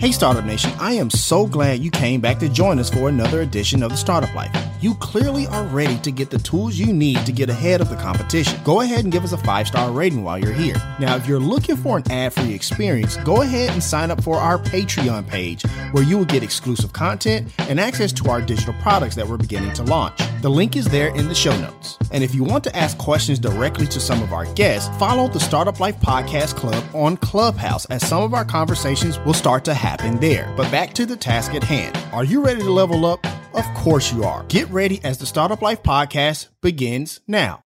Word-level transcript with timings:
Hey, 0.00 0.12
Startup 0.12 0.46
Nation, 0.46 0.72
I 0.80 0.94
am 0.94 1.10
so 1.10 1.46
glad 1.46 1.80
you 1.80 1.90
came 1.90 2.22
back 2.22 2.38
to 2.38 2.48
join 2.48 2.78
us 2.78 2.88
for 2.88 3.10
another 3.10 3.42
edition 3.42 3.82
of 3.82 3.90
the 3.90 3.98
Startup 3.98 4.34
Life. 4.34 4.50
You 4.80 4.94
clearly 4.94 5.46
are 5.48 5.64
ready 5.64 5.98
to 5.98 6.10
get 6.10 6.30
the 6.30 6.38
tools 6.38 6.76
you 6.76 6.90
need 6.90 7.26
to 7.26 7.32
get 7.32 7.50
ahead 7.50 7.82
of 7.82 7.90
the 7.90 7.96
competition. 7.96 8.58
Go 8.64 8.80
ahead 8.80 9.00
and 9.00 9.12
give 9.12 9.24
us 9.24 9.32
a 9.32 9.36
five 9.36 9.68
star 9.68 9.92
rating 9.92 10.24
while 10.24 10.38
you're 10.38 10.54
here. 10.54 10.76
Now, 10.98 11.16
if 11.16 11.26
you're 11.26 11.38
looking 11.38 11.76
for 11.76 11.98
an 11.98 12.10
ad 12.10 12.32
free 12.32 12.54
experience, 12.54 13.18
go 13.18 13.42
ahead 13.42 13.72
and 13.72 13.82
sign 13.82 14.10
up 14.10 14.24
for 14.24 14.38
our 14.38 14.56
Patreon 14.56 15.28
page 15.28 15.64
where 15.92 16.02
you 16.02 16.16
will 16.16 16.24
get 16.24 16.42
exclusive 16.42 16.94
content 16.94 17.52
and 17.68 17.78
access 17.78 18.10
to 18.12 18.30
our 18.30 18.40
digital 18.40 18.72
products 18.80 19.16
that 19.16 19.28
we're 19.28 19.36
beginning 19.36 19.74
to 19.74 19.82
launch. 19.82 20.18
The 20.40 20.48
link 20.48 20.74
is 20.74 20.86
there 20.86 21.14
in 21.14 21.28
the 21.28 21.34
show 21.34 21.54
notes. 21.60 21.98
And 22.12 22.24
if 22.24 22.34
you 22.34 22.42
want 22.42 22.64
to 22.64 22.74
ask 22.74 22.96
questions 22.96 23.38
directly 23.38 23.86
to 23.88 24.00
some 24.00 24.22
of 24.22 24.32
our 24.32 24.46
guests, 24.54 24.88
follow 24.98 25.28
the 25.28 25.38
Startup 25.38 25.78
Life 25.78 26.00
Podcast 26.00 26.56
Club 26.56 26.82
on 26.94 27.18
Clubhouse 27.18 27.84
as 27.90 28.08
some 28.08 28.22
of 28.22 28.32
our 28.32 28.46
conversations 28.46 29.18
will 29.18 29.34
start 29.34 29.66
to 29.66 29.74
happen 29.74 30.18
there. 30.18 30.50
But 30.56 30.70
back 30.70 30.94
to 30.94 31.04
the 31.04 31.14
task 31.14 31.52
at 31.52 31.62
hand. 31.62 31.94
Are 32.14 32.24
you 32.24 32.42
ready 32.42 32.62
to 32.62 32.70
level 32.70 33.04
up? 33.04 33.22
Of 33.52 33.66
course 33.74 34.14
you 34.14 34.24
are. 34.24 34.44
Get 34.44 34.66
ready 34.70 35.04
as 35.04 35.18
the 35.18 35.26
Startup 35.26 35.60
Life 35.60 35.82
Podcast 35.82 36.48
begins 36.62 37.20
now. 37.26 37.62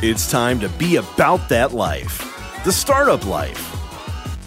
It's 0.00 0.30
time 0.30 0.60
to 0.60 0.70
be 0.70 0.96
about 0.96 1.50
that 1.50 1.72
life, 1.74 2.62
the 2.64 2.72
startup 2.72 3.26
life. 3.26 3.76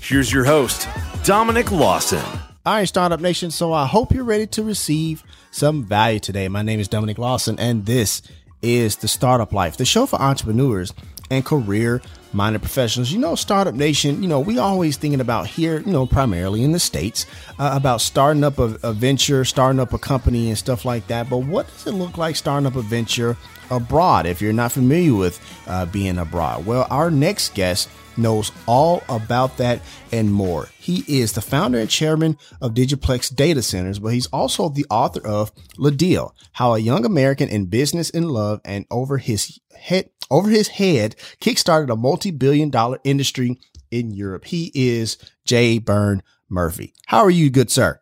Here's 0.01 0.33
your 0.33 0.45
host, 0.45 0.87
Dominic 1.25 1.71
Lawson. 1.71 2.25
All 2.65 2.73
right, 2.73 2.87
Startup 2.87 3.19
Nation. 3.19 3.51
So 3.51 3.71
I 3.71 3.85
hope 3.85 4.13
you're 4.13 4.23
ready 4.23 4.47
to 4.47 4.63
receive 4.63 5.23
some 5.51 5.83
value 5.83 6.19
today. 6.19 6.47
My 6.47 6.61
name 6.61 6.79
is 6.79 6.87
Dominic 6.87 7.17
Lawson, 7.17 7.59
and 7.59 7.85
this 7.85 8.21
is 8.61 8.95
the 8.97 9.07
Startup 9.07 9.51
Life, 9.51 9.77
the 9.77 9.85
show 9.85 10.05
for 10.05 10.19
entrepreneurs 10.21 10.93
and 11.29 11.45
career 11.45 12.01
minded 12.33 12.61
professionals. 12.61 13.11
You 13.11 13.19
know, 13.19 13.35
Startup 13.35 13.73
Nation, 13.73 14.23
you 14.23 14.29
know, 14.29 14.39
we 14.39 14.57
always 14.57 14.97
thinking 14.97 15.21
about 15.21 15.47
here, 15.47 15.79
you 15.81 15.91
know, 15.91 16.05
primarily 16.05 16.63
in 16.63 16.71
the 16.71 16.79
States, 16.79 17.25
uh, 17.59 17.71
about 17.73 18.01
starting 18.01 18.43
up 18.43 18.59
a, 18.59 18.77
a, 18.83 18.93
venture, 18.93 19.43
starting 19.43 19.79
up 19.79 19.93
a 19.93 19.99
company 19.99 20.49
and 20.49 20.57
stuff 20.57 20.85
like 20.85 21.07
that. 21.07 21.29
But 21.29 21.39
what 21.39 21.67
does 21.67 21.87
it 21.87 21.93
look 21.93 22.17
like 22.17 22.35
starting 22.35 22.67
up 22.67 22.75
a 22.75 22.81
venture 22.81 23.37
abroad 23.69 24.25
if 24.25 24.41
you're 24.41 24.53
not 24.53 24.71
familiar 24.71 25.13
with 25.13 25.39
uh, 25.67 25.85
being 25.87 26.17
abroad? 26.17 26.65
Well, 26.65 26.87
our 26.89 27.11
next 27.11 27.53
guest 27.53 27.89
knows 28.17 28.51
all 28.67 29.03
about 29.09 29.57
that 29.57 29.81
and 30.11 30.31
more. 30.31 30.69
He 30.77 31.03
is 31.07 31.33
the 31.33 31.41
founder 31.41 31.79
and 31.79 31.89
chairman 31.89 32.37
of 32.61 32.73
DigiPlex 32.73 33.35
Data 33.35 33.61
Centers, 33.61 33.99
but 33.99 34.13
he's 34.13 34.27
also 34.27 34.69
the 34.69 34.85
author 34.89 35.25
of 35.25 35.51
Le 35.77 35.91
Deal, 35.91 36.35
How 36.53 36.73
a 36.73 36.79
Young 36.79 37.05
American 37.05 37.49
in 37.49 37.65
Business 37.65 38.09
in 38.09 38.29
Love 38.29 38.61
and 38.65 38.85
Over 38.89 39.17
His 39.17 39.59
Head 39.75 40.09
over 40.31 40.49
his 40.49 40.69
head 40.69 41.15
kickstarted 41.41 41.91
a 41.91 41.95
multi-billion 41.95 42.69
dollar 42.69 42.99
industry 43.03 43.59
in 43.91 44.11
Europe. 44.11 44.45
He 44.45 44.71
is 44.73 45.17
J. 45.45 45.77
Byrne 45.77 46.23
Murphy. 46.49 46.93
How 47.07 47.19
are 47.19 47.29
you, 47.29 47.49
good 47.49 47.69
sir? 47.69 48.00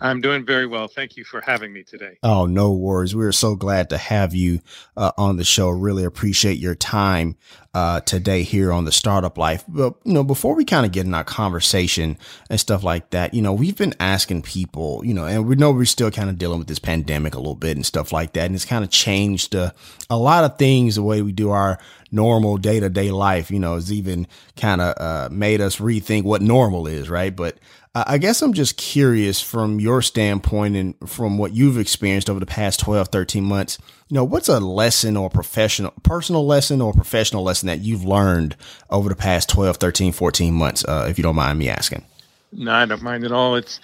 I'm 0.00 0.20
doing 0.20 0.44
very 0.44 0.66
well. 0.66 0.88
Thank 0.88 1.16
you 1.16 1.24
for 1.24 1.40
having 1.40 1.72
me 1.72 1.82
today. 1.82 2.18
Oh, 2.22 2.46
no 2.46 2.72
worries. 2.72 3.14
We're 3.14 3.32
so 3.32 3.56
glad 3.56 3.90
to 3.90 3.98
have 3.98 4.34
you 4.34 4.60
uh, 4.96 5.12
on 5.16 5.36
the 5.36 5.44
show. 5.44 5.68
Really 5.68 6.04
appreciate 6.04 6.58
your 6.58 6.74
time 6.74 7.36
uh, 7.74 8.00
today 8.00 8.42
here 8.42 8.72
on 8.72 8.84
the 8.84 8.92
Startup 8.92 9.36
Life. 9.36 9.64
But, 9.68 9.94
you 10.04 10.12
know, 10.12 10.24
before 10.24 10.54
we 10.54 10.64
kind 10.64 10.86
of 10.86 10.92
get 10.92 11.06
in 11.06 11.14
our 11.14 11.24
conversation 11.24 12.18
and 12.48 12.58
stuff 12.58 12.82
like 12.82 13.10
that, 13.10 13.34
you 13.34 13.42
know, 13.42 13.52
we've 13.52 13.76
been 13.76 13.94
asking 14.00 14.42
people, 14.42 15.02
you 15.04 15.14
know, 15.14 15.26
and 15.26 15.46
we 15.46 15.56
know 15.56 15.70
we're 15.70 15.84
still 15.84 16.10
kind 16.10 16.30
of 16.30 16.38
dealing 16.38 16.58
with 16.58 16.68
this 16.68 16.78
pandemic 16.78 17.34
a 17.34 17.38
little 17.38 17.54
bit 17.54 17.76
and 17.76 17.86
stuff 17.86 18.12
like 18.12 18.32
that. 18.34 18.46
And 18.46 18.54
it's 18.54 18.64
kind 18.64 18.84
of 18.84 18.90
changed 18.90 19.54
uh, 19.54 19.72
a 20.10 20.16
lot 20.16 20.44
of 20.44 20.58
things, 20.58 20.94
the 20.94 21.02
way 21.02 21.22
we 21.22 21.32
do 21.32 21.50
our 21.50 21.78
normal 22.10 22.56
day 22.56 22.80
to 22.80 22.88
day 22.88 23.10
life, 23.10 23.50
you 23.50 23.58
know, 23.58 23.76
it's 23.76 23.90
even 23.90 24.26
kind 24.56 24.80
of 24.80 24.94
uh, 24.98 25.28
made 25.30 25.60
us 25.60 25.76
rethink 25.76 26.24
what 26.24 26.40
normal 26.40 26.86
is, 26.86 27.10
right? 27.10 27.34
But 27.34 27.58
I 28.06 28.18
guess 28.18 28.42
I'm 28.42 28.52
just 28.52 28.76
curious 28.76 29.40
from 29.40 29.80
your 29.80 30.02
standpoint 30.02 30.76
and 30.76 30.94
from 31.08 31.38
what 31.38 31.52
you've 31.54 31.78
experienced 31.78 32.28
over 32.28 32.40
the 32.40 32.46
past 32.46 32.80
12, 32.80 33.08
13 33.08 33.44
months, 33.44 33.78
you 34.08 34.14
know, 34.14 34.24
what's 34.24 34.48
a 34.48 34.60
lesson 34.60 35.16
or 35.16 35.30
professional, 35.30 35.92
personal 36.02 36.46
lesson 36.46 36.80
or 36.80 36.92
professional 36.92 37.42
lesson 37.42 37.66
that 37.66 37.80
you've 37.80 38.04
learned 38.04 38.56
over 38.90 39.08
the 39.08 39.16
past 39.16 39.48
12, 39.48 39.76
13, 39.76 40.12
14 40.12 40.54
months, 40.54 40.84
uh, 40.84 41.06
if 41.08 41.18
you 41.18 41.22
don't 41.22 41.36
mind 41.36 41.58
me 41.58 41.68
asking? 41.68 42.04
No, 42.52 42.72
I 42.72 42.86
don't 42.86 43.02
mind 43.02 43.24
at 43.24 43.32
all. 43.32 43.56
It's, 43.56 43.80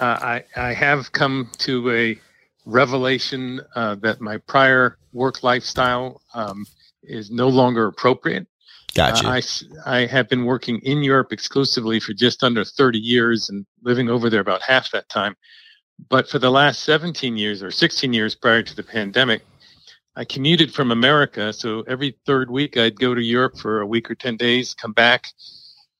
uh, 0.00 0.04
I, 0.04 0.44
I 0.56 0.72
have 0.72 1.12
come 1.12 1.50
to 1.58 1.90
a 1.90 2.20
revelation 2.64 3.60
uh, 3.74 3.94
that 3.96 4.20
my 4.20 4.38
prior 4.38 4.98
work 5.12 5.42
lifestyle 5.42 6.20
um, 6.34 6.66
is 7.02 7.30
no 7.30 7.48
longer 7.48 7.86
appropriate. 7.86 8.46
Gotcha. 8.96 9.28
Uh, 9.28 9.40
I, 9.84 9.98
I 9.98 10.06
have 10.06 10.26
been 10.26 10.46
working 10.46 10.78
in 10.78 11.02
Europe 11.02 11.30
exclusively 11.30 12.00
for 12.00 12.14
just 12.14 12.42
under 12.42 12.64
30 12.64 12.98
years 12.98 13.50
and 13.50 13.66
living 13.82 14.08
over 14.08 14.30
there 14.30 14.40
about 14.40 14.62
half 14.62 14.90
that 14.92 15.06
time. 15.10 15.36
But 16.08 16.30
for 16.30 16.38
the 16.38 16.50
last 16.50 16.82
17 16.84 17.36
years 17.36 17.62
or 17.62 17.70
16 17.70 18.14
years 18.14 18.34
prior 18.34 18.62
to 18.62 18.74
the 18.74 18.82
pandemic, 18.82 19.42
I 20.16 20.24
commuted 20.24 20.72
from 20.72 20.92
America. 20.92 21.52
So 21.52 21.82
every 21.82 22.16
third 22.24 22.50
week, 22.50 22.78
I'd 22.78 22.98
go 22.98 23.14
to 23.14 23.22
Europe 23.22 23.58
for 23.58 23.82
a 23.82 23.86
week 23.86 24.10
or 24.10 24.14
10 24.14 24.38
days, 24.38 24.72
come 24.72 24.92
back. 24.92 25.26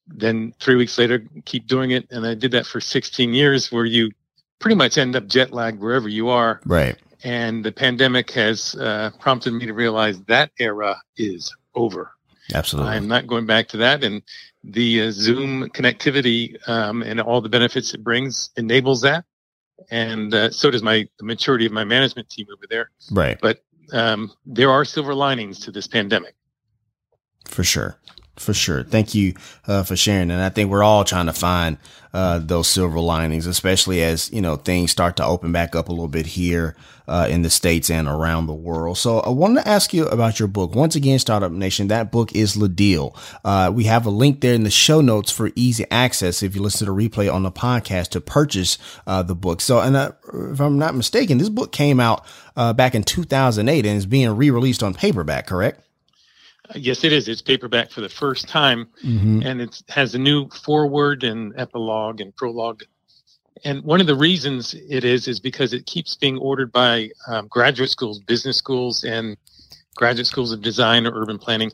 Then 0.07 0.55
three 0.59 0.77
weeks 0.77 0.97
later, 0.97 1.23
keep 1.45 1.67
doing 1.67 1.91
it. 1.91 2.07
And 2.11 2.27
I 2.27 2.35
did 2.35 2.53
that 2.53 2.65
for 2.65 2.81
16 2.81 3.35
years, 3.35 3.71
where 3.71 3.85
you 3.85 4.11
pretty 4.59 4.77
much 4.77 4.97
end 4.97 5.17
up 5.17 5.27
jet 5.27 5.53
lagged 5.53 5.81
wherever 5.81 6.09
you 6.09 6.31
are. 6.31 6.61
Right. 6.65 6.97
And 7.25 7.63
the 7.63 7.73
pandemic 7.73 8.31
has 8.31 8.75
uh, 8.77 9.11
prompted 9.21 9.53
me 9.53 9.67
to 9.67 9.75
realize 9.75 10.19
that 10.23 10.51
era 10.59 10.97
is 11.19 11.55
over. 11.75 12.16
Absolutely. 12.55 12.93
I'm 12.93 13.09
not 13.09 13.27
going 13.27 13.47
back 13.47 13.69
to 13.69 13.77
that. 13.79 14.05
And 14.05 14.23
the 14.63 15.03
uh, 15.03 15.11
Zoom 15.11 15.69
connectivity 15.71 16.57
um, 16.69 17.03
and 17.03 17.21
all 17.21 17.41
the 17.41 17.49
benefits 17.49 17.95
it 17.95 18.03
brings 18.05 18.51
enables 18.57 19.03
that. 19.03 19.25
And 19.91 20.35
uh, 20.35 20.51
so 20.51 20.71
does 20.71 20.83
my 20.83 21.09
the 21.19 21.25
maturity 21.25 21.67
of 21.67 21.73
my 21.73 21.85
management 21.85 22.31
team 22.31 22.47
over 22.53 22.67
there. 22.69 22.91
Right. 23.11 23.39
But 23.41 23.63
um, 23.93 24.33
there 24.45 24.71
are 24.71 24.85
silver 24.85 25.15
linings 25.15 25.61
to 25.61 25.71
this 25.71 25.87
pandemic. 25.87 26.35
For 27.45 27.63
sure. 27.63 27.99
For 28.37 28.53
sure. 28.53 28.85
Thank 28.85 29.15
you 29.15 29.35
uh, 29.67 29.83
for 29.83 29.97
sharing. 29.97 30.31
And 30.31 30.43
I 30.43 30.51
think 30.51 30.71
we're 30.71 30.83
all 30.83 31.05
trying 31.05 31.27
to 31.27 31.33
find 31.33 31.79
uh, 32.13 32.39
those 32.39 32.69
silver 32.69 33.01
linings, 33.01 33.47
especially 33.47 34.03
as, 34.03 34.31
you 34.31 34.43
know, 34.43 34.57
things 34.57 34.91
start 34.91 35.17
to 35.17 35.25
open 35.25 35.53
back 35.53 35.75
up 35.75 35.89
a 35.89 35.93
little 35.93 36.09
bit 36.09 36.27
here 36.27 36.77
uh, 37.09 37.27
in 37.31 37.41
the 37.41 37.49
States 37.49 37.89
and 37.89 38.07
around 38.07 38.47
the 38.47 38.55
world. 38.55 38.99
So 38.99 39.21
I 39.21 39.31
wanted 39.31 39.63
to 39.63 39.69
ask 39.69 39.95
you 39.95 40.07
about 40.09 40.39
your 40.39 40.49
book. 40.49 40.75
Once 40.75 40.95
again, 40.95 41.19
Startup 41.19 41.51
Nation, 41.51 41.89
that 41.89 42.13
book 42.13 42.35
is 42.35 42.59
Le 42.59 42.69
Deal. 42.69 43.17
Uh, 43.43 43.73
we 43.75 43.85
have 43.85 44.05
a 44.05 44.11
link 44.11 44.43
there 44.43 44.55
in 44.55 44.65
the 44.65 44.71
show 44.71 45.01
notes 45.01 45.31
for 45.31 45.51
easy 45.57 45.87
access 45.91 46.43
if 46.43 46.55
you 46.55 46.61
listen 46.61 46.87
to 46.87 46.93
the 46.93 47.09
replay 47.09 47.33
on 47.33 47.43
the 47.43 47.53
podcast 47.53 48.09
to 48.11 48.21
purchase 48.21 48.77
uh, 49.07 49.23
the 49.23 49.35
book. 49.35 49.63
So, 49.63 49.81
and 49.81 49.97
uh, 49.97 50.13
if 50.51 50.61
I'm 50.61 50.79
not 50.79 50.95
mistaken, 50.95 51.39
this 51.39 51.49
book 51.49 51.73
came 51.73 52.01
out 52.01 52.27
back 52.55 52.95
in 52.95 53.03
2008 53.03 53.87
and 53.87 53.97
is 53.97 54.05
being 54.05 54.29
re-released 54.37 54.83
on 54.83 54.93
paperback, 54.93 55.47
correct? 55.47 55.83
Yes, 56.75 57.05
it 57.05 57.13
is. 57.13 57.29
It's 57.29 57.43
paperback 57.43 57.91
for 57.91 58.01
the 58.01 58.09
first 58.09 58.49
time, 58.49 58.89
mm-hmm. 59.05 59.43
and 59.43 59.61
it 59.61 59.83
has 59.89 60.15
a 60.15 60.19
new 60.19 60.49
foreword 60.49 61.25
and 61.25 61.53
epilogue 61.57 62.21
and 62.21 62.35
prologue. 62.35 62.83
And 63.65 63.83
one 63.85 64.01
of 64.01 64.07
the 64.07 64.15
reasons 64.15 64.75
it 64.75 65.05
is 65.05 65.29
is 65.29 65.41
because 65.41 65.73
it 65.73 65.87
keeps 65.87 66.15
being 66.15 66.39
ordered 66.39 66.73
by 66.73 67.11
um, 67.29 67.47
graduate 67.49 67.91
schools, 67.91 68.19
business 68.19 68.57
schools, 68.57 69.05
and 69.05 69.37
graduate 69.97 70.27
schools 70.27 70.53
of 70.53 70.61
design 70.63 71.07
or 71.07 71.21
urban 71.21 71.39
planning. 71.39 71.73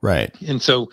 Right. 0.00 0.34
And 0.46 0.62
so 0.62 0.90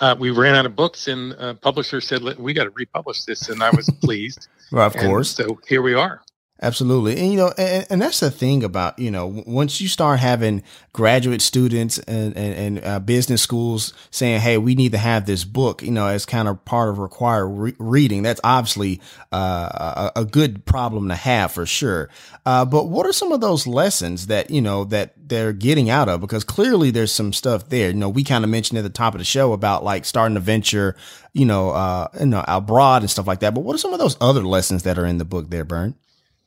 uh, 0.00 0.16
we 0.18 0.30
ran 0.30 0.56
out 0.56 0.66
of 0.66 0.74
books, 0.74 1.08
and 1.08 1.32
a 1.32 1.54
publisher 1.54 2.00
said, 2.00 2.22
"We 2.38 2.52
got 2.52 2.64
to 2.64 2.70
republish 2.70 3.24
this," 3.24 3.48
and 3.48 3.62
I 3.62 3.70
was 3.70 3.88
pleased. 4.02 4.48
well, 4.72 4.86
of 4.86 4.94
and 4.96 5.06
course. 5.06 5.30
So 5.30 5.60
here 5.68 5.82
we 5.82 5.94
are. 5.94 6.20
Absolutely. 6.60 7.16
And, 7.16 7.30
you 7.30 7.38
know, 7.38 7.52
and, 7.56 7.86
and, 7.88 8.02
that's 8.02 8.18
the 8.18 8.32
thing 8.32 8.64
about, 8.64 8.98
you 8.98 9.12
know, 9.12 9.44
once 9.46 9.80
you 9.80 9.86
start 9.86 10.18
having 10.18 10.64
graduate 10.92 11.40
students 11.40 11.98
and, 12.00 12.36
and, 12.36 12.54
and 12.54 12.84
uh, 12.84 12.98
business 12.98 13.42
schools 13.42 13.94
saying, 14.10 14.40
Hey, 14.40 14.58
we 14.58 14.74
need 14.74 14.90
to 14.90 14.98
have 14.98 15.24
this 15.24 15.44
book, 15.44 15.82
you 15.82 15.92
know, 15.92 16.08
as 16.08 16.26
kind 16.26 16.48
of 16.48 16.64
part 16.64 16.88
of 16.88 16.98
required 16.98 17.46
re- 17.46 17.76
reading, 17.78 18.24
that's 18.24 18.40
obviously 18.42 19.00
uh, 19.30 20.10
a, 20.16 20.20
a, 20.22 20.24
good 20.24 20.64
problem 20.64 21.08
to 21.10 21.14
have 21.14 21.52
for 21.52 21.64
sure. 21.64 22.10
Uh, 22.44 22.64
but 22.64 22.88
what 22.88 23.06
are 23.06 23.12
some 23.12 23.30
of 23.30 23.40
those 23.40 23.68
lessons 23.68 24.26
that, 24.26 24.50
you 24.50 24.60
know, 24.60 24.82
that 24.82 25.14
they're 25.16 25.52
getting 25.52 25.88
out 25.90 26.08
of? 26.08 26.20
Because 26.20 26.42
clearly 26.42 26.90
there's 26.90 27.12
some 27.12 27.32
stuff 27.32 27.68
there. 27.68 27.90
You 27.90 27.94
know, 27.94 28.08
we 28.08 28.24
kind 28.24 28.42
of 28.42 28.50
mentioned 28.50 28.78
at 28.78 28.82
the 28.82 28.90
top 28.90 29.14
of 29.14 29.18
the 29.18 29.24
show 29.24 29.52
about 29.52 29.84
like 29.84 30.04
starting 30.04 30.36
a 30.36 30.40
venture, 30.40 30.96
you 31.32 31.46
know, 31.46 31.70
uh, 31.70 32.08
you 32.18 32.26
know, 32.26 32.44
abroad 32.48 33.02
and 33.02 33.10
stuff 33.10 33.28
like 33.28 33.40
that. 33.40 33.54
But 33.54 33.60
what 33.60 33.76
are 33.76 33.78
some 33.78 33.92
of 33.92 34.00
those 34.00 34.16
other 34.20 34.42
lessons 34.42 34.82
that 34.82 34.98
are 34.98 35.06
in 35.06 35.18
the 35.18 35.24
book 35.24 35.50
there, 35.50 35.64
Byrne? 35.64 35.94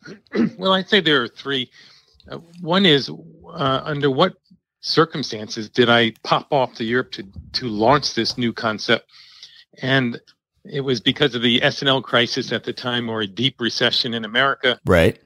well, 0.58 0.74
I'd 0.74 0.90
say 0.90 1.00
there 1.02 1.24
are 1.24 1.28
three. 1.28 1.70
Uh, 2.30 2.38
one 2.62 2.86
is 2.86 3.10
uh, 3.10 3.82
under 3.84 4.10
what 4.10 4.36
circumstances 4.82 5.70
did 5.70 5.90
I 5.90 6.14
pop 6.24 6.48
off 6.52 6.74
to 6.76 6.84
Europe 6.84 7.12
to 7.12 7.24
to 7.54 7.68
launch 7.68 8.14
this 8.14 8.38
new 8.38 8.54
concept? 8.54 9.10
And 9.82 10.20
it 10.64 10.82
was 10.82 11.02
because 11.02 11.34
of 11.34 11.42
the 11.42 11.62
S&L 11.64 12.02
crisis 12.02 12.52
at 12.52 12.64
the 12.64 12.74
time, 12.74 13.10
or 13.10 13.22
a 13.22 13.28
deep 13.28 13.60
recession 13.60 14.14
in 14.14 14.26
America. 14.26 14.80
Right. 14.86 15.20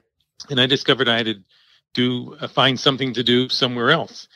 And 0.48 0.60
I 0.60 0.66
discovered 0.66 1.08
I 1.08 1.18
had 1.18 1.26
to 1.26 1.34
do 1.94 2.36
uh, 2.40 2.48
find 2.48 2.78
something 2.78 3.12
to 3.14 3.22
do 3.22 3.48
somewhere 3.48 3.90
else. 3.90 4.28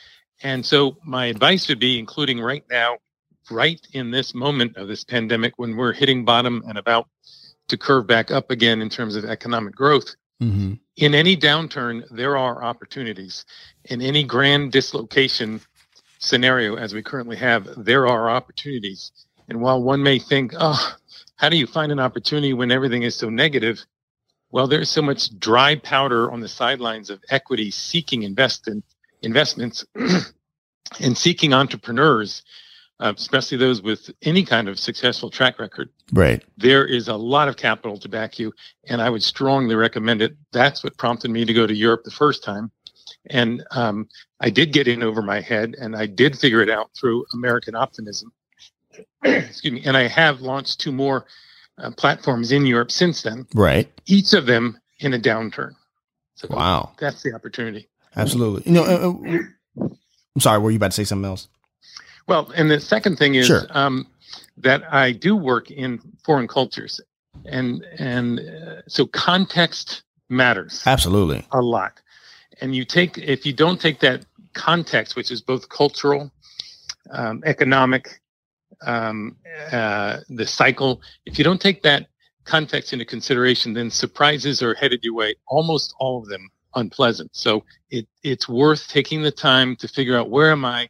And 0.43 0.65
so 0.65 0.97
my 1.03 1.27
advice 1.27 1.67
would 1.67 1.79
be, 1.79 1.99
including 1.99 2.39
right 2.39 2.63
now, 2.69 2.97
right 3.49 3.79
in 3.93 4.11
this 4.11 4.33
moment 4.33 4.75
of 4.77 4.87
this 4.87 5.03
pandemic, 5.03 5.53
when 5.57 5.75
we're 5.75 5.93
hitting 5.93 6.25
bottom 6.25 6.63
and 6.67 6.77
about 6.77 7.07
to 7.67 7.77
curve 7.77 8.07
back 8.07 8.31
up 8.31 8.51
again 8.51 8.81
in 8.81 8.89
terms 8.89 9.15
of 9.15 9.25
economic 9.25 9.75
growth. 9.75 10.15
Mm-hmm. 10.41 10.73
In 10.97 11.15
any 11.15 11.37
downturn, 11.37 12.03
there 12.09 12.35
are 12.37 12.63
opportunities. 12.63 13.45
In 13.85 14.01
any 14.01 14.23
grand 14.23 14.71
dislocation 14.71 15.61
scenario, 16.19 16.75
as 16.75 16.93
we 16.93 17.03
currently 17.03 17.37
have, 17.37 17.67
there 17.77 18.07
are 18.07 18.29
opportunities. 18.29 19.11
And 19.47 19.61
while 19.61 19.81
one 19.81 20.01
may 20.01 20.17
think, 20.19 20.53
oh, 20.57 20.95
how 21.35 21.49
do 21.49 21.57
you 21.57 21.67
find 21.67 21.91
an 21.91 21.99
opportunity 21.99 22.53
when 22.53 22.71
everything 22.71 23.03
is 23.03 23.15
so 23.15 23.29
negative? 23.29 23.83
Well, 24.51 24.67
there's 24.67 24.89
so 24.89 25.01
much 25.01 25.37
dry 25.39 25.75
powder 25.75 26.31
on 26.31 26.41
the 26.41 26.47
sidelines 26.47 27.09
of 27.09 27.21
equity 27.29 27.71
seeking 27.71 28.23
invest 28.23 28.67
in, 28.67 28.83
investments 29.21 29.85
and 30.99 31.17
seeking 31.17 31.53
entrepreneurs 31.53 32.43
uh, 33.01 33.13
especially 33.17 33.57
those 33.57 33.81
with 33.81 34.11
any 34.21 34.43
kind 34.43 34.69
of 34.69 34.79
successful 34.79 35.29
track 35.29 35.59
record. 35.59 35.89
Right. 36.13 36.43
There 36.57 36.85
is 36.85 37.07
a 37.07 37.15
lot 37.15 37.47
of 37.47 37.57
capital 37.57 37.97
to 37.97 38.07
back 38.07 38.37
you, 38.37 38.53
and 38.87 39.01
I 39.01 39.09
would 39.09 39.23
strongly 39.23 39.75
recommend 39.75 40.21
it. 40.21 40.35
That's 40.51 40.83
what 40.83 40.97
prompted 40.97 41.31
me 41.31 41.43
to 41.43 41.53
go 41.53 41.65
to 41.65 41.73
Europe 41.73 42.03
the 42.03 42.11
first 42.11 42.43
time. 42.43 42.71
And 43.29 43.63
um, 43.71 44.07
I 44.39 44.51
did 44.51 44.71
get 44.71 44.87
in 44.87 45.01
over 45.01 45.21
my 45.21 45.41
head, 45.41 45.75
and 45.79 45.95
I 45.95 46.05
did 46.05 46.37
figure 46.37 46.61
it 46.61 46.69
out 46.69 46.91
through 46.99 47.25
American 47.33 47.75
optimism. 47.75 48.31
Excuse 49.23 49.73
me. 49.73 49.81
And 49.83 49.97
I 49.97 50.07
have 50.07 50.41
launched 50.41 50.79
two 50.79 50.91
more 50.91 51.25
uh, 51.79 51.91
platforms 51.91 52.51
in 52.51 52.67
Europe 52.67 52.91
since 52.91 53.23
then. 53.23 53.47
Right. 53.55 53.91
Each 54.05 54.33
of 54.33 54.45
them 54.45 54.79
in 54.99 55.13
a 55.13 55.19
downturn. 55.19 55.73
So 56.35 56.47
wow. 56.51 56.91
That's 56.99 57.23
the 57.23 57.33
opportunity. 57.33 57.87
Absolutely. 58.15 58.63
You 58.65 58.71
know, 58.73 58.83
uh, 58.83 59.83
uh 59.83 59.87
I'm 60.35 60.41
sorry. 60.41 60.59
Were 60.59 60.71
you 60.71 60.77
about 60.77 60.91
to 60.91 60.95
say 60.95 61.03
something 61.03 61.29
else? 61.29 61.47
Well, 62.31 62.49
and 62.55 62.71
the 62.71 62.79
second 62.79 63.17
thing 63.17 63.35
is 63.35 63.47
sure. 63.47 63.67
um, 63.71 64.07
that 64.55 64.83
I 64.89 65.11
do 65.11 65.35
work 65.35 65.69
in 65.69 65.99
foreign 66.23 66.47
cultures, 66.47 67.01
and 67.43 67.85
and 67.99 68.39
uh, 68.39 68.81
so 68.87 69.05
context 69.05 70.03
matters 70.29 70.81
absolutely 70.85 71.45
a 71.51 71.61
lot. 71.61 71.99
And 72.61 72.73
you 72.73 72.85
take 72.85 73.17
if 73.17 73.45
you 73.45 73.51
don't 73.51 73.81
take 73.81 73.99
that 73.99 74.25
context, 74.53 75.17
which 75.17 75.29
is 75.29 75.41
both 75.41 75.67
cultural, 75.67 76.31
um, 77.09 77.43
economic, 77.45 78.21
um, 78.81 79.35
uh, 79.69 80.19
the 80.29 80.47
cycle, 80.47 81.01
if 81.25 81.37
you 81.37 81.43
don't 81.43 81.59
take 81.59 81.83
that 81.83 82.07
context 82.45 82.93
into 82.93 83.03
consideration, 83.03 83.73
then 83.73 83.89
surprises 83.91 84.63
are 84.63 84.73
headed 84.75 85.03
your 85.03 85.15
way. 85.15 85.35
Almost 85.49 85.93
all 85.99 86.19
of 86.19 86.29
them 86.29 86.49
unpleasant. 86.75 87.31
So 87.33 87.65
it 87.89 88.07
it's 88.23 88.47
worth 88.47 88.87
taking 88.87 89.21
the 89.21 89.33
time 89.33 89.75
to 89.75 89.89
figure 89.89 90.17
out 90.17 90.29
where 90.29 90.53
am 90.53 90.63
I 90.63 90.87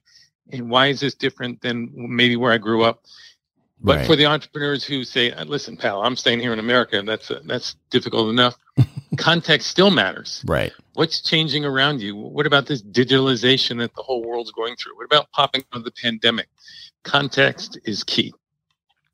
and 0.50 0.70
why 0.70 0.88
is 0.88 1.00
this 1.00 1.16
different 1.16 1.62
than 1.62 1.92
maybe 1.94 2.36
where 2.36 2.52
I 2.52 2.58
grew 2.58 2.84
up? 2.84 3.04
But 3.84 3.98
right. 3.98 4.06
for 4.06 4.16
the 4.16 4.28
entrepreneurs 4.28 4.84
who 4.84 5.04
say, 5.04 5.32
uh, 5.32 5.44
"Listen, 5.46 5.76
pal, 5.76 6.04
I'm 6.04 6.16
staying 6.16 6.40
here 6.40 6.54
in 6.54 6.60
America, 6.60 7.00
and 7.00 7.08
that's 7.08 7.32
uh, 7.32 7.42
that's 7.46 7.76
difficult 7.90 8.30
enough," 8.30 8.56
context 9.18 9.68
still 9.68 9.90
matters. 9.90 10.44
Right. 10.48 10.72
What's 10.94 11.22
changing 11.22 11.66
around 11.66 12.00
you? 12.00 12.16
What 12.16 12.46
about 12.46 12.68
this 12.68 12.84
digitalization 12.84 13.80
that 13.80 13.96
the 13.96 14.04
whole 14.04 14.24
world's 14.24 14.52
going 14.52 14.76
through? 14.76 14.98
What 14.98 15.06
about 15.06 15.32
popping 15.32 15.64
of 15.72 15.84
the 15.84 15.92
pandemic? 15.92 16.48
Context 17.04 17.80
is 17.84 18.04
key 18.04 18.34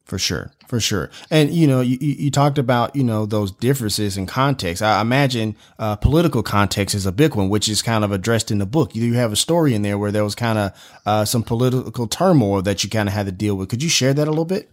for 0.08 0.18
sure 0.18 0.52
for 0.68 0.80
sure. 0.80 1.10
And 1.32 1.52
you 1.52 1.66
know 1.66 1.82
you, 1.82 1.98
you 2.00 2.30
talked 2.30 2.58
about 2.58 2.96
you 2.96 3.04
know 3.04 3.26
those 3.26 3.52
differences 3.52 4.18
in 4.18 4.26
context. 4.26 4.84
I 4.84 5.02
imagine 5.02 5.56
uh, 5.80 5.96
political 5.96 6.44
context 6.44 6.94
is 6.94 7.06
a 7.06 7.12
big 7.12 7.36
one 7.36 7.50
which 7.50 7.70
is 7.70 7.82
kind 7.82 8.04
of 8.04 8.12
addressed 8.12 8.52
in 8.52 8.58
the 8.58 8.66
book. 8.66 8.96
You 8.96 9.14
have 9.16 9.32
a 9.32 9.36
story 9.36 9.74
in 9.74 9.82
there 9.82 9.98
where 9.98 10.12
there 10.12 10.24
was 10.24 10.36
kind 10.36 10.60
of 10.60 11.00
uh, 11.06 11.26
some 11.26 11.44
political 11.44 12.08
turmoil 12.08 12.62
that 12.62 12.84
you 12.84 12.90
kind 12.90 13.08
of 13.08 13.14
had 13.14 13.26
to 13.26 13.32
deal 13.32 13.56
with. 13.56 13.70
Could 13.70 13.82
you 13.82 13.90
share 13.90 14.14
that 14.14 14.28
a 14.28 14.32
little 14.32 14.46
bit? 14.46 14.70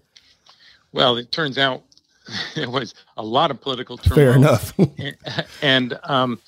Well 0.93 1.17
it 1.17 1.31
turns 1.31 1.59
out 1.59 1.83
there 2.55 2.71
was 2.71 2.95
a 3.17 3.23
lot 3.23 3.51
of 3.51 3.61
political 3.61 3.97
turmoil. 3.97 4.17
fair 4.17 4.37
enough. 4.37 4.73
And, 4.99 5.47
and 5.63 6.01
um, 6.05 6.41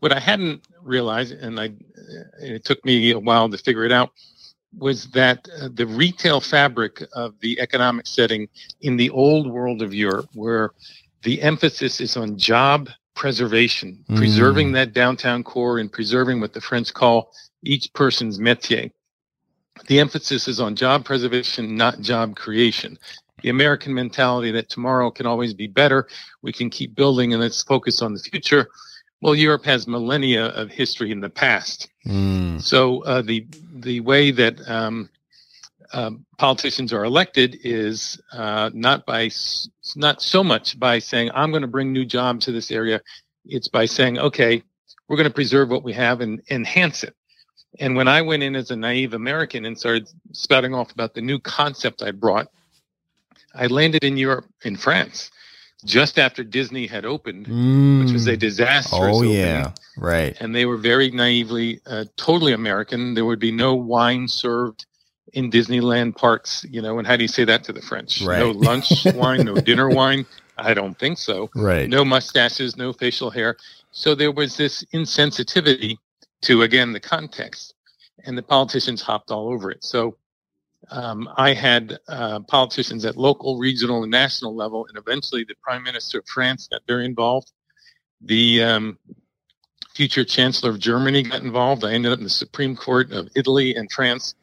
what 0.00 0.12
i 0.12 0.18
hadn't 0.18 0.60
realized 0.82 1.32
and 1.32 1.60
i 1.60 1.70
it 2.40 2.64
took 2.64 2.84
me 2.84 3.12
a 3.12 3.18
while 3.18 3.48
to 3.48 3.56
figure 3.56 3.84
it 3.84 3.92
out 3.92 4.10
was 4.76 5.06
that 5.10 5.48
uh, 5.60 5.68
the 5.72 5.86
retail 5.86 6.40
fabric 6.40 7.02
of 7.12 7.34
the 7.40 7.60
economic 7.60 8.06
setting 8.06 8.48
in 8.80 8.96
the 8.96 9.10
old 9.10 9.50
world 9.50 9.82
of 9.82 9.92
Europe, 9.94 10.28
where 10.34 10.70
the 11.22 11.42
emphasis 11.42 12.00
is 12.00 12.16
on 12.16 12.38
job 12.38 12.88
preservation, 13.14 14.04
mm. 14.08 14.16
preserving 14.16 14.72
that 14.72 14.92
downtown 14.92 15.44
core 15.44 15.78
and 15.78 15.92
preserving 15.92 16.40
what 16.40 16.52
the 16.52 16.60
French 16.60 16.92
call 16.92 17.32
each 17.62 17.92
person's 17.92 18.38
métier. 18.38 18.90
The 19.88 20.00
emphasis 20.00 20.48
is 20.48 20.60
on 20.60 20.76
job 20.76 21.04
preservation, 21.04 21.76
not 21.76 22.00
job 22.00 22.36
creation. 22.36 22.98
The 23.42 23.48
American 23.48 23.92
mentality 23.92 24.50
that 24.52 24.68
tomorrow 24.68 25.10
can 25.10 25.26
always 25.26 25.52
be 25.54 25.66
better, 25.66 26.08
we 26.42 26.52
can 26.52 26.70
keep 26.70 26.94
building 26.94 27.32
and 27.32 27.42
let's 27.42 27.62
focus 27.62 28.00
on 28.00 28.14
the 28.14 28.20
future. 28.20 28.68
Well, 29.20 29.34
Europe 29.34 29.64
has 29.64 29.86
millennia 29.86 30.46
of 30.46 30.70
history 30.70 31.10
in 31.10 31.20
the 31.20 31.30
past. 31.30 31.88
Mm. 32.06 32.60
So 32.60 33.02
uh, 33.04 33.22
the 33.22 33.46
the 33.74 34.00
way 34.00 34.30
that 34.30 34.68
um, 34.68 35.08
uh, 35.92 36.12
politicians 36.38 36.92
are 36.92 37.04
elected 37.04 37.58
is 37.62 38.20
uh, 38.32 38.70
not 38.72 39.06
by 39.06 39.30
not 39.96 40.22
so 40.22 40.42
much 40.42 40.78
by 40.78 40.98
saying 40.98 41.30
I'm 41.34 41.50
going 41.50 41.62
to 41.62 41.68
bring 41.68 41.92
new 41.92 42.04
jobs 42.04 42.44
to 42.46 42.52
this 42.52 42.70
area. 42.70 43.00
It's 43.44 43.68
by 43.68 43.86
saying, 43.86 44.18
okay, 44.18 44.62
we're 45.08 45.16
going 45.16 45.28
to 45.28 45.34
preserve 45.34 45.68
what 45.68 45.82
we 45.82 45.92
have 45.92 46.20
and 46.20 46.40
enhance 46.50 47.04
it. 47.04 47.14
And 47.80 47.96
when 47.96 48.08
I 48.08 48.22
went 48.22 48.42
in 48.42 48.54
as 48.54 48.70
a 48.70 48.76
naive 48.76 49.14
American 49.14 49.64
and 49.64 49.78
started 49.78 50.08
spouting 50.32 50.74
off 50.74 50.92
about 50.92 51.14
the 51.14 51.22
new 51.22 51.38
concept 51.38 52.02
I 52.02 52.10
brought, 52.10 52.48
I 53.54 53.66
landed 53.66 54.04
in 54.04 54.16
Europe, 54.16 54.46
in 54.64 54.76
France, 54.76 55.30
just 55.84 56.18
after 56.18 56.44
Disney 56.44 56.86
had 56.86 57.04
opened, 57.04 57.46
mm. 57.46 58.02
which 58.02 58.12
was 58.12 58.26
a 58.26 58.36
mm. 58.36 58.38
disastrous. 58.38 59.00
Oh 59.00 59.16
opening. 59.16 59.32
yeah, 59.32 59.72
right. 59.96 60.36
And 60.40 60.54
they 60.54 60.66
were 60.66 60.76
very 60.76 61.10
naively, 61.10 61.80
uh, 61.86 62.04
totally 62.16 62.52
American. 62.52 63.14
There 63.14 63.24
would 63.24 63.40
be 63.40 63.52
no 63.52 63.74
wine 63.74 64.28
served 64.28 64.86
in 65.32 65.50
Disneyland 65.50 66.16
parks. 66.16 66.64
You 66.68 66.82
know, 66.82 66.98
and 66.98 67.06
how 67.06 67.16
do 67.16 67.22
you 67.24 67.28
say 67.28 67.44
that 67.44 67.64
to 67.64 67.72
the 67.72 67.82
French? 67.82 68.22
Right. 68.22 68.38
No 68.38 68.50
lunch 68.50 69.04
wine, 69.14 69.44
no 69.44 69.54
dinner 69.56 69.88
wine. 69.88 70.26
I 70.58 70.74
don't 70.74 70.98
think 70.98 71.18
so. 71.18 71.50
Right. 71.54 71.88
No 71.88 72.04
mustaches, 72.04 72.76
no 72.76 72.92
facial 72.92 73.30
hair. 73.30 73.56
So 73.90 74.14
there 74.14 74.32
was 74.32 74.56
this 74.56 74.84
insensitivity 74.94 75.96
to 76.42 76.62
again 76.62 76.92
the 76.92 77.00
context, 77.00 77.74
and 78.24 78.36
the 78.36 78.42
politicians 78.42 79.02
hopped 79.02 79.30
all 79.30 79.48
over 79.48 79.70
it. 79.70 79.84
So 79.84 80.16
um, 80.90 81.28
I 81.36 81.54
had 81.54 81.98
uh, 82.08 82.40
politicians 82.40 83.04
at 83.04 83.16
local, 83.16 83.58
regional, 83.58 84.02
and 84.02 84.10
national 84.10 84.54
level, 84.54 84.86
and 84.86 84.98
eventually 84.98 85.44
the 85.44 85.54
Prime 85.62 85.82
Minister 85.82 86.18
of 86.18 86.26
France 86.26 86.68
got 86.68 86.82
very 86.86 87.04
involved. 87.04 87.52
The 88.20 88.62
um, 88.62 88.98
future 89.94 90.24
Chancellor 90.24 90.70
of 90.70 90.78
Germany 90.78 91.22
got 91.22 91.42
involved. 91.42 91.84
I 91.84 91.92
ended 91.92 92.12
up 92.12 92.18
in 92.18 92.24
the 92.24 92.30
Supreme 92.30 92.76
Court 92.76 93.12
of 93.12 93.28
Italy 93.36 93.74
and 93.74 93.90
France 93.90 94.34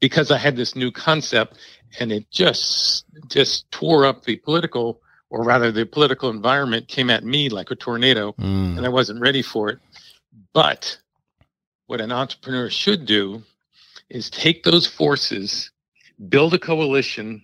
because 0.00 0.30
I 0.30 0.38
had 0.38 0.56
this 0.56 0.74
new 0.74 0.90
concept, 0.90 1.58
and 2.00 2.12
it 2.12 2.30
just 2.30 3.04
just 3.28 3.70
tore 3.70 4.04
up 4.04 4.24
the 4.24 4.36
political, 4.36 5.00
or 5.30 5.44
rather, 5.44 5.70
the 5.70 5.86
political 5.86 6.30
environment 6.30 6.88
came 6.88 7.10
at 7.10 7.24
me 7.24 7.48
like 7.48 7.70
a 7.70 7.76
tornado, 7.76 8.32
mm. 8.32 8.76
and 8.76 8.84
I 8.84 8.88
wasn't 8.88 9.20
ready 9.20 9.42
for 9.42 9.68
it. 9.68 9.78
But 10.52 10.98
what 11.86 12.00
an 12.00 12.12
entrepreneur 12.12 12.70
should 12.70 13.06
do 13.06 13.42
is 14.08 14.30
take 14.30 14.64
those 14.64 14.86
forces 14.86 15.70
build 16.28 16.54
a 16.54 16.58
coalition, 16.58 17.42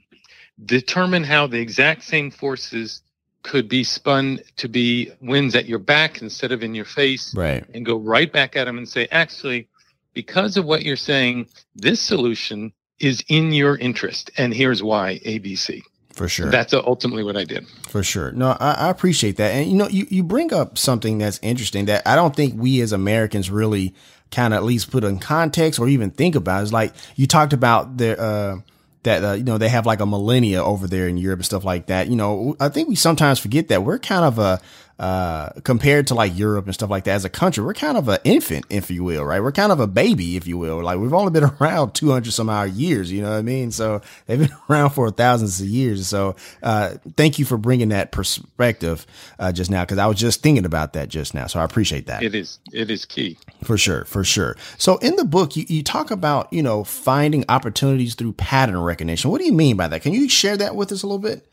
determine 0.64 1.24
how 1.24 1.46
the 1.46 1.58
exact 1.58 2.04
same 2.04 2.30
forces 2.30 3.02
could 3.42 3.68
be 3.68 3.82
spun 3.82 4.40
to 4.56 4.68
be 4.68 5.10
winds 5.20 5.54
at 5.54 5.66
your 5.66 5.78
back 5.78 6.20
instead 6.20 6.52
of 6.52 6.62
in 6.62 6.74
your 6.74 6.84
face, 6.84 7.34
right? 7.34 7.64
And 7.72 7.86
go 7.86 7.96
right 7.96 8.30
back 8.30 8.56
at 8.56 8.64
them 8.64 8.78
and 8.78 8.88
say, 8.88 9.08
actually, 9.10 9.68
because 10.12 10.56
of 10.56 10.64
what 10.64 10.82
you're 10.82 10.96
saying, 10.96 11.48
this 11.74 12.00
solution 12.00 12.72
is 12.98 13.24
in 13.28 13.52
your 13.52 13.76
interest, 13.78 14.30
and 14.36 14.52
here's 14.52 14.82
why 14.82 15.20
ABC. 15.24 15.82
For 16.12 16.28
sure. 16.28 16.50
That's 16.50 16.74
ultimately 16.74 17.24
what 17.24 17.36
I 17.36 17.44
did. 17.44 17.66
For 17.88 18.02
sure. 18.02 18.32
No, 18.32 18.56
I, 18.60 18.72
I, 18.72 18.90
appreciate 18.90 19.36
that. 19.36 19.54
And 19.54 19.70
you 19.70 19.76
know, 19.76 19.88
you, 19.88 20.06
you 20.10 20.22
bring 20.22 20.52
up 20.52 20.76
something 20.76 21.18
that's 21.18 21.38
interesting 21.40 21.86
that 21.86 22.06
I 22.06 22.16
don't 22.16 22.34
think 22.34 22.60
we 22.60 22.80
as 22.82 22.92
Americans 22.92 23.48
really 23.48 23.94
kind 24.30 24.54
of 24.54 24.58
at 24.58 24.64
least 24.64 24.90
put 24.90 25.04
in 25.04 25.18
context 25.18 25.80
or 25.80 25.88
even 25.88 26.10
think 26.10 26.34
about. 26.34 26.62
It's 26.62 26.72
like 26.72 26.92
you 27.16 27.26
talked 27.26 27.52
about 27.52 27.96
the 27.96 28.20
uh, 28.20 28.58
that 29.02 29.24
uh, 29.24 29.32
you 29.32 29.44
know 29.44 29.58
they 29.58 29.68
have 29.68 29.86
like 29.86 30.00
a 30.00 30.06
millennia 30.06 30.62
over 30.62 30.86
there 30.86 31.08
in 31.08 31.16
Europe 31.16 31.38
and 31.38 31.46
stuff 31.46 31.64
like 31.64 31.86
that. 31.86 32.08
You 32.08 32.16
know, 32.16 32.56
I 32.60 32.68
think 32.68 32.88
we 32.88 32.94
sometimes 32.94 33.38
forget 33.38 33.68
that 33.68 33.82
we're 33.82 33.98
kind 33.98 34.24
of 34.24 34.38
a 34.38 34.60
uh, 35.00 35.48
compared 35.64 36.06
to 36.08 36.14
like 36.14 36.36
Europe 36.36 36.66
and 36.66 36.74
stuff 36.74 36.90
like 36.90 37.04
that 37.04 37.12
as 37.12 37.24
a 37.24 37.30
country, 37.30 37.64
we're 37.64 37.72
kind 37.72 37.96
of 37.96 38.06
an 38.08 38.18
infant, 38.22 38.66
if 38.68 38.90
you 38.90 39.02
will, 39.02 39.24
right? 39.24 39.42
We're 39.42 39.50
kind 39.50 39.72
of 39.72 39.80
a 39.80 39.86
baby, 39.86 40.36
if 40.36 40.46
you 40.46 40.58
will. 40.58 40.82
Like 40.82 40.98
we've 40.98 41.14
only 41.14 41.32
been 41.32 41.50
around 41.60 41.94
200 41.94 42.30
some 42.30 42.50
odd 42.50 42.72
years, 42.72 43.10
you 43.10 43.22
know 43.22 43.30
what 43.30 43.38
I 43.38 43.42
mean? 43.42 43.70
So 43.70 44.02
they've 44.26 44.38
been 44.38 44.54
around 44.68 44.90
for 44.90 45.10
thousands 45.10 45.58
of 45.58 45.66
years. 45.66 46.06
So, 46.06 46.36
uh, 46.62 46.96
thank 47.16 47.38
you 47.38 47.46
for 47.46 47.56
bringing 47.56 47.88
that 47.88 48.12
perspective, 48.12 49.06
uh, 49.38 49.52
just 49.52 49.70
now. 49.70 49.82
Cause 49.86 49.96
I 49.96 50.06
was 50.06 50.18
just 50.18 50.42
thinking 50.42 50.66
about 50.66 50.92
that 50.92 51.08
just 51.08 51.32
now. 51.32 51.46
So 51.46 51.60
I 51.60 51.64
appreciate 51.64 52.06
that. 52.08 52.22
It 52.22 52.34
is, 52.34 52.58
it 52.70 52.90
is 52.90 53.06
key. 53.06 53.38
For 53.64 53.78
sure. 53.78 54.04
For 54.04 54.22
sure. 54.22 54.58
So 54.76 54.98
in 54.98 55.16
the 55.16 55.24
book, 55.24 55.56
you, 55.56 55.64
you 55.66 55.82
talk 55.82 56.10
about, 56.10 56.52
you 56.52 56.62
know, 56.62 56.84
finding 56.84 57.46
opportunities 57.48 58.14
through 58.16 58.34
pattern 58.34 58.78
recognition. 58.78 59.30
What 59.30 59.38
do 59.38 59.46
you 59.46 59.54
mean 59.54 59.78
by 59.78 59.88
that? 59.88 60.02
Can 60.02 60.12
you 60.12 60.28
share 60.28 60.58
that 60.58 60.76
with 60.76 60.92
us 60.92 61.02
a 61.02 61.06
little 61.06 61.18
bit? 61.18 61.46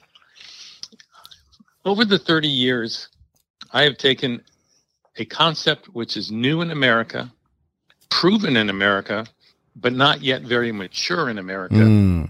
over 1.88 2.04
the 2.06 2.20
30 2.20 2.48
years, 2.48 3.08
I 3.72 3.84
have 3.84 3.98
taken 3.98 4.42
a 5.18 5.26
concept 5.26 5.88
which 5.88 6.16
is 6.18 6.32
new 6.32 6.62
in 6.62 6.72
America, 6.72 7.32
proven 8.10 8.56
in 8.58 8.70
America, 8.70 9.26
but 9.76 9.94
not 9.94 10.22
yet 10.22 10.44
very 10.44 10.72
mature 10.72 11.30
in 11.30 11.38
America. 11.38 11.76
Mm. 11.76 12.30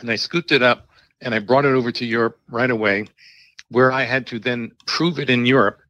And 0.00 0.10
I 0.10 0.16
scooped 0.16 0.52
it 0.52 0.62
up 0.62 0.88
and 1.20 1.34
I 1.34 1.38
brought 1.38 1.64
it 1.64 1.72
over 1.74 1.92
to 1.92 2.04
Europe 2.04 2.38
right 2.48 2.70
away, 2.70 3.06
where 3.70 3.92
I 3.92 4.02
had 4.04 4.26
to 4.28 4.38
then 4.38 4.72
prove 4.86 5.18
it 5.18 5.30
in 5.30 5.46
Europe. 5.46 5.80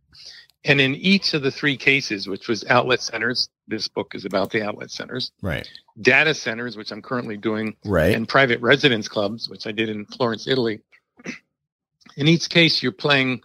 And 0.64 0.80
in 0.80 0.94
each 0.94 1.34
of 1.34 1.42
the 1.42 1.50
three 1.50 1.76
cases, 1.76 2.28
which 2.28 2.46
was 2.46 2.64
outlet 2.68 3.00
centers, 3.00 3.48
this 3.66 3.88
book 3.88 4.14
is 4.14 4.24
about 4.24 4.50
the 4.50 4.62
outlet 4.62 4.90
centers, 4.90 5.32
Right. 5.40 5.68
data 6.00 6.34
centers, 6.34 6.76
which 6.76 6.92
I'm 6.92 7.02
currently 7.02 7.36
doing, 7.36 7.74
Right. 7.84 8.14
and 8.14 8.28
private 8.28 8.60
residence 8.60 9.08
clubs, 9.08 9.48
which 9.48 9.66
I 9.66 9.72
did 9.72 9.88
in 9.88 10.04
Florence, 10.06 10.46
Italy. 10.46 10.80
In 12.16 12.28
each 12.28 12.48
case, 12.50 12.82
you're 12.82 12.92
playing 12.92 13.42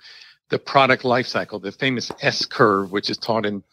the 0.49 0.59
product 0.59 1.03
life 1.03 1.27
cycle, 1.27 1.59
the 1.59 1.71
famous 1.71 2.11
S 2.21 2.45
curve, 2.45 2.91
which 2.91 3.09
is 3.09 3.17
taught 3.17 3.45
in 3.45 3.63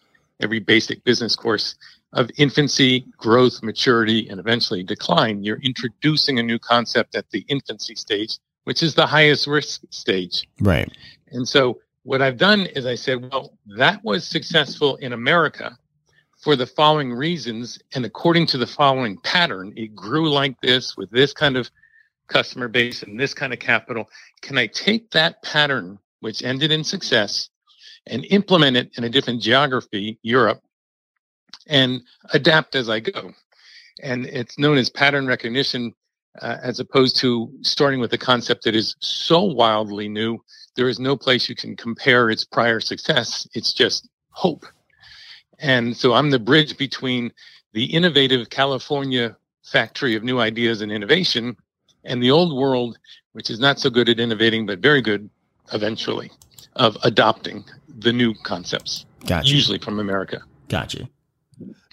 every 0.40 0.58
basic 0.58 1.04
business 1.04 1.36
course 1.36 1.76
of 2.12 2.30
infancy, 2.36 3.04
growth, 3.16 3.62
maturity, 3.62 4.28
and 4.28 4.38
eventually 4.38 4.82
decline. 4.82 5.42
You're 5.42 5.60
introducing 5.62 6.38
a 6.38 6.42
new 6.42 6.58
concept 6.58 7.14
at 7.14 7.28
the 7.30 7.44
infancy 7.48 7.94
stage, 7.94 8.38
which 8.64 8.82
is 8.82 8.94
the 8.94 9.06
highest 9.06 9.46
risk 9.46 9.82
stage. 9.90 10.46
right. 10.60 10.90
And 11.32 11.48
so 11.48 11.80
what 12.04 12.22
I've 12.22 12.36
done 12.36 12.66
is 12.66 12.86
I 12.86 12.94
said, 12.94 13.32
well, 13.32 13.58
that 13.76 14.04
was 14.04 14.26
successful 14.26 14.96
in 14.96 15.12
America 15.12 15.76
for 16.36 16.54
the 16.54 16.66
following 16.66 17.12
reasons. 17.12 17.80
And 17.94 18.04
according 18.04 18.46
to 18.48 18.58
the 18.58 18.66
following 18.66 19.16
pattern, 19.18 19.72
it 19.76 19.96
grew 19.96 20.30
like 20.30 20.60
this 20.60 20.96
with 20.96 21.10
this 21.10 21.32
kind 21.32 21.56
of 21.56 21.70
customer 22.28 22.68
base 22.68 23.02
and 23.02 23.18
this 23.18 23.34
kind 23.34 23.52
of 23.52 23.58
capital. 23.58 24.08
Can 24.42 24.58
I 24.58 24.66
take 24.66 25.10
that 25.10 25.42
pattern, 25.42 25.98
which 26.24 26.42
ended 26.42 26.72
in 26.72 26.82
success, 26.82 27.50
and 28.06 28.24
implement 28.30 28.76
it 28.76 28.90
in 28.96 29.04
a 29.04 29.10
different 29.10 29.42
geography, 29.42 30.18
Europe, 30.22 30.62
and 31.66 32.00
adapt 32.32 32.74
as 32.74 32.88
I 32.88 33.00
go? 33.00 33.32
And 34.02 34.26
it's 34.26 34.58
known 34.58 34.78
as 34.78 34.88
pattern 34.88 35.26
recognition, 35.26 35.92
uh, 36.40 36.56
as 36.62 36.80
opposed 36.80 37.16
to 37.16 37.52
starting 37.60 38.00
with 38.00 38.12
a 38.14 38.18
concept 38.18 38.64
that 38.64 38.74
is 38.74 38.96
so 39.00 39.42
wildly 39.42 40.08
new 40.08 40.40
there 40.76 40.88
is 40.88 40.98
no 40.98 41.16
place 41.16 41.48
you 41.48 41.54
can 41.54 41.76
compare 41.76 42.30
its 42.30 42.44
prior 42.44 42.80
success. 42.80 43.46
It's 43.54 43.72
just 43.72 44.08
hope. 44.30 44.66
And 45.58 45.96
so 45.96 46.14
I'm 46.14 46.30
the 46.30 46.38
bridge 46.38 46.76
between 46.76 47.32
the 47.72 47.84
innovative 47.84 48.50
California 48.50 49.36
factory 49.62 50.16
of 50.16 50.24
new 50.24 50.40
ideas 50.40 50.80
and 50.80 50.90
innovation 50.90 51.56
and 52.04 52.22
the 52.22 52.30
old 52.30 52.56
world, 52.56 52.98
which 53.32 53.50
is 53.50 53.60
not 53.60 53.78
so 53.78 53.88
good 53.88 54.08
at 54.08 54.20
innovating, 54.20 54.66
but 54.66 54.80
very 54.80 55.00
good 55.00 55.30
eventually 55.72 56.30
of 56.76 56.96
adopting 57.04 57.64
the 57.88 58.12
new 58.12 58.34
concepts, 58.42 59.06
Gotcha. 59.26 59.48
usually 59.48 59.78
from 59.78 59.98
America. 59.98 60.42
Gotcha. 60.68 61.08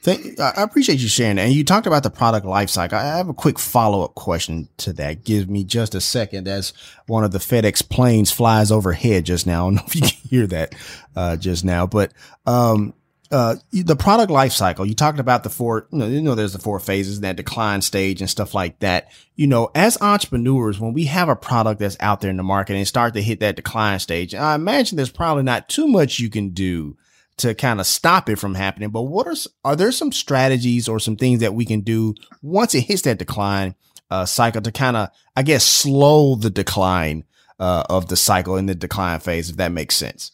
Thank, 0.04 0.40
I 0.40 0.54
I 0.58 0.63
appreciate 0.63 0.98
you 1.00 1.08
sharing 1.08 1.36
that. 1.36 1.44
And 1.44 1.54
you 1.54 1.63
talked 1.63 1.86
about 1.86 2.01
the 2.01 2.10
product 2.10 2.44
life 2.46 2.72
cycle. 2.72 2.98
I 2.98 3.18
have 3.18 3.30
a 3.30 3.36
quick 3.36 3.60
follow 3.60 4.04
up 4.04 4.16
question 4.16 4.68
to 4.78 4.94
that. 4.94 5.24
Give 5.24 5.48
me 5.48 5.63
just 5.63 5.94
a 5.94 6.01
second 6.01 6.48
as 6.48 6.74
one 7.06 7.24
of 7.24 7.32
the 7.32 7.38
FedEx 7.38 7.88
planes 7.88 8.32
flies 8.32 8.72
overhead 8.72 9.25
just 9.25 9.46
now. 9.46 9.68
I 9.68 9.70
don't 9.70 9.75
know 9.75 9.84
if 9.86 9.96
you 9.96 10.01
can 10.01 10.10
hear 10.30 10.48
that, 10.48 10.74
uh, 11.16 11.36
just 11.38 11.63
now, 11.63 11.86
but, 11.86 12.12
um, 12.48 12.96
uh, 13.31 13.55
the 13.71 13.95
product 13.95 14.29
life 14.29 14.51
cycle, 14.51 14.85
you 14.85 14.93
talked 14.93 15.19
about 15.19 15.43
the 15.43 15.50
four, 15.50 15.88
you 15.91 16.00
know, 16.00 16.07
you 16.07 16.21
know, 16.21 16.35
there's 16.35 16.53
the 16.53 16.59
four 16.59 16.79
phases, 16.79 17.21
that 17.21 17.38
decline 17.38 17.81
stage 17.81 18.19
and 18.19 18.29
stuff 18.29 18.53
like 18.53 18.79
that. 18.79 19.09
You 19.35 19.47
know, 19.47 19.71
as 19.73 19.97
entrepreneurs, 20.01 20.79
when 20.79 20.93
we 20.93 21.05
have 21.05 21.29
a 21.29 21.35
product 21.35 21.79
that's 21.79 21.97
out 22.00 22.21
there 22.21 22.29
in 22.29 22.38
the 22.38 22.43
market 22.43 22.75
and 22.75 22.88
start 22.88 23.13
to 23.13 23.21
hit 23.21 23.39
that 23.39 23.55
decline 23.55 24.00
stage, 24.00 24.35
I 24.35 24.55
imagine 24.55 24.97
there's 24.97 25.11
probably 25.11 25.43
not 25.43 25.69
too 25.69 25.88
much 25.88 26.19
you 26.19 26.29
can 26.29 26.50
do 26.50 26.97
to 27.38 27.55
kind 27.55 27.79
of 27.79 27.88
stop 27.88 28.29
it 28.29 28.38
from 28.38 28.55
happening. 28.55 28.89
But 28.89 29.03
what 29.03 29.27
are, 29.27 29.35
are 29.63 29.75
there 29.75 29.91
some 29.91 30.11
strategies 30.11 30.89
or 30.89 31.00
some 31.00 31.15
things 31.15 31.39
that 31.39 31.53
we 31.53 31.65
can 31.65 31.81
do 31.81 32.15
once 32.41 32.75
it 32.75 32.81
hits 32.81 33.03
that 33.03 33.17
decline, 33.17 33.75
uh, 34.09 34.25
cycle 34.25 34.61
to 34.61 34.71
kind 34.71 34.97
of, 34.97 35.09
I 35.35 35.43
guess, 35.43 35.63
slow 35.63 36.35
the 36.35 36.50
decline, 36.50 37.23
uh, 37.59 37.83
of 37.89 38.07
the 38.07 38.17
cycle 38.17 38.57
in 38.57 38.65
the 38.65 38.75
decline 38.75 39.19
phase, 39.21 39.50
if 39.50 39.57
that 39.57 39.71
makes 39.71 39.95
sense? 39.95 40.31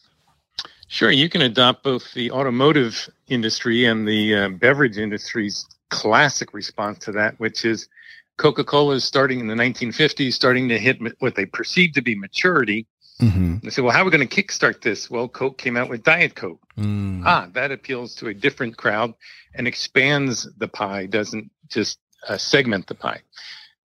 Sure, 0.88 1.12
you 1.12 1.29
can 1.29 1.41
adopt 1.41 1.84
both 1.84 2.13
the 2.13 2.32
automotive 2.32 3.10
industry 3.27 3.86
and 3.86 4.08
the 4.08 4.36
uh, 4.36 4.50
beverage 4.50 4.98
industry's 4.98 5.65
classic 5.89 6.53
response 6.53 7.00
to 7.00 7.12
that, 7.12 7.39
which 7.39 7.65
is 7.65 7.89
Coca 8.38 8.63
Cola 8.63 8.96
is 8.96 9.03
starting 9.03 9.39
in 9.39 9.48
the 9.48 9.56
1950s, 9.56 10.34
starting 10.34 10.70
to 10.70 10.77
hit 10.77 10.98
what 11.20 11.36
they 11.36 11.46
perceive 11.46 11.94
to 11.94 12.01
be 12.01 12.15
maturity. 12.15 12.88
Mm-hmm. 13.20 13.58
They 13.63 13.70
say, 13.72 13.82
well, 13.82 13.91
how 13.91 14.01
are 14.01 14.06
we 14.06 14.12
going 14.12 14.27
to 14.27 14.44
kickstart 14.44 14.82
this? 14.82 15.10
Well, 15.10 15.27
Coke 15.27 15.58
came 15.58 15.75
out 15.75 15.89
with 15.89 16.03
Diet 16.03 16.36
Coke. 16.36 16.62
Mm. 16.77 17.24
Ah, 17.25 17.50
that 17.53 17.72
appeals 17.72 18.13
to 18.15 18.27
a 18.27 18.34
different 18.34 18.77
crowd 18.77 19.13
and 19.56 19.67
expands 19.67 20.48
the 20.58 20.67
pie, 20.67 21.08
doesn't 21.08 21.50
just 21.67 21.98
uh, 22.27 22.38
segment 22.38 22.86
the 22.88 22.96
pie. 22.96 23.22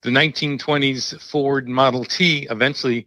The 0.01 0.09
1920s 0.09 1.21
Ford 1.21 1.67
Model 1.67 2.05
T 2.05 2.47
eventually 2.49 3.05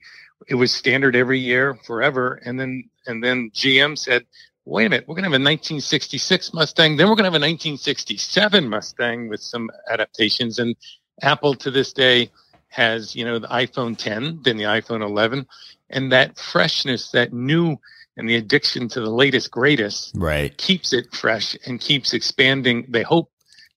it 0.49 0.55
was 0.55 0.73
standard 0.73 1.17
every 1.17 1.39
year 1.39 1.75
forever, 1.87 2.41
and 2.45 2.59
then 2.59 2.89
and 3.07 3.23
then 3.23 3.51
GM 3.55 3.97
said, 3.97 4.27
"Wait 4.65 4.87
a 4.87 4.91
minute, 4.91 5.07
we're 5.07 5.15
going 5.15 5.25
to 5.25 5.31
have 5.31 5.41
a 5.41 5.43
1966 5.43 6.53
Mustang, 6.53 6.97
then 6.97 7.09
we're 7.09 7.17
going 7.17 7.25
to 7.25 7.33
have 7.33 7.35
a 7.35 7.45
1967 7.45 8.69
Mustang 8.69 9.29
with 9.29 9.41
some 9.41 9.71
adaptations." 9.91 10.59
And 10.59 10.77
Apple 11.23 11.55
to 11.55 11.71
this 11.71 11.93
day 11.93 12.31
has 12.69 13.15
you 13.15 13.25
know 13.25 13.39
the 13.39 13.49
iPhone 13.49 13.97
10, 13.97 14.41
then 14.43 14.57
the 14.57 14.65
iPhone 14.65 15.03
11, 15.03 15.47
and 15.91 16.13
that 16.13 16.39
freshness, 16.39 17.11
that 17.11 17.33
new 17.33 17.77
and 18.17 18.29
the 18.29 18.37
addiction 18.37 18.89
to 18.89 19.01
the 19.01 19.11
latest 19.11 19.51
greatest 19.51 20.13
Right. 20.17 20.57
keeps 20.59 20.93
it 20.93 21.13
fresh 21.15 21.57
and 21.67 21.81
keeps 21.81 22.13
expanding 22.13 22.87
they 22.89 23.03
hope 23.03 23.31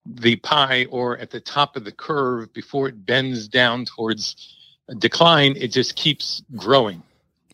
the 0.06 0.36
pie 0.38 0.86
or 0.92 1.18
at 1.18 1.32
the 1.32 1.40
top 1.40 1.76
of 1.76 1.84
the 1.84 1.92
curve 1.92 2.54
before 2.54 2.88
it 2.88 3.06
bends 3.06 3.48
down 3.48 3.86
towards 3.86 4.55
decline 5.00 5.56
it 5.58 5.70
just 5.70 5.96
keeps 5.96 6.44
growing 6.56 7.02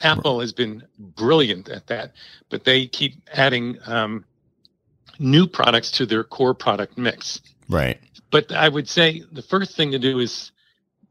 apple 0.02 0.40
has 0.40 0.52
been 0.52 0.84
brilliant 1.00 1.70
at 1.70 1.88
that 1.88 2.14
but 2.50 2.64
they 2.66 2.88
keep 2.88 3.14
adding 3.34 3.78
um, 3.86 4.26
new 5.20 5.48
products 5.48 5.92
to 5.92 6.06
their 6.06 6.24
core 6.24 6.54
product 6.54 6.98
mix 6.98 7.40
Right. 7.70 8.00
but 8.32 8.52
I 8.52 8.68
would 8.68 8.90
say 8.90 9.24
the 9.32 9.42
first 9.42 9.78
thing 9.78 9.92
to 9.92 10.00
do 10.00 10.20
is 10.20 10.52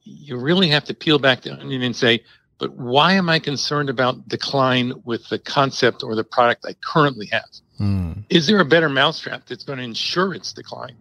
you 0.02 0.36
really 0.36 0.68
have 0.68 0.84
to 0.84 0.94
peel 0.94 1.18
back 1.18 1.42
the 1.42 1.52
onion 1.52 1.82
and 1.82 1.94
say, 1.94 2.24
but 2.58 2.72
why 2.72 3.12
am 3.12 3.28
I 3.28 3.38
concerned 3.38 3.88
about 3.90 4.28
decline 4.28 4.92
with 5.04 5.28
the 5.28 5.38
concept 5.38 6.02
or 6.02 6.14
the 6.14 6.24
product 6.24 6.64
I 6.66 6.74
currently 6.84 7.26
have? 7.26 7.48
Mm. 7.78 8.24
Is 8.28 8.46
there 8.46 8.60
a 8.60 8.64
better 8.64 8.88
mousetrap 8.88 9.46
that's 9.46 9.62
going 9.62 9.78
to 9.78 9.84
ensure 9.84 10.34
its 10.34 10.52
decline? 10.52 10.96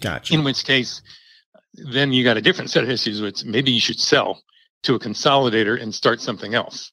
Gotcha. 0.00 0.34
In 0.34 0.44
which 0.44 0.64
case, 0.64 1.02
then 1.74 2.12
you 2.12 2.24
got 2.24 2.36
a 2.36 2.42
different 2.42 2.70
set 2.70 2.84
of 2.84 2.90
issues, 2.90 3.20
which 3.20 3.44
maybe 3.44 3.70
you 3.70 3.80
should 3.80 3.98
sell 3.98 4.42
to 4.82 4.94
a 4.94 4.98
consolidator 4.98 5.80
and 5.80 5.94
start 5.94 6.20
something 6.20 6.54
else. 6.54 6.90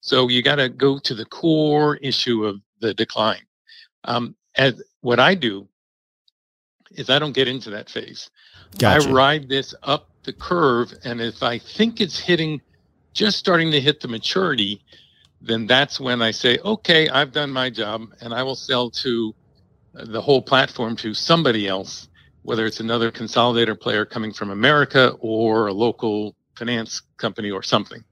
So 0.00 0.28
you 0.28 0.42
got 0.42 0.56
to 0.56 0.68
go 0.68 0.98
to 0.98 1.14
the 1.14 1.24
core 1.24 1.96
issue 1.96 2.44
of 2.44 2.60
the 2.80 2.92
decline. 2.94 3.42
Um, 4.04 4.34
as 4.56 4.82
what 5.00 5.20
I 5.20 5.34
do 5.34 5.68
is 6.90 7.08
I 7.08 7.18
don't 7.18 7.32
get 7.32 7.48
into 7.48 7.70
that 7.70 7.88
phase. 7.88 8.30
Gotcha. 8.78 9.08
I 9.08 9.12
ride 9.12 9.48
this 9.48 9.74
up 9.82 10.08
the 10.24 10.32
curve, 10.32 10.92
and 11.04 11.20
if 11.20 11.42
I 11.42 11.58
think 11.58 12.00
it's 12.00 12.18
hitting, 12.18 12.60
just 13.12 13.38
starting 13.38 13.70
to 13.72 13.80
hit 13.80 14.00
the 14.00 14.08
maturity, 14.08 14.82
then 15.40 15.66
that's 15.66 15.98
when 15.98 16.22
I 16.22 16.30
say, 16.30 16.58
okay, 16.64 17.08
I've 17.08 17.32
done 17.32 17.50
my 17.50 17.70
job, 17.70 18.02
and 18.20 18.32
I 18.32 18.42
will 18.42 18.54
sell 18.54 18.90
to 18.90 19.34
uh, 19.98 20.04
the 20.06 20.20
whole 20.20 20.42
platform 20.42 20.96
to 20.96 21.12
somebody 21.14 21.66
else, 21.66 22.08
whether 22.42 22.66
it's 22.66 22.80
another 22.80 23.10
consolidator 23.10 23.78
player 23.78 24.04
coming 24.04 24.32
from 24.32 24.50
America 24.50 25.14
or 25.20 25.68
a 25.68 25.72
local 25.72 26.34
finance 26.56 27.02
company 27.16 27.50
or 27.50 27.62
something. 27.62 28.04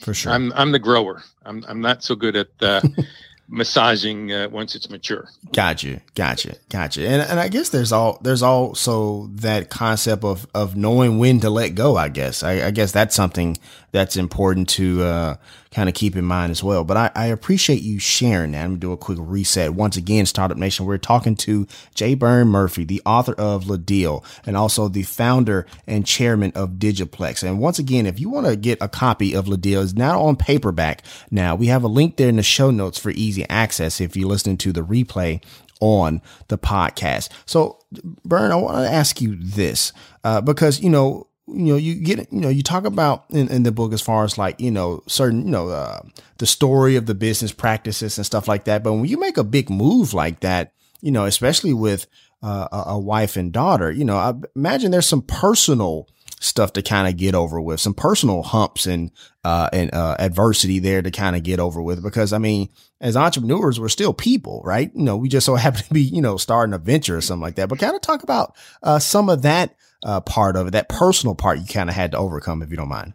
For 0.00 0.14
sure. 0.14 0.32
I'm 0.32 0.52
I'm 0.54 0.72
the 0.72 0.78
grower. 0.78 1.22
I'm 1.44 1.64
I'm 1.68 1.80
not 1.80 2.02
so 2.02 2.16
good 2.16 2.34
at 2.34 2.48
uh, 2.60 2.80
massaging 3.48 4.32
uh, 4.32 4.48
once 4.50 4.74
it's 4.74 4.90
mature. 4.90 5.28
Gotcha, 5.52 6.00
gotcha, 6.14 6.56
gotcha. 6.68 7.06
And 7.06 7.22
and 7.22 7.38
I 7.38 7.48
guess 7.48 7.68
there's 7.68 7.92
all 7.92 8.18
there's 8.22 8.42
also 8.42 9.28
that 9.34 9.70
concept 9.70 10.24
of 10.24 10.46
of 10.54 10.74
knowing 10.74 11.18
when 11.18 11.38
to 11.40 11.50
let 11.50 11.76
go. 11.76 11.96
I 11.96 12.08
guess 12.08 12.42
I, 12.42 12.66
I 12.66 12.70
guess 12.72 12.90
that's 12.90 13.14
something 13.14 13.58
that's 13.92 14.16
important 14.16 14.68
to 14.70 15.02
uh, 15.02 15.36
kind 15.70 15.88
of 15.88 15.94
keep 15.94 16.16
in 16.16 16.24
mind 16.24 16.50
as 16.50 16.62
well. 16.62 16.82
But 16.82 16.96
I, 16.96 17.10
I 17.14 17.26
appreciate 17.26 17.82
you 17.82 17.98
sharing 17.98 18.52
that. 18.52 18.64
I'm 18.64 18.70
gonna 18.70 18.80
do 18.80 18.92
a 18.92 18.96
quick 18.96 19.18
reset 19.20 19.74
once 19.74 19.96
again. 19.96 20.26
Startup 20.26 20.56
Nation. 20.56 20.86
We're 20.86 20.98
talking 20.98 21.36
to 21.36 21.66
J. 21.94 22.14
Byrne 22.14 22.48
Murphy, 22.48 22.84
the 22.84 23.02
author 23.06 23.34
of 23.34 23.68
Le 23.68 23.78
Deal, 23.78 24.24
and 24.46 24.56
also 24.56 24.88
the 24.88 25.02
founder 25.02 25.66
and 25.86 26.06
chairman 26.06 26.52
of 26.54 26.72
DigiPlex. 26.72 27.46
And 27.46 27.60
once 27.60 27.78
again, 27.78 28.06
if 28.06 28.18
you 28.18 28.30
want 28.30 28.46
to 28.46 28.56
get 28.56 28.78
a 28.80 28.88
copy 28.88 29.34
of 29.34 29.46
Le 29.46 29.56
Deal, 29.58 29.82
it's 29.82 29.92
now 29.92 30.22
on 30.22 30.36
paperback. 30.36 31.02
Now 31.30 31.54
we 31.54 31.66
have 31.66 31.84
a 31.84 31.88
link 31.88 32.16
there 32.16 32.28
in 32.28 32.36
the 32.36 32.42
show 32.42 32.70
notes 32.70 32.98
for 32.98 33.10
easy 33.10 33.48
access 33.48 34.00
if 34.00 34.16
you're 34.16 34.28
listening 34.28 34.56
to 34.58 34.72
the 34.72 34.82
replay 34.82 35.42
on 35.80 36.22
the 36.48 36.56
podcast. 36.56 37.28
So, 37.44 37.78
Byrne, 38.24 38.52
I 38.52 38.54
want 38.54 38.76
to 38.86 38.90
ask 38.90 39.20
you 39.20 39.36
this 39.36 39.92
uh, 40.24 40.40
because 40.40 40.80
you 40.80 40.88
know 40.88 41.26
you 41.46 41.72
know, 41.72 41.76
you 41.76 41.94
get, 41.96 42.32
you 42.32 42.40
know, 42.40 42.48
you 42.48 42.62
talk 42.62 42.84
about 42.84 43.24
in, 43.30 43.48
in 43.48 43.62
the 43.64 43.72
book 43.72 43.92
as 43.92 44.00
far 44.00 44.24
as 44.24 44.38
like, 44.38 44.60
you 44.60 44.70
know, 44.70 45.02
certain, 45.06 45.44
you 45.44 45.50
know, 45.50 45.68
uh, 45.68 46.00
the 46.38 46.46
story 46.46 46.96
of 46.96 47.06
the 47.06 47.14
business 47.14 47.52
practices 47.52 48.16
and 48.16 48.26
stuff 48.26 48.46
like 48.46 48.64
that. 48.64 48.82
But 48.82 48.94
when 48.94 49.06
you 49.06 49.18
make 49.18 49.36
a 49.36 49.44
big 49.44 49.68
move 49.68 50.14
like 50.14 50.40
that, 50.40 50.72
you 51.00 51.10
know, 51.10 51.24
especially 51.24 51.72
with 51.72 52.06
uh, 52.42 52.68
a, 52.86 52.98
wife 52.98 53.36
and 53.36 53.52
daughter, 53.52 53.90
you 53.90 54.04
know, 54.04 54.16
I 54.16 54.34
imagine 54.54 54.90
there's 54.92 55.06
some 55.06 55.22
personal 55.22 56.08
stuff 56.40 56.72
to 56.72 56.82
kind 56.82 57.08
of 57.08 57.16
get 57.16 57.34
over 57.34 57.60
with, 57.60 57.80
some 57.80 57.94
personal 57.94 58.42
humps 58.42 58.86
and 58.86 59.10
uh, 59.44 59.68
and 59.72 59.92
uh, 59.94 60.16
adversity 60.18 60.78
there 60.78 61.02
to 61.02 61.10
kind 61.10 61.36
of 61.36 61.42
get 61.42 61.60
over 61.60 61.82
with. 61.82 62.02
Because 62.02 62.32
I 62.32 62.38
mean, 62.38 62.68
as 63.00 63.16
entrepreneurs, 63.16 63.78
we're 63.78 63.88
still 63.88 64.12
people, 64.12 64.62
right? 64.64 64.90
You 64.94 65.02
know, 65.02 65.16
we 65.16 65.28
just 65.28 65.46
so 65.46 65.54
happen 65.56 65.82
to 65.82 65.94
be, 65.94 66.02
you 66.02 66.22
know, 66.22 66.36
starting 66.36 66.74
a 66.74 66.78
venture 66.78 67.16
or 67.16 67.20
something 67.20 67.42
like 67.42 67.56
that. 67.56 67.68
But 67.68 67.78
kind 67.78 67.94
of 67.94 68.00
talk 68.00 68.22
about 68.22 68.56
uh, 68.82 68.98
some 68.98 69.28
of 69.28 69.42
that 69.42 69.74
uh, 70.02 70.20
part 70.20 70.56
of 70.56 70.68
it, 70.68 70.70
that 70.72 70.88
personal 70.88 71.34
part 71.34 71.58
you 71.58 71.66
kind 71.66 71.88
of 71.88 71.96
had 71.96 72.12
to 72.12 72.18
overcome, 72.18 72.62
if 72.62 72.70
you 72.70 72.76
don't 72.76 72.88
mind. 72.88 73.14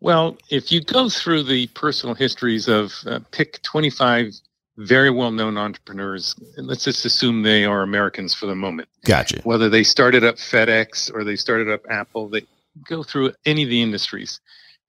Well, 0.00 0.36
if 0.48 0.70
you 0.70 0.80
go 0.80 1.08
through 1.08 1.44
the 1.44 1.66
personal 1.68 2.14
histories 2.14 2.68
of 2.68 2.92
uh, 3.06 3.20
pick 3.32 3.60
25 3.62 4.32
very 4.76 5.10
well 5.10 5.32
known 5.32 5.58
entrepreneurs, 5.58 6.36
and 6.56 6.66
let's 6.66 6.84
just 6.84 7.04
assume 7.04 7.42
they 7.42 7.64
are 7.64 7.82
Americans 7.82 8.32
for 8.32 8.46
the 8.46 8.54
moment. 8.54 8.88
Gotcha. 9.04 9.40
Whether 9.42 9.68
they 9.68 9.82
started 9.82 10.22
up 10.22 10.36
FedEx 10.36 11.12
or 11.12 11.24
they 11.24 11.34
started 11.34 11.68
up 11.68 11.80
Apple, 11.90 12.28
they 12.28 12.42
go 12.86 13.02
through 13.02 13.32
any 13.44 13.64
of 13.64 13.70
the 13.70 13.82
industries 13.82 14.40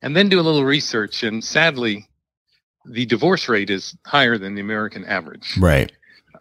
and 0.01 0.15
then 0.15 0.29
do 0.29 0.39
a 0.39 0.43
little 0.43 0.63
research. 0.63 1.23
And 1.23 1.43
sadly, 1.43 2.07
the 2.85 3.05
divorce 3.07 3.49
rate 3.49 3.71
is 3.71 3.97
higher 4.05 4.37
than 4.37 4.53
the 4.53 4.61
American 4.61 5.05
average. 5.05 5.57
Right. 5.57 5.91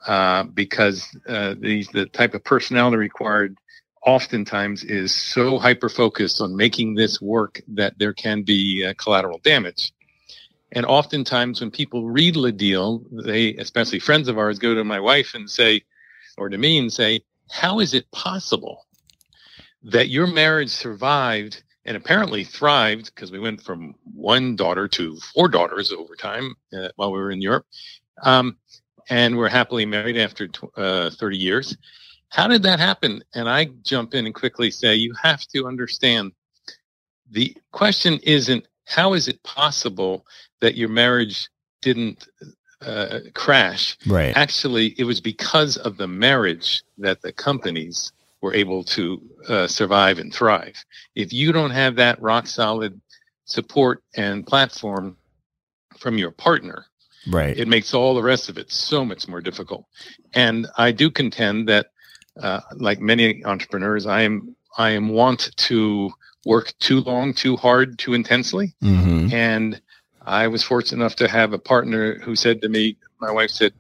Uh, 0.07 0.45
because 0.45 1.05
uh, 1.27 1.55
the, 1.59 1.87
the 1.93 2.07
type 2.07 2.35
of 2.35 2.45
personality 2.45 2.99
required 2.99 3.57
oftentimes 4.09 4.85
is 4.85 5.15
so 5.15 5.59
hyper 5.59 5.91
focused 5.91 6.41
on 6.41 6.57
making 6.57 6.95
this 6.95 7.21
work 7.21 7.61
that 7.69 7.99
there 7.99 8.15
can 8.15 8.43
be 8.43 8.83
uh, 8.83 8.95
collateral 8.97 9.39
damage. 9.45 9.93
And 10.73 10.87
oftentimes, 10.87 11.61
when 11.61 11.71
people 11.71 12.09
read 12.09 12.35
the 12.35 12.51
deal, 12.51 13.05
they, 13.11 13.55
especially 13.57 13.99
friends 13.99 14.29
of 14.29 14.39
ours, 14.39 14.59
go 14.59 14.75
to 14.75 14.83
my 14.83 14.99
wife 14.99 15.35
and 15.35 15.49
say, 15.49 15.83
or 16.39 16.49
to 16.49 16.57
me 16.57 16.79
and 16.79 16.91
say, 16.91 17.21
How 17.51 17.81
is 17.81 17.93
it 17.93 18.11
possible 18.11 18.87
that 19.83 20.09
your 20.09 20.27
marriage 20.27 20.71
survived 20.71 21.63
and 21.85 21.95
apparently 21.95 22.45
thrived? 22.45 23.15
Because 23.15 23.31
we 23.31 23.39
went 23.39 23.61
from 23.61 23.95
one 24.15 24.57
daughter 24.57 24.89
to 24.89 25.19
four 25.35 25.49
daughters 25.49 25.93
over 25.93 26.17
time 26.17 26.55
uh, 26.73 26.89
while 26.97 27.13
we 27.13 27.19
were 27.19 27.31
in 27.31 27.43
Europe. 27.43 27.67
Um, 28.23 28.57
and 29.11 29.37
we're 29.37 29.51
happily 29.51 29.85
married 29.85 30.17
after 30.17 30.49
tw- 30.49 30.79
uh, 30.79 31.11
30 31.11 31.37
years. 31.37 31.77
How 32.31 32.47
did 32.47 32.63
that 32.65 32.79
happen? 32.79 33.23
And 33.35 33.49
I 33.49 33.67
jump 33.83 34.15
in 34.15 34.27
and 34.27 34.35
quickly 34.35 34.71
say, 34.71 34.95
You 34.95 35.15
have 35.23 35.41
to 35.55 35.67
understand 35.67 36.33
the 37.31 37.57
question 37.73 38.19
isn't 38.23 38.67
how 38.85 39.13
is 39.13 39.29
it 39.29 39.43
possible 39.43 40.27
that 40.61 40.77
your 40.77 40.89
marriage 40.89 41.49
didn't 41.83 42.27
uh, 42.81 43.21
crash? 43.35 43.97
Right. 44.07 44.37
Actually, 44.37 44.95
it 44.99 45.05
was 45.05 45.21
because 45.21 45.77
of 45.77 45.97
the 45.99 46.09
marriage 46.09 46.83
that 46.97 47.21
the 47.21 47.33
companies 47.33 48.13
were 48.41 48.55
able 48.55 48.85
to 48.85 49.21
uh, 49.49 49.67
survive 49.67 50.19
and 50.19 50.33
thrive. 50.33 50.85
If 51.15 51.33
you 51.33 51.53
don't 51.53 51.71
have 51.71 51.97
that 51.97 52.21
rock 52.23 52.47
solid 52.47 53.01
support 53.45 54.03
and 54.17 54.47
platform 54.47 55.17
from 55.99 56.19
your 56.19 56.31
partner, 56.31 56.87
right, 57.31 57.57
it 57.57 57.69
makes 57.69 57.93
all 57.95 58.15
the 58.15 58.23
rest 58.23 58.49
of 58.49 58.57
it 58.59 58.71
so 58.71 59.05
much 59.05 59.27
more 59.29 59.41
difficult. 59.41 59.87
And 60.35 60.67
I 60.77 60.93
do 60.93 61.11
contend 61.11 61.69
that, 61.69 61.89
uh, 62.41 62.61
like 62.75 63.01
many 63.01 63.45
entrepreneurs, 63.45 64.07
I 64.07 64.23
am 64.23 64.55
I 64.77 64.91
am 64.91 65.09
want 65.09 65.51
to 65.57 66.11
work 66.45 66.73
too 66.79 67.01
long, 67.01 67.35
too 67.35 67.57
hard, 67.57 67.99
too 67.99 68.15
intensely, 68.15 68.75
mm-hmm. 68.83 69.33
and 69.33 69.81
I 70.29 70.49
was 70.49 70.63
fortunate 70.63 71.01
enough 71.01 71.17
to 71.17 71.29
have 71.29 71.53
a 71.53 71.59
partner 71.59 72.19
who 72.19 72.37
said 72.37 72.61
to 72.63 72.69
me, 72.69 72.99
my 73.19 73.31
wife 73.31 73.51
said, 73.51 73.73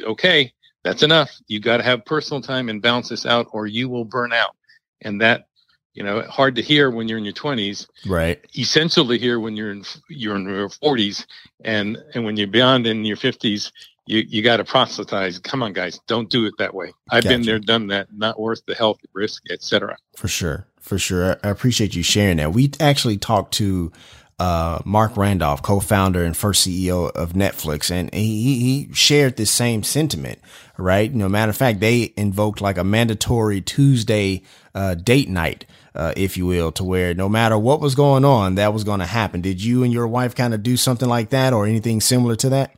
okay, 0.00 0.52
that's 0.84 1.02
enough. 1.02 1.36
You 1.48 1.60
got 1.60 1.78
to 1.78 1.82
have 1.82 2.04
personal 2.04 2.40
time 2.40 2.68
and 2.68 2.80
balance 2.80 3.08
this 3.08 3.26
out 3.26 3.48
or 3.52 3.66
you 3.66 3.88
will 3.88 4.04
burn 4.04 4.32
out. 4.32 4.54
And 5.02 5.20
that, 5.20 5.48
you 5.94 6.04
know, 6.04 6.22
hard 6.22 6.54
to 6.56 6.62
hear 6.62 6.90
when 6.90 7.08
you're 7.08 7.18
in 7.18 7.24
your 7.24 7.34
20s. 7.34 7.88
Right. 8.06 8.40
Essential 8.56 9.06
to 9.08 9.18
hear 9.18 9.40
when 9.40 9.56
you're 9.56 9.72
in 9.72 9.84
you're 10.08 10.36
in 10.36 10.44
your 10.44 10.68
40s 10.68 11.26
and 11.64 11.98
and 12.14 12.24
when 12.24 12.36
you're 12.36 12.46
beyond 12.46 12.86
in 12.86 13.04
your 13.04 13.16
50s, 13.16 13.72
you 14.10 14.24
you 14.28 14.42
got 14.42 14.56
to 14.56 14.64
proselytize. 14.64 15.38
Come 15.38 15.62
on, 15.62 15.72
guys, 15.72 16.00
don't 16.06 16.28
do 16.28 16.46
it 16.46 16.54
that 16.58 16.74
way. 16.74 16.92
I've 17.10 17.22
gotcha. 17.22 17.36
been 17.36 17.46
there, 17.46 17.58
done 17.58 17.86
that. 17.88 18.08
Not 18.12 18.40
worth 18.40 18.64
the 18.66 18.74
health 18.74 18.98
risk, 19.12 19.44
etc. 19.50 19.96
For 20.16 20.28
sure, 20.28 20.66
for 20.80 20.98
sure. 20.98 21.38
I 21.44 21.48
appreciate 21.48 21.94
you 21.94 22.02
sharing 22.02 22.38
that. 22.38 22.52
We 22.52 22.72
actually 22.80 23.18
talked 23.18 23.54
to 23.54 23.92
uh, 24.40 24.80
Marc 24.84 25.16
Randolph, 25.16 25.62
co-founder 25.62 26.24
and 26.24 26.36
first 26.36 26.66
CEO 26.66 27.10
of 27.12 27.34
Netflix, 27.34 27.90
and 27.90 28.12
he, 28.12 28.86
he 28.86 28.94
shared 28.94 29.36
this 29.36 29.50
same 29.50 29.82
sentiment, 29.82 30.40
right? 30.76 31.10
You 31.10 31.18
know, 31.18 31.28
matter 31.28 31.50
of 31.50 31.56
fact, 31.56 31.78
they 31.80 32.12
invoked 32.16 32.60
like 32.60 32.78
a 32.78 32.84
mandatory 32.84 33.60
Tuesday 33.60 34.42
uh, 34.74 34.94
date 34.94 35.28
night, 35.28 35.66
uh, 35.94 36.14
if 36.16 36.36
you 36.36 36.46
will, 36.46 36.72
to 36.72 36.84
where 36.84 37.14
no 37.14 37.28
matter 37.28 37.58
what 37.58 37.80
was 37.80 37.94
going 37.94 38.24
on, 38.24 38.56
that 38.56 38.72
was 38.72 38.82
going 38.82 39.00
to 39.00 39.06
happen. 39.06 39.40
Did 39.40 39.62
you 39.62 39.84
and 39.84 39.92
your 39.92 40.08
wife 40.08 40.34
kind 40.34 40.54
of 40.54 40.62
do 40.62 40.76
something 40.76 41.08
like 41.08 41.30
that, 41.30 41.52
or 41.52 41.66
anything 41.66 42.00
similar 42.00 42.34
to 42.36 42.48
that? 42.48 42.74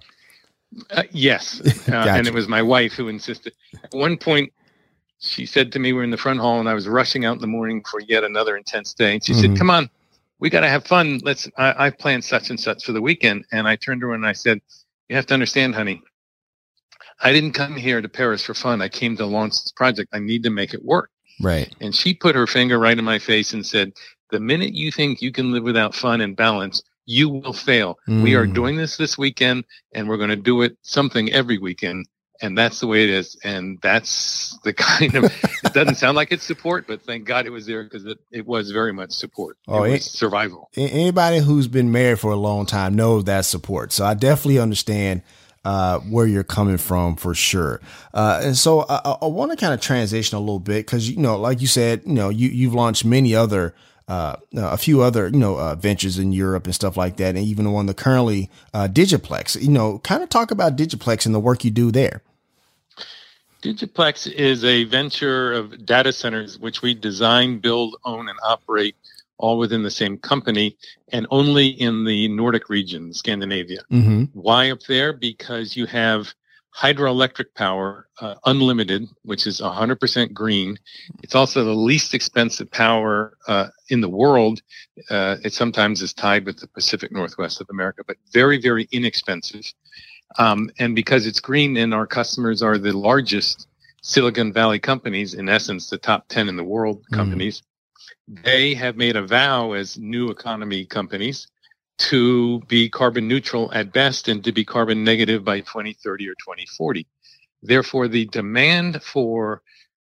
Uh, 0.90 1.02
yes, 1.10 1.60
uh, 1.88 1.90
gotcha. 1.90 2.10
and 2.10 2.26
it 2.26 2.34
was 2.34 2.48
my 2.48 2.62
wife 2.62 2.92
who 2.92 3.08
insisted. 3.08 3.52
At 3.84 3.92
one 3.92 4.16
point, 4.16 4.52
she 5.18 5.46
said 5.46 5.72
to 5.72 5.78
me, 5.78 5.92
"We're 5.92 6.04
in 6.04 6.10
the 6.10 6.16
front 6.16 6.40
hall, 6.40 6.60
and 6.60 6.68
I 6.68 6.74
was 6.74 6.88
rushing 6.88 7.24
out 7.24 7.34
in 7.34 7.40
the 7.40 7.46
morning 7.46 7.82
for 7.90 8.00
yet 8.00 8.24
another 8.24 8.56
intense 8.56 8.94
day." 8.94 9.14
And 9.14 9.24
she 9.24 9.32
mm-hmm. 9.32 9.40
said, 9.40 9.58
"Come 9.58 9.70
on." 9.70 9.90
we 10.42 10.50
got 10.50 10.62
to 10.62 10.68
have 10.68 10.84
fun. 10.84 11.20
Let's, 11.22 11.48
I, 11.56 11.86
I've 11.86 11.98
planned 11.98 12.24
such 12.24 12.50
and 12.50 12.58
such 12.58 12.84
for 12.84 12.90
the 12.90 13.00
weekend. 13.00 13.44
And 13.52 13.68
I 13.68 13.76
turned 13.76 14.00
to 14.00 14.08
her 14.08 14.14
and 14.14 14.26
I 14.26 14.32
said, 14.32 14.60
you 15.08 15.14
have 15.14 15.26
to 15.26 15.34
understand, 15.34 15.76
honey, 15.76 16.02
I 17.20 17.32
didn't 17.32 17.52
come 17.52 17.76
here 17.76 18.02
to 18.02 18.08
Paris 18.08 18.44
for 18.44 18.52
fun. 18.52 18.82
I 18.82 18.88
came 18.88 19.16
to 19.18 19.24
launch 19.24 19.52
this 19.52 19.70
project. 19.70 20.10
I 20.12 20.18
need 20.18 20.42
to 20.42 20.50
make 20.50 20.74
it 20.74 20.84
work. 20.84 21.10
Right. 21.40 21.72
And 21.80 21.94
she 21.94 22.12
put 22.12 22.34
her 22.34 22.48
finger 22.48 22.80
right 22.80 22.98
in 22.98 23.04
my 23.04 23.20
face 23.20 23.52
and 23.52 23.64
said, 23.64 23.92
the 24.32 24.40
minute 24.40 24.74
you 24.74 24.90
think 24.90 25.22
you 25.22 25.30
can 25.30 25.52
live 25.52 25.62
without 25.62 25.94
fun 25.94 26.20
and 26.20 26.34
balance, 26.34 26.82
you 27.06 27.28
will 27.28 27.52
fail. 27.52 27.98
Mm. 28.08 28.22
We 28.22 28.34
are 28.34 28.46
mm. 28.46 28.54
doing 28.54 28.76
this 28.76 28.96
this 28.96 29.18
weekend 29.18 29.64
and 29.94 30.08
we're 30.08 30.16
going 30.16 30.30
to 30.30 30.36
do 30.36 30.62
it 30.62 30.76
something 30.82 31.32
every 31.32 31.58
weekend 31.58 32.06
and 32.42 32.58
that's 32.58 32.80
the 32.80 32.86
way 32.86 33.04
it 33.04 33.10
is 33.10 33.38
and 33.44 33.78
that's 33.80 34.58
the 34.64 34.72
kind 34.74 35.14
of 35.14 35.24
it 35.24 35.72
doesn't 35.72 35.94
sound 35.94 36.16
like 36.16 36.32
it's 36.32 36.44
support 36.44 36.86
but 36.86 37.00
thank 37.02 37.24
god 37.24 37.46
it 37.46 37.50
was 37.50 37.66
there 37.66 37.84
because 37.84 38.04
it, 38.04 38.18
it 38.30 38.46
was 38.46 38.70
very 38.70 38.92
much 38.92 39.12
support 39.12 39.56
oh 39.68 39.84
it 39.84 39.92
was 39.92 40.04
survival 40.04 40.68
anybody 40.76 41.38
who's 41.38 41.68
been 41.68 41.90
married 41.92 42.18
for 42.18 42.32
a 42.32 42.36
long 42.36 42.66
time 42.66 42.94
knows 42.94 43.24
that 43.24 43.44
support 43.44 43.92
so 43.92 44.04
i 44.04 44.12
definitely 44.12 44.58
understand 44.58 45.22
uh, 45.64 46.00
where 46.00 46.26
you're 46.26 46.42
coming 46.42 46.76
from 46.76 47.14
for 47.14 47.34
sure. 47.34 47.80
Uh, 48.12 48.40
and 48.42 48.56
so 48.58 48.84
I, 48.88 49.16
I 49.22 49.26
want 49.26 49.52
to 49.52 49.56
kind 49.56 49.72
of 49.72 49.80
transition 49.80 50.36
a 50.36 50.40
little 50.40 50.58
bit 50.58 50.84
because, 50.84 51.08
you 51.08 51.18
know, 51.18 51.38
like 51.38 51.60
you 51.60 51.68
said, 51.68 52.02
you 52.04 52.14
know, 52.14 52.30
you, 52.30 52.48
you've 52.48 52.74
launched 52.74 53.04
many 53.04 53.36
other 53.36 53.72
uh, 54.12 54.36
a 54.54 54.76
few 54.76 55.00
other 55.00 55.28
you 55.28 55.38
know 55.38 55.58
uh, 55.58 55.74
ventures 55.74 56.18
in 56.18 56.32
Europe 56.32 56.64
and 56.64 56.74
stuff 56.74 56.96
like 56.96 57.16
that, 57.16 57.34
and 57.34 57.44
even 57.44 57.64
the 57.64 57.70
one 57.70 57.86
that 57.86 57.96
currently 57.96 58.50
uh, 58.74 58.86
DigiPlex. 58.86 59.60
You 59.62 59.70
know, 59.70 59.98
kind 60.00 60.22
of 60.22 60.28
talk 60.28 60.50
about 60.50 60.76
DigiPlex 60.76 61.24
and 61.24 61.34
the 61.34 61.40
work 61.40 61.64
you 61.64 61.70
do 61.70 61.90
there. 61.90 62.22
DigiPlex 63.62 64.30
is 64.30 64.64
a 64.64 64.84
venture 64.84 65.52
of 65.52 65.86
data 65.86 66.12
centers 66.12 66.58
which 66.58 66.82
we 66.82 66.94
design, 66.94 67.58
build, 67.58 67.96
own, 68.04 68.28
and 68.28 68.38
operate 68.44 68.96
all 69.38 69.58
within 69.58 69.82
the 69.82 69.90
same 69.90 70.18
company 70.18 70.76
and 71.12 71.26
only 71.30 71.68
in 71.68 72.04
the 72.04 72.28
Nordic 72.28 72.68
region, 72.68 73.12
Scandinavia. 73.14 73.80
Mm-hmm. 73.90 74.24
Why 74.38 74.70
up 74.70 74.80
there? 74.82 75.12
Because 75.12 75.76
you 75.76 75.86
have 75.86 76.34
hydroelectric 76.76 77.54
power, 77.54 78.08
uh, 78.20 78.34
unlimited, 78.46 79.06
which 79.22 79.46
is 79.46 79.60
100% 79.60 80.32
green. 80.32 80.78
It's 81.22 81.34
also 81.34 81.64
the 81.64 81.74
least 81.74 82.14
expensive 82.14 82.70
power 82.70 83.36
uh, 83.46 83.68
in 83.88 84.00
the 84.00 84.08
world. 84.08 84.62
Uh, 85.10 85.36
it 85.44 85.52
sometimes 85.52 86.02
is 86.02 86.14
tied 86.14 86.46
with 86.46 86.58
the 86.58 86.68
Pacific 86.68 87.12
Northwest 87.12 87.60
of 87.60 87.68
America, 87.70 88.02
but 88.06 88.16
very, 88.32 88.58
very 88.58 88.88
inexpensive. 88.92 89.64
Um, 90.38 90.70
and 90.78 90.96
because 90.96 91.26
it's 91.26 91.40
green 91.40 91.76
and 91.76 91.92
our 91.92 92.06
customers 92.06 92.62
are 92.62 92.78
the 92.78 92.96
largest 92.96 93.68
Silicon 94.02 94.52
Valley 94.52 94.78
companies, 94.78 95.34
in 95.34 95.48
essence, 95.48 95.90
the 95.90 95.98
top 95.98 96.26
10 96.28 96.48
in 96.48 96.56
the 96.56 96.64
world 96.64 97.04
mm. 97.04 97.16
companies, 97.16 97.62
they 98.28 98.74
have 98.74 98.96
made 98.96 99.16
a 99.16 99.26
vow 99.26 99.72
as 99.72 99.98
new 99.98 100.30
economy 100.30 100.84
companies 100.86 101.48
to 102.10 102.60
be 102.68 102.88
carbon 102.88 103.28
neutral 103.28 103.72
at 103.72 103.92
best 103.92 104.28
and 104.28 104.42
to 104.44 104.52
be 104.52 104.64
carbon 104.64 105.04
negative 105.04 105.44
by 105.44 105.60
2030 105.60 106.28
or 106.28 106.34
2040. 106.34 107.06
Therefore, 107.62 108.08
the 108.08 108.26
demand 108.26 109.02
for 109.02 109.62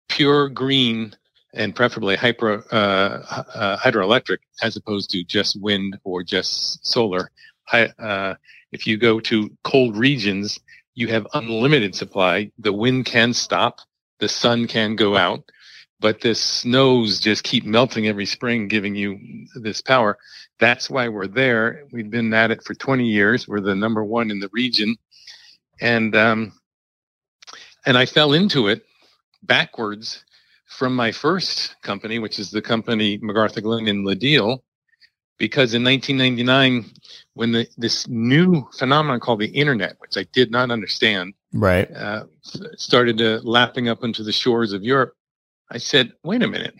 pure 0.09 0.49
green 0.49 1.15
and 1.55 1.75
preferably 1.75 2.17
hyper, 2.17 2.65
uh, 2.73 3.43
uh, 3.55 3.77
hydroelectric 3.79 4.39
as 4.63 4.77
opposed 4.77 5.11
to 5.11 5.23
just 5.23 5.61
wind 5.61 5.99
or 6.05 6.23
just 6.25 6.85
solar 6.85 7.31
uh, 7.73 8.35
if 8.73 8.87
you 8.87 8.97
go 8.97 9.21
to 9.21 9.51
cold 9.63 9.97
regions, 9.97 10.59
you 10.95 11.09
have 11.09 11.27
unlimited 11.35 11.95
supply. 11.95 12.51
The 12.59 12.73
wind 12.73 13.07
can 13.07 13.33
stop, 13.33 13.81
the 14.19 14.29
sun 14.29 14.67
can 14.67 14.97
go 14.97 15.17
out, 15.17 15.51
but 16.05 16.21
the 16.21 16.35
snows 16.35 17.19
just 17.19 17.45
keep 17.45 17.65
melting 17.65 18.09
every 18.09 18.27
spring, 18.27 18.69
giving 18.69 18.95
you 18.95 19.19
this 19.55 19.81
power. 19.81 20.19
That's 20.61 20.91
why 20.91 21.09
we're 21.09 21.27
there. 21.27 21.85
We've 21.93 22.11
been 22.11 22.35
at 22.35 22.51
it 22.51 22.63
for 22.63 22.75
20 22.75 23.07
years. 23.07 23.49
We're 23.49 23.63
the 23.63 23.75
number 23.75 24.05
one 24.05 24.31
in 24.31 24.39
the 24.39 24.51
region, 24.53 24.97
and 25.81 26.15
um, 26.15 26.53
and 27.87 27.97
I 27.97 28.05
fell 28.05 28.35
into 28.35 28.69
it 28.69 28.85
backwards 29.45 30.23
from 30.67 30.95
my 30.95 31.11
first 31.11 31.75
company, 31.81 32.19
which 32.19 32.39
is 32.39 32.51
the 32.51 32.61
company 32.61 33.19
McArthurGlen 33.21 33.89
in 33.89 34.05
Le 34.05 34.15
Deal, 34.15 34.63
because 35.39 35.73
in 35.73 35.83
1999, 35.83 36.85
when 37.33 37.53
the, 37.53 37.67
this 37.79 38.07
new 38.09 38.69
phenomenon 38.77 39.21
called 39.21 39.41
the 39.41 39.47
internet, 39.47 39.97
which 40.01 40.19
I 40.19 40.27
did 40.35 40.51
not 40.51 40.71
understand, 40.71 41.33
right, 41.55 41.91
uh, 41.97 42.25
started 42.77 43.23
uh, 43.23 43.41
lapping 43.43 43.89
up 43.89 44.05
into 44.05 44.23
the 44.23 44.33
shores 44.33 44.75
of 44.75 44.83
Europe, 44.83 45.15
I 45.71 45.79
said, 45.79 46.13
"Wait 46.23 46.43
a 46.43 46.49
minute, 46.49 46.75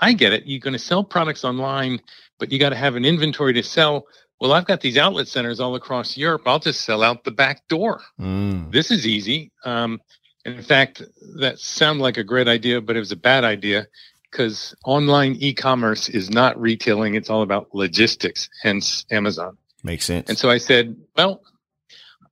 I 0.00 0.12
get 0.12 0.32
it. 0.32 0.44
You're 0.46 0.60
going 0.60 0.72
to 0.72 0.78
sell 0.78 1.04
products 1.04 1.44
online, 1.44 2.00
but 2.38 2.50
you 2.50 2.58
got 2.58 2.70
to 2.70 2.76
have 2.76 2.96
an 2.96 3.04
inventory 3.04 3.52
to 3.54 3.62
sell." 3.62 4.06
Well, 4.40 4.52
I've 4.52 4.66
got 4.66 4.80
these 4.80 4.96
outlet 4.96 5.28
centers 5.28 5.60
all 5.60 5.76
across 5.76 6.16
Europe. 6.16 6.42
I'll 6.46 6.58
just 6.58 6.80
sell 6.80 7.02
out 7.04 7.22
the 7.22 7.30
back 7.30 7.66
door. 7.68 8.02
Mm. 8.20 8.72
This 8.72 8.90
is 8.90 9.06
easy. 9.06 9.52
Um, 9.64 10.00
in 10.44 10.62
fact, 10.62 11.00
that 11.36 11.60
sounded 11.60 12.02
like 12.02 12.16
a 12.16 12.24
great 12.24 12.48
idea, 12.48 12.80
but 12.80 12.96
it 12.96 12.98
was 12.98 13.12
a 13.12 13.16
bad 13.16 13.44
idea 13.44 13.86
because 14.28 14.74
online 14.84 15.36
e-commerce 15.38 16.08
is 16.08 16.30
not 16.30 16.60
retailing; 16.60 17.14
it's 17.14 17.30
all 17.30 17.42
about 17.42 17.72
logistics. 17.72 18.48
Hence, 18.62 19.04
Amazon. 19.10 19.56
Makes 19.84 20.06
sense. 20.06 20.28
And 20.28 20.38
so 20.38 20.50
I 20.50 20.58
said, 20.58 20.96
"Well, 21.16 21.42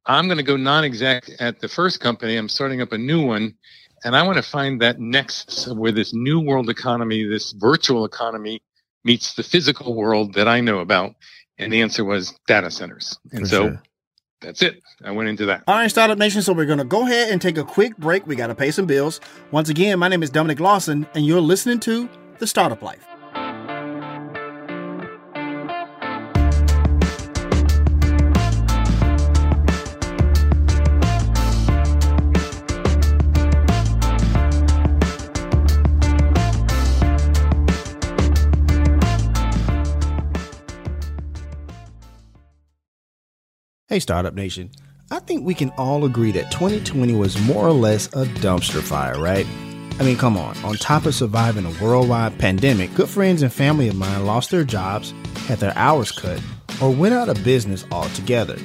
I'm 0.07 0.27
going 0.27 0.39
to 0.39 0.45
go 0.45 0.57
non-exec 0.57 1.31
at 1.39 1.61
the 1.61 1.69
first 1.69 2.01
company. 2.01 2.37
I'm 2.37 2.49
starting 2.49 2.81
up 2.81 2.93
a 2.93 2.99
new 2.99 3.25
one, 3.25 3.55
and 4.05 4.17
I 4.17 4.23
want 4.23 4.37
to 4.37 4.43
find 4.43 4.81
that 4.83 4.99
next 4.99 5.69
where 5.75 5.93
this 5.93 6.13
new 6.15 6.41
world 6.41 6.71
economy, 6.71 7.25
this 7.25 7.53
virtual 7.53 8.05
economy, 8.05 8.63
meets 9.05 9.35
the 9.35 9.43
physical 9.43 9.95
world 9.95 10.35
that 10.35 10.49
I 10.49 10.61
know 10.61 10.79
about." 10.81 11.15
And 11.59 11.73
the 11.73 11.83
answer 11.83 12.05
was 12.05 12.35
data 12.47 12.71
centers. 12.71 13.19
And 13.33 13.43
For 13.43 13.47
so 13.47 13.63
sure. 13.69 13.83
that's 14.41 14.63
it. 14.63 14.83
I 15.05 15.11
went 15.11 15.29
into 15.29 15.45
that. 15.47 15.63
All 15.67 15.75
right, 15.75 15.91
Startup 15.91 16.17
Nation. 16.17 16.41
So 16.41 16.55
we're 16.55 16.65
going 16.65 16.79
to 16.79 16.85
go 16.85 17.03
ahead 17.03 17.31
and 17.31 17.41
take 17.41 17.59
a 17.59 17.65
quick 17.65 17.97
break. 17.99 18.27
We 18.27 18.35
got 18.35 18.47
to 18.47 18.55
pay 18.55 18.71
some 18.71 18.87
bills. 18.87 19.21
Once 19.51 19.69
again, 19.69 19.99
my 19.99 20.09
name 20.09 20.23
is 20.23 20.31
Dominic 20.31 20.59
Lawson, 20.59 21.07
and 21.15 21.27
you're 21.27 21.41
listening 21.41 21.79
to 21.81 22.09
The 22.39 22.47
Startup 22.47 22.81
Life. 22.81 23.07
Hey, 43.91 43.99
Startup 43.99 44.33
Nation. 44.33 44.71
I 45.11 45.19
think 45.19 45.45
we 45.45 45.53
can 45.53 45.71
all 45.71 46.05
agree 46.05 46.31
that 46.31 46.53
2020 46.53 47.13
was 47.17 47.37
more 47.41 47.67
or 47.67 47.73
less 47.73 48.07
a 48.13 48.25
dumpster 48.39 48.81
fire, 48.81 49.21
right? 49.21 49.45
I 49.99 50.05
mean, 50.05 50.17
come 50.17 50.37
on. 50.37 50.57
On 50.59 50.77
top 50.77 51.07
of 51.07 51.15
surviving 51.17 51.67
a 51.67 51.83
worldwide 51.83 52.39
pandemic, 52.39 52.95
good 52.95 53.09
friends 53.09 53.43
and 53.43 53.53
family 53.53 53.89
of 53.89 53.97
mine 53.97 54.27
lost 54.27 54.53
their 54.53 54.63
jobs, 54.63 55.13
had 55.49 55.59
their 55.59 55.77
hours 55.77 56.13
cut, 56.13 56.41
or 56.81 56.93
went 56.93 57.15
out 57.15 57.29
of 57.29 57.43
business 57.43 57.85
altogether. 57.91 58.57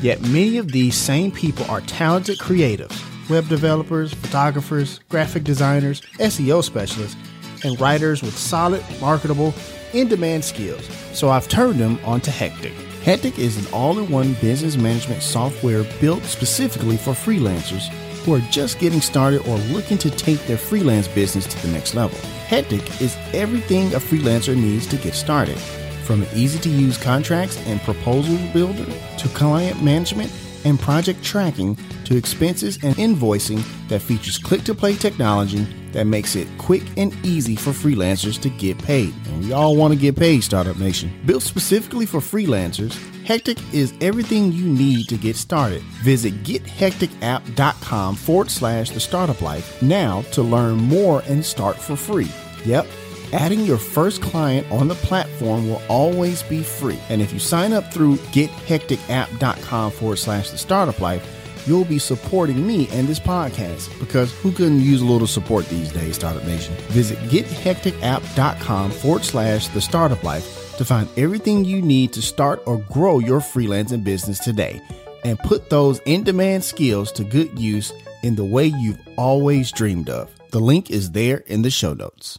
Yet 0.00 0.22
many 0.22 0.58
of 0.58 0.70
these 0.70 0.96
same 0.96 1.32
people 1.32 1.68
are 1.68 1.80
talented 1.80 2.38
creatives, 2.38 3.02
web 3.28 3.48
developers, 3.48 4.14
photographers, 4.14 5.00
graphic 5.08 5.42
designers, 5.42 6.02
SEO 6.20 6.62
specialists, 6.62 7.16
and 7.64 7.80
writers 7.80 8.22
with 8.22 8.38
solid, 8.38 8.84
marketable, 9.00 9.52
in 9.92 10.06
demand 10.06 10.44
skills. 10.44 10.88
So 11.14 11.30
I've 11.30 11.48
turned 11.48 11.80
them 11.80 11.98
onto 12.04 12.30
Hectic. 12.30 12.87
Hectic 13.02 13.38
is 13.38 13.56
an 13.56 13.72
all 13.72 13.98
in 13.98 14.10
one 14.10 14.34
business 14.34 14.76
management 14.76 15.22
software 15.22 15.84
built 16.00 16.22
specifically 16.24 16.96
for 16.96 17.12
freelancers 17.12 17.88
who 18.24 18.34
are 18.34 18.40
just 18.50 18.78
getting 18.78 19.00
started 19.00 19.40
or 19.48 19.56
looking 19.72 19.96
to 19.98 20.10
take 20.10 20.44
their 20.46 20.58
freelance 20.58 21.08
business 21.08 21.46
to 21.46 21.66
the 21.66 21.72
next 21.72 21.94
level. 21.94 22.18
Hectic 22.48 23.00
is 23.00 23.16
everything 23.32 23.94
a 23.94 23.98
freelancer 23.98 24.54
needs 24.54 24.86
to 24.88 24.96
get 24.96 25.14
started. 25.14 25.56
From 26.04 26.22
an 26.22 26.28
easy 26.34 26.58
to 26.58 26.68
use 26.68 26.98
contracts 26.98 27.56
and 27.66 27.80
proposal 27.82 28.36
builder 28.52 28.84
to 28.84 29.28
client 29.28 29.82
management 29.82 30.30
and 30.64 30.78
project 30.78 31.22
tracking 31.22 31.76
to 32.04 32.16
expenses 32.16 32.78
and 32.82 32.94
invoicing 32.96 33.62
that 33.88 34.00
features 34.00 34.38
click 34.38 34.64
to 34.64 34.74
play 34.74 34.94
technology 34.94 35.66
that 35.92 36.06
makes 36.06 36.36
it 36.36 36.46
quick 36.58 36.82
and 36.96 37.14
easy 37.24 37.56
for 37.56 37.70
freelancers 37.70 38.40
to 38.40 38.50
get 38.50 38.78
paid. 38.78 39.14
And 39.26 39.44
we 39.44 39.52
all 39.52 39.76
want 39.76 39.92
to 39.94 39.98
get 39.98 40.16
paid, 40.16 40.42
Startup 40.42 40.76
Nation. 40.76 41.10
Built 41.24 41.42
specifically 41.42 42.06
for 42.06 42.20
freelancers, 42.20 42.96
Hectic 43.24 43.58
is 43.74 43.92
everything 44.00 44.52
you 44.52 44.64
need 44.64 45.08
to 45.08 45.16
get 45.16 45.36
started. 45.36 45.82
Visit 46.02 46.42
gethecticapp.com 46.44 48.16
forward 48.16 48.50
slash 48.50 48.90
the 48.90 49.00
startup 49.00 49.42
life 49.42 49.82
now 49.82 50.22
to 50.32 50.42
learn 50.42 50.76
more 50.76 51.22
and 51.26 51.44
start 51.44 51.76
for 51.76 51.94
free. 51.94 52.30
Yep. 52.64 52.86
Adding 53.32 53.60
your 53.60 53.76
first 53.76 54.22
client 54.22 54.70
on 54.70 54.88
the 54.88 54.94
platform 54.94 55.68
will 55.68 55.82
always 55.88 56.42
be 56.42 56.62
free. 56.62 56.98
And 57.08 57.20
if 57.20 57.32
you 57.32 57.38
sign 57.38 57.72
up 57.72 57.92
through 57.92 58.16
gethecticapp.com 58.16 59.90
forward 59.92 60.16
slash 60.16 60.50
the 60.50 60.58
startup 60.58 61.00
life, 61.00 61.34
you'll 61.66 61.84
be 61.84 61.98
supporting 61.98 62.66
me 62.66 62.88
and 62.90 63.06
this 63.06 63.20
podcast 63.20 63.98
because 64.00 64.32
who 64.40 64.50
couldn't 64.50 64.80
use 64.80 65.02
a 65.02 65.04
little 65.04 65.26
support 65.26 65.66
these 65.68 65.92
days, 65.92 66.16
Startup 66.16 66.44
Nation? 66.44 66.74
Visit 66.88 67.18
gethecticapp.com 67.30 68.90
forward 68.92 69.24
slash 69.24 69.68
the 69.68 69.80
startup 69.80 70.24
life 70.24 70.76
to 70.78 70.84
find 70.84 71.08
everything 71.18 71.64
you 71.64 71.82
need 71.82 72.12
to 72.14 72.22
start 72.22 72.62
or 72.64 72.78
grow 72.78 73.18
your 73.18 73.40
freelancing 73.40 74.04
business 74.04 74.38
today 74.38 74.80
and 75.24 75.38
put 75.40 75.68
those 75.68 76.00
in 76.06 76.22
demand 76.22 76.64
skills 76.64 77.12
to 77.12 77.24
good 77.24 77.58
use 77.58 77.92
in 78.22 78.36
the 78.36 78.44
way 78.44 78.66
you've 78.66 79.00
always 79.16 79.70
dreamed 79.70 80.08
of. 80.08 80.30
The 80.50 80.60
link 80.60 80.90
is 80.90 81.10
there 81.10 81.38
in 81.38 81.62
the 81.62 81.70
show 81.70 81.92
notes. 81.92 82.38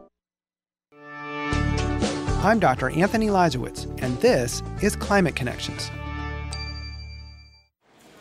I'm 2.43 2.57
Dr. 2.57 2.89
Anthony 2.89 3.27
Leiserowitz, 3.27 3.85
and 4.01 4.17
this 4.19 4.63
is 4.81 4.95
Climate 4.95 5.35
Connections. 5.35 5.91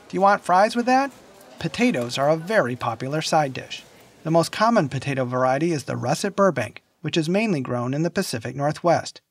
Do 0.08 0.14
you 0.14 0.20
want 0.20 0.42
fries 0.42 0.76
with 0.76 0.84
that? 0.84 1.10
Potatoes 1.58 2.18
are 2.18 2.28
a 2.28 2.36
very 2.36 2.76
popular 2.76 3.22
side 3.22 3.54
dish. 3.54 3.82
The 4.22 4.30
most 4.30 4.52
common 4.52 4.90
potato 4.90 5.24
variety 5.24 5.72
is 5.72 5.84
the 5.84 5.96
russet 5.96 6.36
Burbank, 6.36 6.82
which 7.00 7.16
is 7.16 7.30
mainly 7.30 7.62
grown 7.62 7.94
in 7.94 8.02
the 8.02 8.10
Pacific 8.10 8.54
Northwest. 8.54 9.22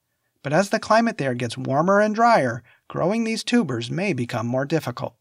But 0.42 0.54
as 0.54 0.72
the 0.72 0.80
climate 0.80 1.20
there 1.20 1.36
gets 1.36 1.56
warmer 1.56 2.02
and 2.02 2.16
drier, 2.16 2.64
growing 2.88 3.26
these 3.26 3.44
tubers 3.44 3.92
may 3.92 4.14
become 4.14 4.48
more 4.48 4.66
difficult. 4.66 5.14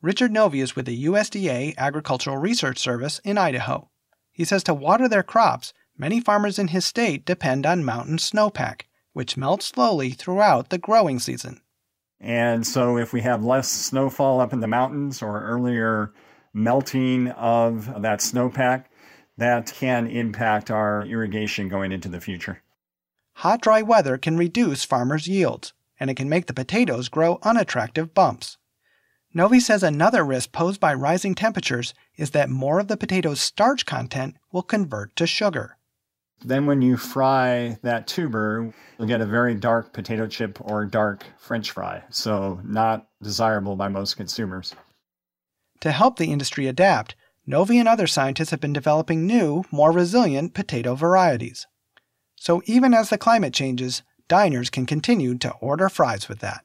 Richard 0.00 0.30
Novy 0.30 0.60
is 0.60 0.76
with 0.76 0.86
the 0.86 1.06
USDA 1.06 1.76
Agricultural 1.76 2.36
Research 2.36 2.78
Service 2.78 3.20
in 3.24 3.36
Idaho. 3.36 3.90
He 4.30 4.44
says 4.44 4.62
to 4.62 4.74
water 4.74 5.08
their 5.08 5.24
crops, 5.24 5.72
many 5.98 6.20
farmers 6.20 6.56
in 6.56 6.68
his 6.68 6.84
state 6.84 7.24
depend 7.24 7.66
on 7.66 7.84
mountain 7.84 8.18
snowpack, 8.18 8.82
which 9.12 9.36
melt 9.36 9.62
slowly 9.62 10.10
throughout 10.10 10.68
the 10.70 10.78
growing 10.78 11.18
season. 11.18 11.60
And 12.20 12.66
so, 12.66 12.96
if 12.96 13.12
we 13.12 13.22
have 13.22 13.44
less 13.44 13.68
snowfall 13.68 14.40
up 14.40 14.52
in 14.52 14.60
the 14.60 14.68
mountains 14.68 15.22
or 15.22 15.42
earlier 15.42 16.12
melting 16.54 17.28
of 17.28 18.02
that 18.02 18.20
snowpack, 18.20 18.84
that 19.38 19.72
can 19.74 20.06
impact 20.06 20.70
our 20.70 21.04
irrigation 21.06 21.68
going 21.68 21.90
into 21.90 22.08
the 22.08 22.20
future. 22.20 22.62
Hot, 23.36 23.60
dry 23.60 23.82
weather 23.82 24.18
can 24.18 24.36
reduce 24.36 24.84
farmers' 24.84 25.26
yields, 25.26 25.72
and 25.98 26.10
it 26.10 26.16
can 26.16 26.28
make 26.28 26.46
the 26.46 26.54
potatoes 26.54 27.08
grow 27.08 27.38
unattractive 27.42 28.14
bumps. 28.14 28.58
Novy 29.34 29.60
says 29.60 29.82
another 29.82 30.24
risk 30.24 30.52
posed 30.52 30.78
by 30.78 30.92
rising 30.92 31.34
temperatures 31.34 31.94
is 32.16 32.32
that 32.32 32.50
more 32.50 32.78
of 32.78 32.88
the 32.88 32.98
potato's 32.98 33.40
starch 33.40 33.86
content 33.86 34.36
will 34.52 34.62
convert 34.62 35.16
to 35.16 35.26
sugar. 35.26 35.78
Then, 36.44 36.66
when 36.66 36.82
you 36.82 36.96
fry 36.96 37.78
that 37.82 38.06
tuber, 38.06 38.72
you'll 38.98 39.08
get 39.08 39.20
a 39.20 39.26
very 39.26 39.54
dark 39.54 39.92
potato 39.92 40.26
chip 40.26 40.58
or 40.60 40.84
dark 40.84 41.24
french 41.38 41.70
fry, 41.70 42.02
so 42.10 42.60
not 42.64 43.08
desirable 43.22 43.76
by 43.76 43.88
most 43.88 44.16
consumers. 44.16 44.74
To 45.80 45.92
help 45.92 46.18
the 46.18 46.32
industry 46.32 46.66
adapt, 46.66 47.14
Novy 47.44 47.80
and 47.80 47.88
other 47.88 48.06
scientists 48.06 48.50
have 48.50 48.60
been 48.60 48.72
developing 48.72 49.26
new, 49.26 49.64
more 49.72 49.90
resilient 49.90 50.54
potato 50.54 50.94
varieties. 50.94 51.66
So 52.36 52.62
even 52.66 52.94
as 52.94 53.10
the 53.10 53.18
climate 53.18 53.52
changes, 53.52 54.02
diners 54.28 54.70
can 54.70 54.86
continue 54.86 55.36
to 55.38 55.50
order 55.54 55.88
fries 55.88 56.28
with 56.28 56.38
that. 56.38 56.64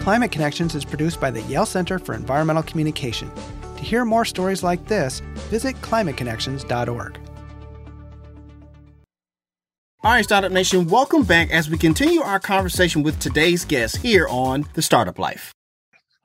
Climate 0.00 0.30
Connections 0.30 0.74
is 0.74 0.84
produced 0.84 1.18
by 1.18 1.30
the 1.30 1.40
Yale 1.42 1.64
Center 1.64 1.98
for 1.98 2.14
Environmental 2.14 2.62
Communication. 2.62 3.30
To 3.76 3.82
hear 3.82 4.04
more 4.04 4.26
stories 4.26 4.62
like 4.62 4.86
this, 4.86 5.20
visit 5.48 5.76
climateconnections.org. 5.76 7.18
All 10.06 10.12
right, 10.12 10.22
Startup 10.22 10.52
Nation, 10.52 10.86
welcome 10.86 11.24
back 11.24 11.50
as 11.50 11.68
we 11.68 11.76
continue 11.76 12.20
our 12.20 12.38
conversation 12.38 13.02
with 13.02 13.18
today's 13.18 13.64
guest 13.64 13.96
here 13.96 14.28
on 14.28 14.64
The 14.74 14.80
Startup 14.80 15.18
Life. 15.18 15.52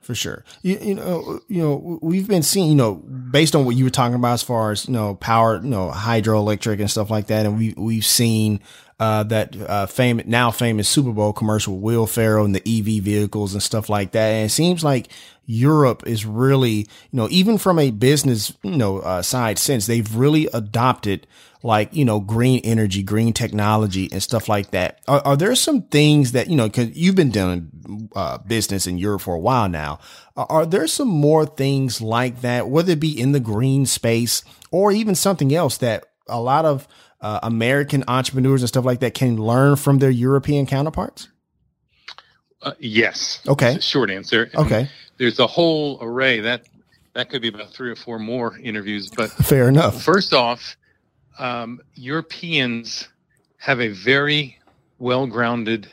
For 0.01 0.13
sure. 0.13 0.45
You, 0.61 0.77
you 0.79 0.93
know, 0.93 1.39
you 1.47 1.63
know, 1.63 1.97
we've 1.99 2.27
been 2.27 2.43
seeing, 2.43 2.69
you 2.69 2.75
know, 2.75 2.93
based 2.93 3.55
on 3.55 3.65
what 3.65 3.75
you 3.75 3.83
were 3.83 3.89
talking 3.89 4.13
about 4.13 4.33
as 4.33 4.43
far 4.43 4.69
as, 4.69 4.85
you 4.85 4.93
know, 4.93 5.15
power, 5.15 5.55
you 5.55 5.67
know, 5.67 5.89
hydroelectric 5.89 6.79
and 6.79 6.91
stuff 6.91 7.09
like 7.09 7.25
that. 7.25 7.47
And 7.47 7.57
we, 7.57 7.73
we've 7.75 8.05
seen, 8.05 8.59
uh, 8.99 9.23
that, 9.23 9.59
uh, 9.59 9.87
famous, 9.87 10.27
now 10.27 10.51
famous 10.51 10.87
Super 10.87 11.11
Bowl 11.11 11.33
commercial 11.33 11.73
with 11.73 11.81
Will 11.81 12.05
Ferrell 12.05 12.45
and 12.45 12.53
the 12.53 12.59
EV 12.59 13.03
vehicles 13.03 13.53
and 13.53 13.63
stuff 13.63 13.89
like 13.89 14.11
that. 14.11 14.27
And 14.27 14.45
it 14.45 14.49
seems 14.49 14.83
like 14.83 15.07
Europe 15.47 16.03
is 16.05 16.23
really, 16.23 16.71
you 16.71 16.87
know, 17.13 17.27
even 17.31 17.57
from 17.57 17.79
a 17.79 17.89
business, 17.89 18.53
you 18.61 18.77
know, 18.77 18.99
uh, 18.99 19.23
side 19.23 19.57
sense, 19.57 19.87
they've 19.87 20.15
really 20.15 20.47
adopted 20.53 21.25
like, 21.63 21.93
you 21.95 22.05
know, 22.05 22.19
green 22.19 22.61
energy, 22.63 23.03
green 23.03 23.33
technology 23.33 24.09
and 24.11 24.21
stuff 24.21 24.49
like 24.49 24.71
that. 24.71 24.99
Are, 25.07 25.21
are 25.25 25.37
there 25.37 25.53
some 25.55 25.83
things 25.83 26.31
that, 26.31 26.47
you 26.47 26.55
know, 26.55 26.69
cause 26.69 26.89
you've 26.93 27.15
been 27.15 27.31
doing, 27.31 28.09
uh, 28.15 28.37
business 28.39 28.87
in 28.87 28.97
Europe 28.97 29.21
for 29.21 29.35
a 29.35 29.39
while 29.39 29.69
now. 29.69 29.99
Are, 30.35 30.47
are 30.49 30.65
there 30.65 30.87
some 30.87 31.07
more 31.07 31.45
things 31.45 32.01
like 32.01 32.41
that, 32.41 32.69
whether 32.69 32.93
it 32.93 32.99
be 32.99 33.19
in 33.19 33.31
the 33.31 33.39
green 33.39 33.85
space 33.85 34.43
or 34.71 34.91
even 34.91 35.15
something 35.15 35.53
else 35.53 35.77
that 35.77 36.05
a 36.27 36.41
lot 36.41 36.65
of, 36.65 36.87
uh, 37.21 37.39
American 37.43 38.03
entrepreneurs 38.07 38.61
and 38.61 38.69
stuff 38.69 38.85
like 38.85 38.99
that 39.01 39.13
can 39.13 39.37
learn 39.37 39.75
from 39.75 39.99
their 39.99 40.09
European 40.09 40.65
counterparts? 40.65 41.27
Uh, 42.63 42.73
yes. 42.79 43.39
Okay. 43.47 43.79
Short 43.79 44.09
answer. 44.09 44.49
Okay. 44.55 44.89
There's 45.17 45.39
a 45.39 45.47
whole 45.47 45.99
array 46.01 46.39
that 46.41 46.65
that 47.13 47.29
could 47.29 47.41
be 47.41 47.49
about 47.49 47.71
three 47.71 47.91
or 47.91 47.95
four 47.95 48.19
more 48.19 48.57
interviews. 48.57 49.09
But 49.09 49.29
fair 49.45 49.67
enough. 49.67 50.01
First 50.01 50.33
off, 50.33 50.77
um, 51.39 51.81
Europeans 51.95 53.07
have 53.57 53.79
a 53.79 53.89
very 53.89 54.57
well-grounded 54.99 55.91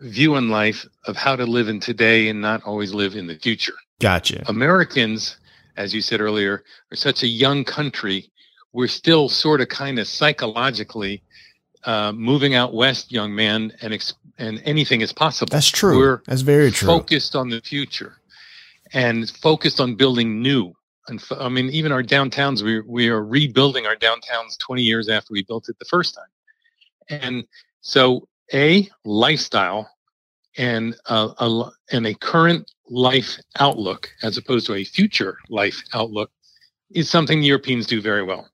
view 0.00 0.36
in 0.36 0.50
life 0.50 0.86
of 1.06 1.16
how 1.16 1.36
to 1.36 1.46
live 1.46 1.68
in 1.68 1.80
today 1.80 2.28
and 2.28 2.40
not 2.40 2.62
always 2.64 2.92
live 2.92 3.14
in 3.14 3.26
the 3.26 3.36
future. 3.36 3.74
Gotcha. 4.00 4.44
Americans, 4.48 5.38
as 5.76 5.94
you 5.94 6.00
said 6.00 6.20
earlier, 6.20 6.62
are 6.92 6.96
such 6.96 7.22
a 7.22 7.26
young 7.26 7.64
country. 7.64 8.30
We're 8.72 8.88
still 8.88 9.28
sort 9.28 9.60
of 9.60 9.68
kind 9.68 9.98
of 9.98 10.06
psychologically 10.06 11.22
uh, 11.84 12.12
moving 12.12 12.54
out 12.54 12.74
west, 12.74 13.10
young 13.12 13.34
man, 13.34 13.72
and 13.80 13.94
ex- 13.94 14.14
and 14.38 14.60
anything 14.64 15.00
is 15.00 15.12
possible. 15.12 15.50
That's 15.50 15.70
true. 15.70 15.98
We're 15.98 16.22
That's 16.26 16.42
very 16.42 16.70
true. 16.70 16.86
focused 16.86 17.34
on 17.34 17.48
the 17.48 17.60
future 17.60 18.18
and 18.92 19.30
focused 19.30 19.80
on 19.80 19.94
building 19.94 20.42
new. 20.42 20.74
And 21.08 21.22
I 21.38 21.48
mean, 21.48 21.70
even 21.70 21.92
our 21.92 22.02
downtowns, 22.02 22.62
we 22.62 22.80
we 22.80 23.08
are 23.08 23.24
rebuilding 23.24 23.86
our 23.86 23.96
downtowns 23.96 24.58
20 24.58 24.82
years 24.82 25.08
after 25.08 25.32
we 25.32 25.42
built 25.44 25.68
it 25.68 25.78
the 25.78 25.84
first 25.84 26.14
time. 26.14 27.20
And 27.20 27.44
so, 27.80 28.26
a 28.52 28.88
lifestyle 29.04 29.88
and 30.56 30.96
a, 31.06 31.28
a 31.38 31.70
and 31.92 32.06
a 32.06 32.14
current 32.14 32.70
life 32.88 33.38
outlook, 33.58 34.10
as 34.22 34.36
opposed 34.36 34.66
to 34.66 34.74
a 34.74 34.84
future 34.84 35.38
life 35.48 35.82
outlook, 35.94 36.30
is 36.90 37.08
something 37.08 37.40
the 37.40 37.46
Europeans 37.46 37.86
do 37.86 38.00
very 38.00 38.22
well. 38.22 38.48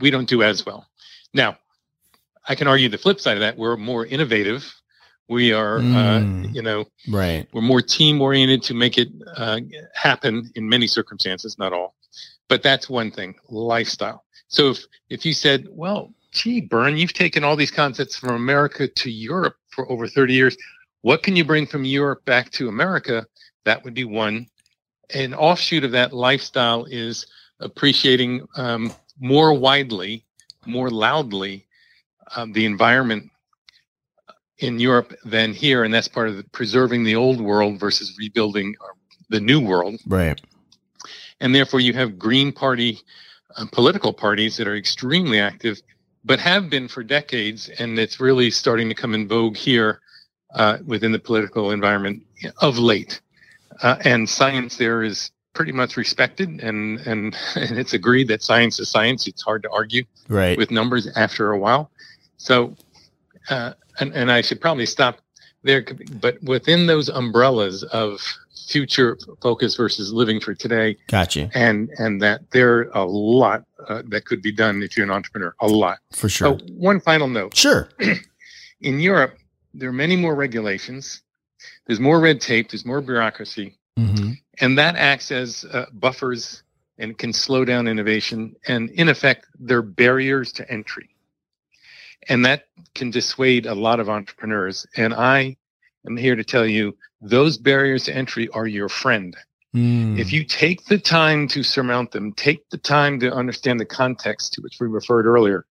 we 0.00 0.10
don't 0.10 0.28
do 0.28 0.42
as 0.42 0.66
well. 0.66 0.86
Now, 1.34 1.56
I 2.48 2.54
can 2.54 2.66
argue 2.66 2.88
the 2.88 2.98
flip 2.98 3.20
side 3.20 3.36
of 3.36 3.40
that. 3.40 3.56
We're 3.56 3.76
more 3.76 4.06
innovative. 4.06 4.72
We 5.28 5.52
are, 5.52 5.78
Mm. 5.78 6.44
uh, 6.46 6.48
you 6.52 6.62
know, 6.62 6.84
Right. 7.08 7.48
we're 7.52 7.62
more 7.62 7.80
team 7.80 8.20
oriented 8.20 8.62
to 8.64 8.74
make 8.74 8.98
it 8.98 9.08
uh, 9.36 9.60
happen 9.94 10.50
in 10.54 10.68
many 10.68 10.86
circumstances, 10.86 11.58
not 11.58 11.72
all. 11.72 11.94
But 12.48 12.62
that's 12.62 12.88
one 12.90 13.10
thing, 13.10 13.34
lifestyle. 13.48 14.24
So 14.48 14.70
if 14.70 14.84
if 15.08 15.24
you 15.24 15.32
said, 15.32 15.66
well, 15.70 16.12
gee, 16.32 16.60
Byrne, 16.60 16.96
you've 16.96 17.14
taken 17.14 17.44
all 17.44 17.56
these 17.56 17.70
concepts 17.70 18.16
from 18.16 18.34
America 18.34 18.86
to 18.88 19.10
Europe 19.10 19.56
for 19.70 19.90
over 19.90 20.06
30 20.06 20.34
years. 20.34 20.56
What 21.02 21.22
can 21.22 21.34
you 21.36 21.44
bring 21.44 21.66
from 21.66 21.84
Europe 21.84 22.24
back 22.24 22.50
to 22.52 22.68
America? 22.68 23.26
That 23.64 23.82
would 23.84 23.94
be 23.94 24.04
one. 24.04 24.46
An 25.14 25.34
offshoot 25.34 25.84
of 25.84 25.92
that 25.92 26.12
lifestyle 26.12 26.84
is 26.86 27.26
appreciating 27.60 28.46
um, 28.56 28.92
more 29.20 29.54
widely, 29.54 30.24
more 30.66 30.90
loudly, 30.90 31.66
um, 32.36 32.52
the 32.52 32.64
environment 32.66 33.30
in 34.62 34.78
Europe 34.78 35.12
than 35.24 35.52
here, 35.52 35.84
and 35.84 35.92
that's 35.92 36.08
part 36.08 36.28
of 36.28 36.36
the, 36.36 36.44
preserving 36.44 37.04
the 37.04 37.16
old 37.16 37.40
world 37.40 37.78
versus 37.80 38.16
rebuilding 38.18 38.74
uh, 38.80 38.92
the 39.28 39.40
new 39.40 39.60
world. 39.60 40.00
Right. 40.06 40.40
And 41.40 41.54
therefore, 41.54 41.80
you 41.80 41.92
have 41.94 42.18
Green 42.18 42.52
Party 42.52 43.00
uh, 43.56 43.66
political 43.72 44.12
parties 44.12 44.56
that 44.56 44.66
are 44.68 44.76
extremely 44.76 45.40
active, 45.40 45.80
but 46.24 46.38
have 46.38 46.70
been 46.70 46.88
for 46.88 47.02
decades, 47.02 47.68
and 47.78 47.98
it's 47.98 48.20
really 48.20 48.50
starting 48.50 48.88
to 48.88 48.94
come 48.94 49.14
in 49.14 49.26
vogue 49.28 49.56
here 49.56 50.00
uh, 50.54 50.78
within 50.86 51.12
the 51.12 51.18
political 51.18 51.72
environment 51.72 52.22
of 52.60 52.78
late. 52.78 53.20
Uh, 53.82 53.96
and 54.04 54.28
science 54.28 54.76
there 54.76 55.02
is 55.02 55.30
pretty 55.54 55.72
much 55.72 55.96
respected, 55.96 56.48
and, 56.62 57.00
and 57.00 57.36
and 57.56 57.78
it's 57.78 57.92
agreed 57.94 58.28
that 58.28 58.42
science 58.42 58.78
is 58.78 58.88
science. 58.88 59.26
It's 59.26 59.42
hard 59.42 59.62
to 59.64 59.70
argue 59.70 60.04
Right. 60.28 60.56
with 60.56 60.70
numbers 60.70 61.08
after 61.16 61.50
a 61.50 61.58
while. 61.58 61.90
So, 62.36 62.76
uh, 63.50 63.72
and, 64.00 64.12
and 64.14 64.30
I 64.30 64.40
should 64.40 64.60
probably 64.60 64.86
stop 64.86 65.18
there, 65.62 65.84
but 66.20 66.42
within 66.42 66.86
those 66.86 67.08
umbrellas 67.08 67.82
of 67.84 68.20
future 68.68 69.18
focus 69.40 69.76
versus 69.76 70.12
living 70.12 70.40
for 70.40 70.54
today, 70.54 70.96
Gotcha. 71.08 71.50
and 71.54 71.90
and 71.98 72.20
that 72.22 72.50
there 72.50 72.78
are 72.78 72.90
a 72.94 73.04
lot 73.04 73.64
uh, 73.88 74.02
that 74.06 74.24
could 74.24 74.42
be 74.42 74.52
done 74.52 74.82
if 74.82 74.96
you're 74.96 75.04
an 75.04 75.12
entrepreneur. 75.12 75.54
A 75.60 75.68
lot. 75.68 75.98
For 76.12 76.28
sure. 76.28 76.48
Oh, 76.48 76.58
one 76.70 77.00
final 77.00 77.28
note: 77.28 77.56
Sure. 77.56 77.88
in 78.80 78.98
Europe, 79.00 79.36
there 79.74 79.88
are 79.88 79.92
many 79.92 80.16
more 80.16 80.34
regulations. 80.34 81.22
There's 81.86 82.00
more 82.00 82.20
red 82.20 82.40
tape. 82.40 82.70
There's 82.70 82.84
more 82.84 83.00
bureaucracy 83.00 83.76
hmm 83.96 84.32
and 84.60 84.76
that 84.78 84.96
acts 84.96 85.30
as 85.30 85.64
uh, 85.72 85.86
buffers 85.94 86.62
and 86.98 87.16
can 87.16 87.32
slow 87.32 87.64
down 87.64 87.88
innovation 87.88 88.54
and 88.68 88.90
in 88.90 89.08
effect 89.08 89.46
they're 89.58 89.82
barriers 89.82 90.52
to 90.52 90.70
entry 90.70 91.08
and 92.28 92.44
that 92.44 92.64
can 92.94 93.10
dissuade 93.10 93.66
a 93.66 93.74
lot 93.74 94.00
of 94.00 94.08
entrepreneurs 94.08 94.86
and 94.96 95.12
i 95.14 95.56
am 96.06 96.16
here 96.16 96.36
to 96.36 96.44
tell 96.44 96.66
you 96.66 96.96
those 97.20 97.58
barriers 97.58 98.04
to 98.04 98.14
entry 98.14 98.48
are 98.48 98.66
your 98.66 98.88
friend 98.88 99.36
Mm. 99.74 100.18
if 100.18 100.34
you 100.34 100.44
take 100.44 100.84
the 100.84 100.98
time 100.98 101.48
to 101.48 101.62
surmount 101.62 102.10
them 102.10 102.34
take 102.34 102.68
the 102.68 102.76
time 102.76 103.18
to 103.20 103.32
understand 103.32 103.80
the 103.80 103.86
context 103.86 104.52
to 104.52 104.60
which 104.60 104.76
we 104.78 104.86
referred 104.86 105.24
earlier 105.24 105.64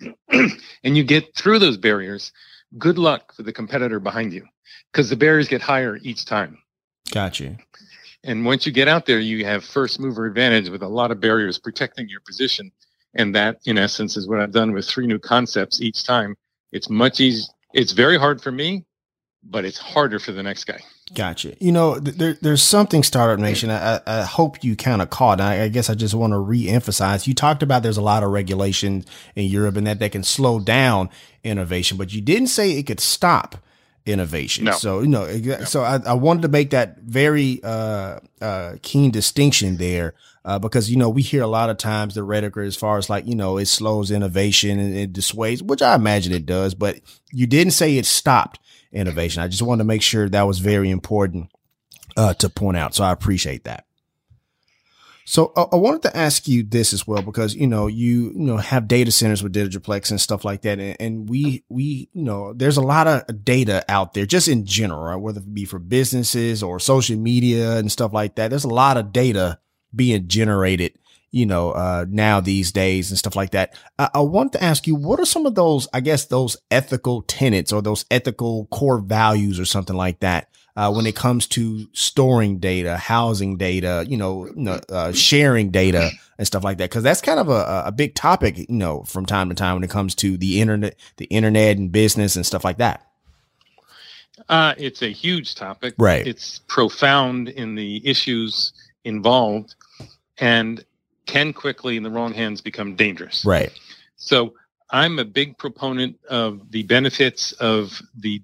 and 0.30 0.96
you 0.98 1.02
get 1.02 1.34
through 1.34 1.58
those 1.58 1.78
barriers 1.78 2.30
good 2.76 2.98
luck 2.98 3.32
for 3.34 3.42
the 3.44 3.52
competitor 3.54 4.00
behind 4.00 4.34
you 4.34 4.44
because 4.92 5.08
the 5.08 5.16
barriers 5.16 5.48
get 5.48 5.62
higher 5.62 5.96
each 6.02 6.26
time 6.26 6.58
Gotcha. 7.10 7.56
and 8.22 8.44
once 8.44 8.66
you 8.66 8.72
get 8.72 8.86
out 8.86 9.06
there, 9.06 9.18
you 9.18 9.46
have 9.46 9.64
first 9.64 9.98
mover 9.98 10.26
advantage 10.26 10.68
with 10.68 10.82
a 10.82 10.88
lot 10.88 11.10
of 11.10 11.18
barriers 11.20 11.58
protecting 11.58 12.06
your 12.08 12.20
position. 12.20 12.70
And 13.18 13.34
that, 13.34 13.58
in 13.66 13.76
essence, 13.76 14.16
is 14.16 14.26
what 14.26 14.40
I've 14.40 14.52
done 14.52 14.72
with 14.72 14.86
three 14.86 15.06
new 15.06 15.18
concepts 15.18 15.82
each 15.82 16.04
time. 16.04 16.36
It's 16.72 16.88
much 16.88 17.20
easier. 17.20 17.44
It's 17.74 17.92
very 17.92 18.16
hard 18.16 18.40
for 18.40 18.52
me, 18.52 18.86
but 19.42 19.64
it's 19.64 19.76
harder 19.76 20.18
for 20.18 20.32
the 20.32 20.42
next 20.42 20.64
guy. 20.64 20.80
Gotcha. 21.14 21.54
You 21.58 21.72
know, 21.72 21.98
there, 21.98 22.34
there's 22.40 22.62
something 22.62 23.02
Startup 23.02 23.38
Nation. 23.38 23.70
I, 23.70 24.00
I 24.06 24.22
hope 24.22 24.62
you 24.62 24.76
kind 24.76 25.02
of 25.02 25.10
caught. 25.10 25.40
I, 25.40 25.64
I 25.64 25.68
guess 25.68 25.90
I 25.90 25.94
just 25.94 26.14
want 26.14 26.32
to 26.32 26.38
re-emphasize. 26.38 27.26
You 27.26 27.34
talked 27.34 27.62
about 27.62 27.82
there's 27.82 27.96
a 27.96 28.02
lot 28.02 28.22
of 28.22 28.30
regulation 28.30 29.04
in 29.34 29.46
Europe 29.46 29.76
and 29.76 29.86
that 29.86 29.98
they 29.98 30.08
can 30.08 30.22
slow 30.22 30.60
down 30.60 31.10
innovation, 31.42 31.96
but 31.96 32.12
you 32.12 32.20
didn't 32.20 32.48
say 32.48 32.72
it 32.72 32.84
could 32.84 33.00
stop 33.00 33.56
innovation. 34.06 34.64
No. 34.64 34.72
So 34.72 35.00
you 35.00 35.08
know, 35.08 35.22
exa- 35.22 35.66
so 35.66 35.82
I, 35.82 35.98
I 36.06 36.14
wanted 36.14 36.42
to 36.42 36.48
make 36.48 36.70
that 36.70 36.98
very 36.98 37.60
uh, 37.62 38.20
uh, 38.40 38.76
keen 38.82 39.10
distinction 39.10 39.76
there. 39.76 40.14
Uh, 40.48 40.58
because 40.58 40.90
you 40.90 40.96
know 40.96 41.10
we 41.10 41.20
hear 41.20 41.42
a 41.42 41.46
lot 41.46 41.68
of 41.68 41.76
times 41.76 42.14
the 42.14 42.22
rhetoric 42.22 42.56
as 42.56 42.74
far 42.74 42.96
as 42.96 43.10
like 43.10 43.26
you 43.26 43.34
know 43.34 43.58
it 43.58 43.66
slows 43.66 44.10
innovation 44.10 44.78
and 44.78 44.96
it 44.96 45.12
dissuades, 45.12 45.62
which 45.62 45.82
I 45.82 45.94
imagine 45.94 46.32
it 46.32 46.46
does. 46.46 46.74
But 46.74 47.00
you 47.30 47.46
didn't 47.46 47.74
say 47.74 47.98
it 47.98 48.06
stopped 48.06 48.58
innovation. 48.90 49.42
I 49.42 49.48
just 49.48 49.60
wanted 49.60 49.82
to 49.82 49.86
make 49.86 50.00
sure 50.00 50.26
that 50.26 50.46
was 50.46 50.60
very 50.60 50.88
important 50.88 51.50
uh, 52.16 52.32
to 52.32 52.48
point 52.48 52.78
out. 52.78 52.94
So 52.94 53.04
I 53.04 53.12
appreciate 53.12 53.64
that. 53.64 53.84
So 55.26 55.52
uh, 55.54 55.66
I 55.70 55.76
wanted 55.76 56.00
to 56.04 56.16
ask 56.16 56.48
you 56.48 56.62
this 56.62 56.94
as 56.94 57.06
well 57.06 57.20
because 57.20 57.54
you 57.54 57.66
know 57.66 57.86
you 57.86 58.32
you 58.34 58.46
know 58.46 58.56
have 58.56 58.88
data 58.88 59.12
centers 59.12 59.42
with 59.42 59.52
DigiPlex 59.52 60.10
and 60.10 60.18
stuff 60.18 60.46
like 60.46 60.62
that, 60.62 60.78
and, 60.78 60.96
and 60.98 61.28
we 61.28 61.62
we 61.68 62.08
you 62.14 62.22
know 62.22 62.54
there's 62.54 62.78
a 62.78 62.80
lot 62.80 63.06
of 63.06 63.44
data 63.44 63.84
out 63.86 64.14
there 64.14 64.24
just 64.24 64.48
in 64.48 64.64
general, 64.64 65.02
right? 65.02 65.16
whether 65.16 65.40
it 65.40 65.52
be 65.52 65.66
for 65.66 65.78
businesses 65.78 66.62
or 66.62 66.80
social 66.80 67.18
media 67.18 67.76
and 67.76 67.92
stuff 67.92 68.14
like 68.14 68.36
that. 68.36 68.48
There's 68.48 68.64
a 68.64 68.68
lot 68.68 68.96
of 68.96 69.12
data 69.12 69.58
being 69.94 70.28
generated 70.28 70.98
you 71.30 71.44
know, 71.44 71.72
uh, 71.72 72.06
now 72.08 72.40
these 72.40 72.72
days 72.72 73.10
and 73.10 73.18
stuff 73.18 73.36
like 73.36 73.50
that. 73.50 73.74
I, 73.98 74.08
I 74.14 74.20
want 74.20 74.52
to 74.54 74.64
ask 74.64 74.86
you, 74.86 74.94
what 74.94 75.20
are 75.20 75.26
some 75.26 75.46
of 75.46 75.54
those, 75.54 75.86
I 75.92 76.00
guess, 76.00 76.26
those 76.26 76.56
ethical 76.70 77.22
tenets 77.22 77.72
or 77.72 77.82
those 77.82 78.04
ethical 78.10 78.66
core 78.66 78.98
values 78.98 79.60
or 79.60 79.66
something 79.66 79.96
like 79.96 80.20
that 80.20 80.48
uh, 80.76 80.90
when 80.92 81.06
it 81.06 81.14
comes 81.14 81.46
to 81.48 81.86
storing 81.92 82.58
data, 82.58 82.96
housing 82.96 83.58
data, 83.58 84.06
you 84.08 84.16
know, 84.16 84.48
uh, 84.88 85.12
sharing 85.12 85.70
data 85.70 86.10
and 86.38 86.46
stuff 86.46 86.64
like 86.64 86.78
that? 86.78 86.88
Because 86.88 87.02
that's 87.02 87.20
kind 87.20 87.40
of 87.40 87.50
a, 87.50 87.84
a 87.86 87.92
big 87.92 88.14
topic, 88.14 88.58
you 88.58 88.66
know, 88.70 89.02
from 89.02 89.26
time 89.26 89.50
to 89.50 89.54
time 89.54 89.74
when 89.74 89.84
it 89.84 89.90
comes 89.90 90.14
to 90.16 90.38
the 90.38 90.62
internet, 90.62 90.96
the 91.18 91.26
internet 91.26 91.76
and 91.76 91.92
business 91.92 92.36
and 92.36 92.46
stuff 92.46 92.64
like 92.64 92.78
that. 92.78 93.04
Uh, 94.48 94.72
it's 94.78 95.02
a 95.02 95.12
huge 95.12 95.56
topic. 95.56 95.94
Right. 95.98 96.26
It's 96.26 96.60
profound 96.68 97.50
in 97.50 97.74
the 97.74 98.00
issues 98.08 98.72
involved. 99.04 99.74
And 100.40 100.84
can 101.26 101.52
quickly 101.52 101.96
in 101.96 102.02
the 102.02 102.10
wrong 102.10 102.32
hands 102.32 102.60
become 102.60 102.96
dangerous. 102.96 103.44
Right. 103.44 103.72
So 104.16 104.54
I'm 104.90 105.18
a 105.18 105.24
big 105.24 105.58
proponent 105.58 106.18
of 106.28 106.70
the 106.70 106.82
benefits 106.84 107.52
of 107.52 108.00
the 108.16 108.42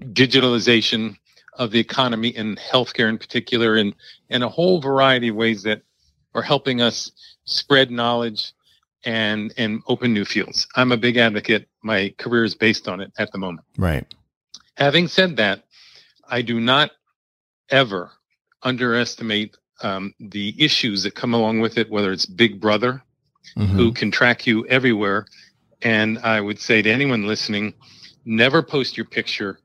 digitalization 0.00 1.16
of 1.54 1.70
the 1.70 1.78
economy 1.78 2.34
and 2.34 2.58
healthcare 2.58 3.08
in 3.08 3.18
particular, 3.18 3.76
and, 3.76 3.94
and 4.30 4.42
a 4.42 4.48
whole 4.48 4.80
variety 4.80 5.28
of 5.28 5.36
ways 5.36 5.62
that 5.62 5.82
are 6.34 6.42
helping 6.42 6.80
us 6.80 7.12
spread 7.44 7.90
knowledge 7.90 8.52
and 9.04 9.52
and 9.56 9.82
open 9.88 10.12
new 10.12 10.24
fields. 10.24 10.66
I'm 10.76 10.92
a 10.92 10.96
big 10.96 11.16
advocate. 11.16 11.68
My 11.82 12.14
career 12.18 12.44
is 12.44 12.54
based 12.54 12.88
on 12.88 13.00
it 13.00 13.12
at 13.18 13.32
the 13.32 13.38
moment. 13.38 13.66
Right. 13.76 14.06
Having 14.76 15.08
said 15.08 15.36
that, 15.36 15.64
I 16.28 16.42
do 16.42 16.60
not 16.60 16.92
ever 17.68 18.10
underestimate 18.62 19.56
um, 19.82 20.14
the 20.20 20.54
issues 20.58 21.02
that 21.02 21.14
come 21.14 21.34
along 21.34 21.60
with 21.60 21.78
it, 21.78 21.90
whether 21.90 22.12
it's 22.12 22.26
Big 22.26 22.60
Brother, 22.60 23.02
mm-hmm. 23.56 23.76
who 23.76 23.92
can 23.92 24.10
track 24.10 24.46
you 24.46 24.66
everywhere. 24.66 25.26
And 25.82 26.18
I 26.20 26.40
would 26.40 26.60
say 26.60 26.82
to 26.82 26.90
anyone 26.90 27.26
listening, 27.26 27.74
never 28.24 28.62
post 28.62 28.96
your 28.96 29.06
picture 29.06 29.58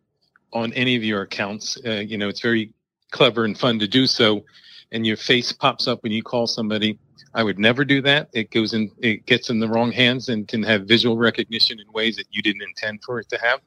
on 0.53 0.73
any 0.73 0.95
of 0.95 1.03
your 1.03 1.21
accounts. 1.21 1.77
Uh, 1.85 2.03
you 2.05 2.17
know, 2.17 2.27
it's 2.27 2.41
very 2.41 2.73
clever 3.11 3.45
and 3.45 3.57
fun 3.57 3.79
to 3.79 3.87
do 3.87 4.07
so. 4.07 4.43
And 4.91 5.05
your 5.05 5.17
face 5.17 5.51
pops 5.51 5.87
up 5.87 6.03
when 6.03 6.11
you 6.11 6.23
call 6.23 6.47
somebody. 6.47 6.97
I 7.33 7.43
would 7.43 7.59
never 7.59 7.85
do 7.85 8.01
that. 8.01 8.29
It 8.33 8.51
goes 8.51 8.73
in, 8.73 8.89
it 8.97 9.25
gets 9.25 9.49
in 9.49 9.59
the 9.59 9.67
wrong 9.67 9.91
hands 9.91 10.29
and 10.29 10.47
can 10.47 10.63
have 10.63 10.87
visual 10.87 11.17
recognition 11.17 11.79
in 11.79 11.91
ways 11.91 12.15
that 12.15 12.25
you 12.31 12.41
didn't 12.41 12.63
intend 12.63 13.03
for 13.03 13.19
it 13.19 13.29
to 13.29 13.37
have. 13.39 13.59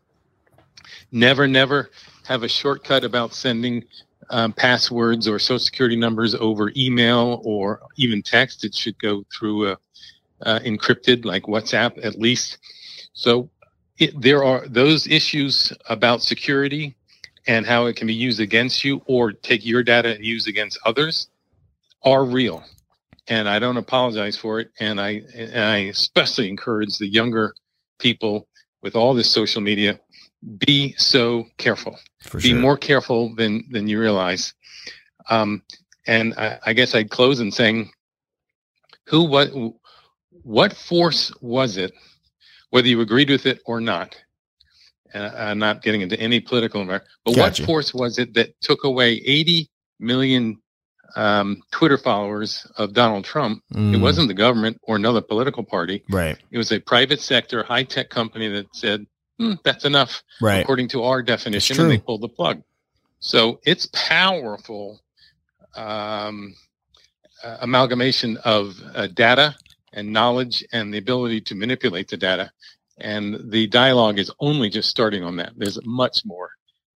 Never, 1.12 1.46
never 1.46 1.90
have 2.26 2.42
a 2.42 2.48
shortcut 2.48 3.04
about 3.04 3.34
sending 3.34 3.84
um, 4.30 4.52
passwords 4.52 5.28
or 5.28 5.38
social 5.38 5.58
security 5.58 5.96
numbers 5.96 6.34
over 6.34 6.72
email 6.76 7.42
or 7.44 7.82
even 7.96 8.22
text. 8.22 8.64
It 8.64 8.74
should 8.74 8.98
go 8.98 9.24
through 9.36 9.70
a, 9.70 9.78
uh, 10.42 10.58
encrypted 10.60 11.24
like 11.24 11.42
WhatsApp 11.44 12.02
at 12.04 12.18
least. 12.18 12.58
So 13.12 13.50
it, 13.98 14.18
there 14.20 14.42
are 14.42 14.66
those 14.66 15.06
issues 15.06 15.72
about 15.88 16.22
security 16.22 16.96
and 17.46 17.66
how 17.66 17.86
it 17.86 17.96
can 17.96 18.06
be 18.06 18.14
used 18.14 18.40
against 18.40 18.84
you 18.84 19.02
or 19.06 19.32
take 19.32 19.64
your 19.64 19.82
data 19.82 20.14
and 20.14 20.24
use 20.24 20.46
against 20.46 20.78
others 20.86 21.28
are 22.02 22.24
real. 22.24 22.64
And 23.28 23.48
I 23.48 23.58
don't 23.58 23.76
apologize 23.76 24.36
for 24.36 24.60
it. 24.60 24.70
And 24.80 25.00
I, 25.00 25.22
and 25.34 25.64
I 25.64 25.76
especially 25.90 26.48
encourage 26.48 26.98
the 26.98 27.06
younger 27.06 27.54
people 27.98 28.48
with 28.82 28.96
all 28.96 29.14
this 29.14 29.30
social 29.30 29.60
media 29.60 30.00
be 30.58 30.94
so 30.96 31.46
careful. 31.58 31.98
For 32.20 32.38
be 32.38 32.50
sure. 32.50 32.58
more 32.58 32.76
careful 32.76 33.34
than 33.34 33.64
than 33.70 33.88
you 33.88 34.00
realize. 34.00 34.54
Um, 35.28 35.62
and 36.06 36.34
I, 36.34 36.58
I 36.66 36.72
guess 36.72 36.94
I'd 36.94 37.10
close 37.10 37.40
in 37.40 37.50
saying, 37.50 37.90
who 39.06 39.24
what 39.24 39.50
what 40.42 40.72
force 40.72 41.32
was 41.40 41.76
it, 41.76 41.92
whether 42.70 42.88
you 42.88 43.00
agreed 43.00 43.30
with 43.30 43.46
it 43.46 43.60
or 43.66 43.80
not? 43.80 44.16
And 45.12 45.24
I'm 45.24 45.58
not 45.58 45.82
getting 45.82 46.02
into 46.02 46.18
any 46.20 46.40
political, 46.40 46.84
matter, 46.84 47.04
but 47.24 47.34
gotcha. 47.34 47.62
what 47.62 47.66
force 47.66 47.94
was 47.94 48.18
it 48.18 48.34
that 48.34 48.60
took 48.60 48.84
away 48.84 49.14
80 49.14 49.68
million 49.98 50.62
um, 51.16 51.60
Twitter 51.72 51.98
followers 51.98 52.64
of 52.76 52.92
Donald 52.92 53.24
Trump? 53.24 53.62
Mm. 53.74 53.94
It 53.94 53.98
wasn't 53.98 54.28
the 54.28 54.34
government 54.34 54.78
or 54.84 54.94
another 54.94 55.20
political 55.20 55.64
party. 55.64 56.04
Right. 56.08 56.38
It 56.52 56.58
was 56.58 56.70
a 56.70 56.78
private 56.78 57.20
sector 57.20 57.64
high 57.64 57.82
tech 57.82 58.08
company 58.08 58.46
that 58.48 58.66
said, 58.74 59.04
mm, 59.40 59.58
that's 59.62 59.84
enough, 59.84 60.22
right. 60.40 60.62
according 60.62 60.88
to 60.88 61.04
our 61.04 61.22
definition, 61.22 61.80
and 61.80 61.90
they 61.90 61.98
pulled 61.98 62.20
the 62.20 62.28
plug. 62.28 62.62
So 63.20 63.60
it's 63.64 63.88
powerful 63.92 65.00
um, 65.76 66.54
uh, 67.42 67.58
amalgamation 67.60 68.36
of 68.38 68.76
uh, 68.94 69.06
data 69.08 69.54
and 69.92 70.12
knowledge 70.12 70.64
and 70.72 70.92
the 70.92 70.98
ability 70.98 71.40
to 71.42 71.54
manipulate 71.54 72.08
the 72.08 72.16
data. 72.16 72.50
And 72.98 73.50
the 73.50 73.66
dialogue 73.66 74.18
is 74.18 74.30
only 74.40 74.68
just 74.68 74.90
starting 74.90 75.24
on 75.24 75.36
that. 75.36 75.52
There's 75.56 75.78
much 75.84 76.24
more 76.24 76.50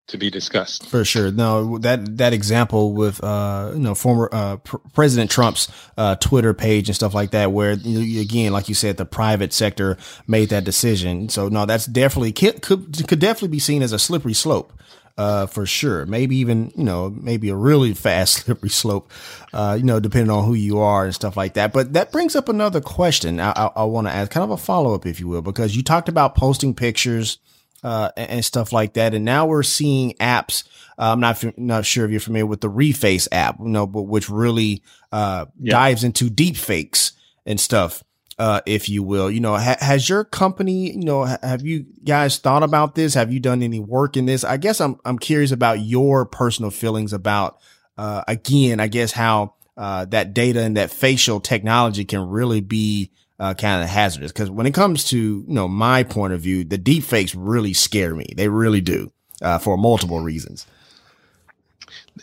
to 0.06 0.18
be 0.18 0.30
discussed. 0.30 0.86
For 0.86 1.04
sure. 1.04 1.30
No, 1.30 1.78
that 1.78 2.18
that 2.18 2.32
example 2.32 2.92
with 2.92 3.22
uh 3.24 3.70
you 3.74 3.80
know 3.80 3.94
former 3.94 4.28
uh 4.32 4.56
pr- 4.58 4.76
President 4.92 5.30
Trump's 5.30 5.68
uh 5.96 6.16
Twitter 6.16 6.52
page 6.52 6.88
and 6.88 6.96
stuff 6.96 7.14
like 7.14 7.30
that 7.30 7.52
where 7.52 7.72
again 7.72 8.52
like 8.52 8.68
you 8.68 8.74
said 8.74 8.96
the 8.98 9.06
private 9.06 9.52
sector 9.52 9.96
made 10.26 10.50
that 10.50 10.64
decision. 10.64 11.28
So 11.30 11.48
no, 11.48 11.64
that's 11.64 11.86
definitely 11.86 12.32
could 12.32 12.60
could, 12.60 12.92
definitely 12.92 13.48
be 13.48 13.58
seen 13.58 13.82
as 13.82 13.92
a 13.92 13.98
slippery 13.98 14.34
slope. 14.34 14.72
Uh, 15.16 15.46
for 15.46 15.64
sure. 15.64 16.04
Maybe 16.06 16.34
even, 16.38 16.72
you 16.74 16.82
know, 16.82 17.08
maybe 17.08 17.48
a 17.48 17.54
really 17.54 17.94
fast 17.94 18.34
slippery 18.34 18.68
slope, 18.68 19.12
uh, 19.52 19.76
you 19.78 19.84
know, 19.84 20.00
depending 20.00 20.28
on 20.28 20.44
who 20.44 20.54
you 20.54 20.80
are 20.80 21.04
and 21.04 21.14
stuff 21.14 21.36
like 21.36 21.54
that. 21.54 21.72
But 21.72 21.92
that 21.92 22.10
brings 22.10 22.34
up 22.34 22.48
another 22.48 22.80
question 22.80 23.38
I, 23.38 23.52
I, 23.52 23.66
I 23.76 23.84
want 23.84 24.08
to 24.08 24.12
ask, 24.12 24.32
kind 24.32 24.42
of 24.42 24.50
a 24.50 24.56
follow 24.56 24.92
up, 24.92 25.06
if 25.06 25.20
you 25.20 25.28
will, 25.28 25.40
because 25.40 25.76
you 25.76 25.84
talked 25.84 26.08
about 26.08 26.34
posting 26.34 26.74
pictures, 26.74 27.38
uh, 27.84 28.10
and 28.16 28.44
stuff 28.44 28.72
like 28.72 28.94
that. 28.94 29.14
And 29.14 29.24
now 29.24 29.46
we're 29.46 29.62
seeing 29.62 30.14
apps. 30.14 30.64
Uh, 30.98 31.12
I'm 31.12 31.20
not 31.20 31.44
not 31.58 31.84
sure 31.84 32.04
if 32.04 32.10
you're 32.10 32.18
familiar 32.18 32.46
with 32.46 32.62
the 32.62 32.70
Reface 32.70 33.28
app, 33.30 33.60
you 33.60 33.68
know, 33.68 33.86
but 33.86 34.02
which 34.02 34.30
really 34.30 34.82
uh, 35.12 35.46
yeah. 35.60 35.72
dives 35.72 36.02
into 36.02 36.30
deep 36.30 36.56
fakes 36.56 37.12
and 37.44 37.60
stuff, 37.60 38.02
uh, 38.38 38.62
if 38.64 38.88
you 38.88 39.02
will. 39.02 39.30
You 39.30 39.40
know, 39.40 39.56
ha- 39.56 39.76
has 39.80 40.08
your 40.08 40.24
company, 40.24 40.92
you 40.92 41.04
know, 41.04 41.26
ha- 41.26 41.38
have 41.42 41.62
you 41.62 41.84
guys 42.04 42.38
thought 42.38 42.62
about 42.62 42.94
this? 42.94 43.14
Have 43.14 43.32
you 43.32 43.38
done 43.38 43.62
any 43.62 43.80
work 43.80 44.16
in 44.16 44.24
this? 44.26 44.44
I 44.44 44.56
guess 44.56 44.80
I'm 44.80 44.98
I'm 45.04 45.18
curious 45.18 45.52
about 45.52 45.80
your 45.80 46.24
personal 46.24 46.70
feelings 46.70 47.12
about, 47.12 47.58
uh, 47.98 48.24
again, 48.26 48.80
I 48.80 48.88
guess 48.88 49.12
how 49.12 49.54
uh, 49.76 50.06
that 50.06 50.32
data 50.32 50.62
and 50.62 50.76
that 50.76 50.90
facial 50.90 51.40
technology 51.40 52.04
can 52.04 52.28
really 52.28 52.60
be 52.60 53.10
uh, 53.38 53.54
kind 53.54 53.82
of 53.82 53.88
hazardous 53.88 54.32
because 54.32 54.50
when 54.50 54.66
it 54.66 54.74
comes 54.74 55.04
to 55.04 55.16
you 55.16 55.44
know 55.48 55.68
my 55.68 56.02
point 56.02 56.32
of 56.32 56.40
view, 56.40 56.64
the 56.64 56.78
deep 56.78 57.04
fakes 57.04 57.34
really 57.34 57.72
scare 57.72 58.14
me. 58.14 58.26
They 58.36 58.48
really 58.48 58.80
do 58.80 59.10
uh, 59.42 59.58
for 59.58 59.76
multiple 59.76 60.20
reasons. 60.20 60.66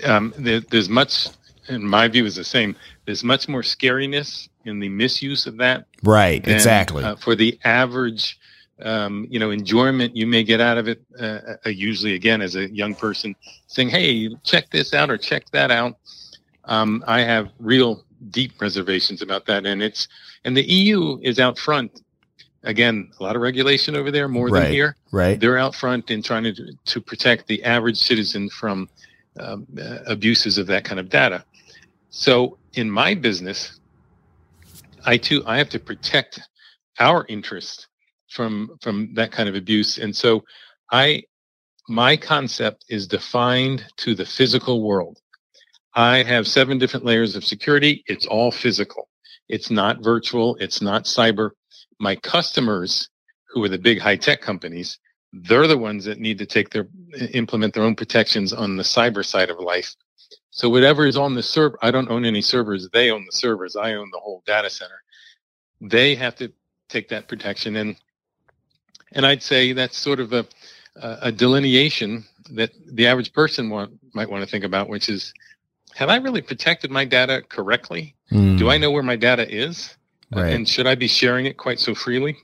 Um, 0.06 0.34
there, 0.38 0.62
there's 0.62 0.89
much, 0.89 1.28
in 1.67 1.86
my 1.86 2.08
view, 2.08 2.26
is 2.26 2.36
the 2.36 2.43
same. 2.43 2.76
There's 3.06 3.24
much 3.24 3.50
more 3.50 3.62
scariness 3.62 4.47
in 4.65 4.80
the 4.80 4.89
misuse 4.89 5.47
of 5.47 5.58
that. 5.58 5.86
Right. 6.04 6.43
Than, 6.43 6.54
exactly. 6.54 7.04
Uh, 7.04 7.15
for 7.17 7.36
the 7.36 7.60
average, 7.65 8.39
um, 8.82 9.28
you 9.30 9.39
know, 9.39 9.52
enjoyment 9.52 10.15
you 10.15 10.26
may 10.26 10.43
get 10.43 10.62
out 10.62 10.78
of 10.78 10.88
it. 10.88 11.02
Uh, 11.19 11.39
uh, 11.65 11.69
usually, 11.69 12.15
again, 12.15 12.41
as 12.41 12.56
a 12.56 12.69
young 12.74 12.95
person, 12.95 13.36
saying, 13.67 13.89
"Hey, 13.89 14.30
check 14.43 14.69
this 14.69 14.93
out" 14.93 15.10
or 15.10 15.17
"Check 15.17 15.50
that 15.52 15.71
out." 15.71 15.97
Um, 16.65 17.04
I 17.06 17.21
have 17.21 17.50
real 17.60 18.06
deep 18.30 18.62
reservations 18.62 19.21
about 19.21 19.45
that, 19.47 19.65
and 19.65 19.84
it's 19.84 20.08
and 20.45 20.56
the 20.56 20.63
EU 20.63 21.19
is 21.21 21.39
out 21.39 21.58
front. 21.58 22.01
Again, 22.63 23.12
a 23.19 23.23
lot 23.23 23.36
of 23.36 23.41
regulation 23.41 23.95
over 23.95 24.12
there, 24.12 24.27
more 24.27 24.47
right, 24.47 24.63
than 24.63 24.71
here. 24.71 24.95
Right. 25.12 25.39
They're 25.39 25.58
out 25.58 25.73
front 25.73 26.12
in 26.12 26.21
trying 26.21 26.43
to 26.43 26.54
to 26.86 27.01
protect 27.01 27.47
the 27.47 27.63
average 27.63 27.97
citizen 27.97 28.49
from 28.49 28.88
um, 29.39 29.65
uh, 29.80 29.99
abuses 30.06 30.58
of 30.58 30.67
that 30.67 30.84
kind 30.84 30.99
of 30.99 31.10
data. 31.10 31.43
So 32.10 32.58
in 32.73 32.89
my 32.89 33.15
business, 33.15 33.80
I 35.06 35.17
too 35.17 35.43
I 35.47 35.58
have 35.58 35.69
to 35.69 35.80
protect 35.80 36.39
our 36.99 37.26
interest 37.28 37.88
from 38.30 38.78
from 38.82 39.13
that 39.16 39.32
kind 39.32 39.49
of 39.49 39.55
abuse, 39.55 39.97
and 39.97 40.16
so 40.16 40.43
I 40.91 41.24
my 41.89 42.16
concept 42.16 42.86
is 42.89 43.07
defined 43.07 43.86
to 43.97 44.13
the 44.13 44.26
physical 44.26 44.84
world. 44.84 45.20
I 45.93 46.24
have 46.24 46.47
seven 46.47 46.78
different 46.78 47.05
layers 47.05 47.36
of 47.36 47.43
security. 47.43 48.03
It's 48.07 48.26
all 48.26 48.51
physical. 48.51 49.09
It's 49.52 49.70
not 49.70 50.02
virtual. 50.02 50.56
It's 50.56 50.82
not 50.82 51.04
cyber. 51.04 51.52
My 51.99 52.16
customers, 52.16 53.10
who 53.49 53.64
are 53.64 53.70
the 53.70 53.78
big 53.78 53.99
high 53.99 54.16
tech 54.16 54.41
companies, 54.41 54.97
they're 55.34 55.68
the 55.68 55.78
ones 55.78 56.06
that 56.06 56.20
need 56.20 56.38
to 56.39 56.45
take 56.45 56.70
their 56.70 56.88
implement 57.34 57.74
their 57.74 57.84
own 57.84 57.95
protections 57.95 58.54
on 58.54 58.78
the 58.78 58.84
cyber 58.84 59.26
side 59.26 59.49
of 59.49 59.60
life. 59.60 59.93
So 60.52 60.70
whatever 60.70 61.06
is 61.06 61.18
on 61.18 61.36
the 61.36 61.43
server, 61.43 61.78
I 61.82 61.91
don't 61.91 62.10
own 62.10 62.26
any 62.26 62.41
servers. 62.41 62.89
They 62.91 63.12
own 63.12 63.26
the 63.26 63.38
servers. 63.38 63.76
I 63.76 63.93
own 63.93 64.10
the 64.12 64.20
whole 64.20 64.41
data 64.45 64.70
center. 64.70 65.02
They 65.82 66.16
have 66.16 66.36
to 66.36 66.52
take 66.89 67.10
that 67.10 67.28
protection 67.28 67.76
and 67.76 67.95
and 69.14 69.26
I'd 69.26 69.43
say 69.43 69.74
that's 69.74 69.97
sort 69.97 70.22
of 70.22 70.32
a 70.32 70.45
a 70.95 71.32
delineation 71.32 72.26
that 72.52 72.72
the 72.86 73.08
average 73.08 73.32
person 73.34 73.70
want, 73.70 73.91
might 74.14 74.30
want 74.30 74.43
to 74.43 74.49
think 74.49 74.66
about, 74.66 74.89
which 74.89 75.08
is 75.10 75.34
have 75.96 76.10
I 76.10 76.18
really 76.18 76.42
protected 76.42 76.92
my 76.92 77.06
data 77.06 77.44
correctly? 77.48 78.16
Mm. 78.32 78.58
Do 78.58 78.70
I 78.70 78.78
know 78.78 78.92
where 78.92 79.04
my 79.04 79.16
data 79.16 79.50
is? 79.50 79.96
Right. 80.32 80.54
And 80.54 80.68
should 80.68 80.88
I 80.88 80.96
be 80.96 81.08
sharing 81.08 81.46
it 81.46 81.58
quite 81.58 81.80
so 81.80 81.94
freely? 81.94 82.38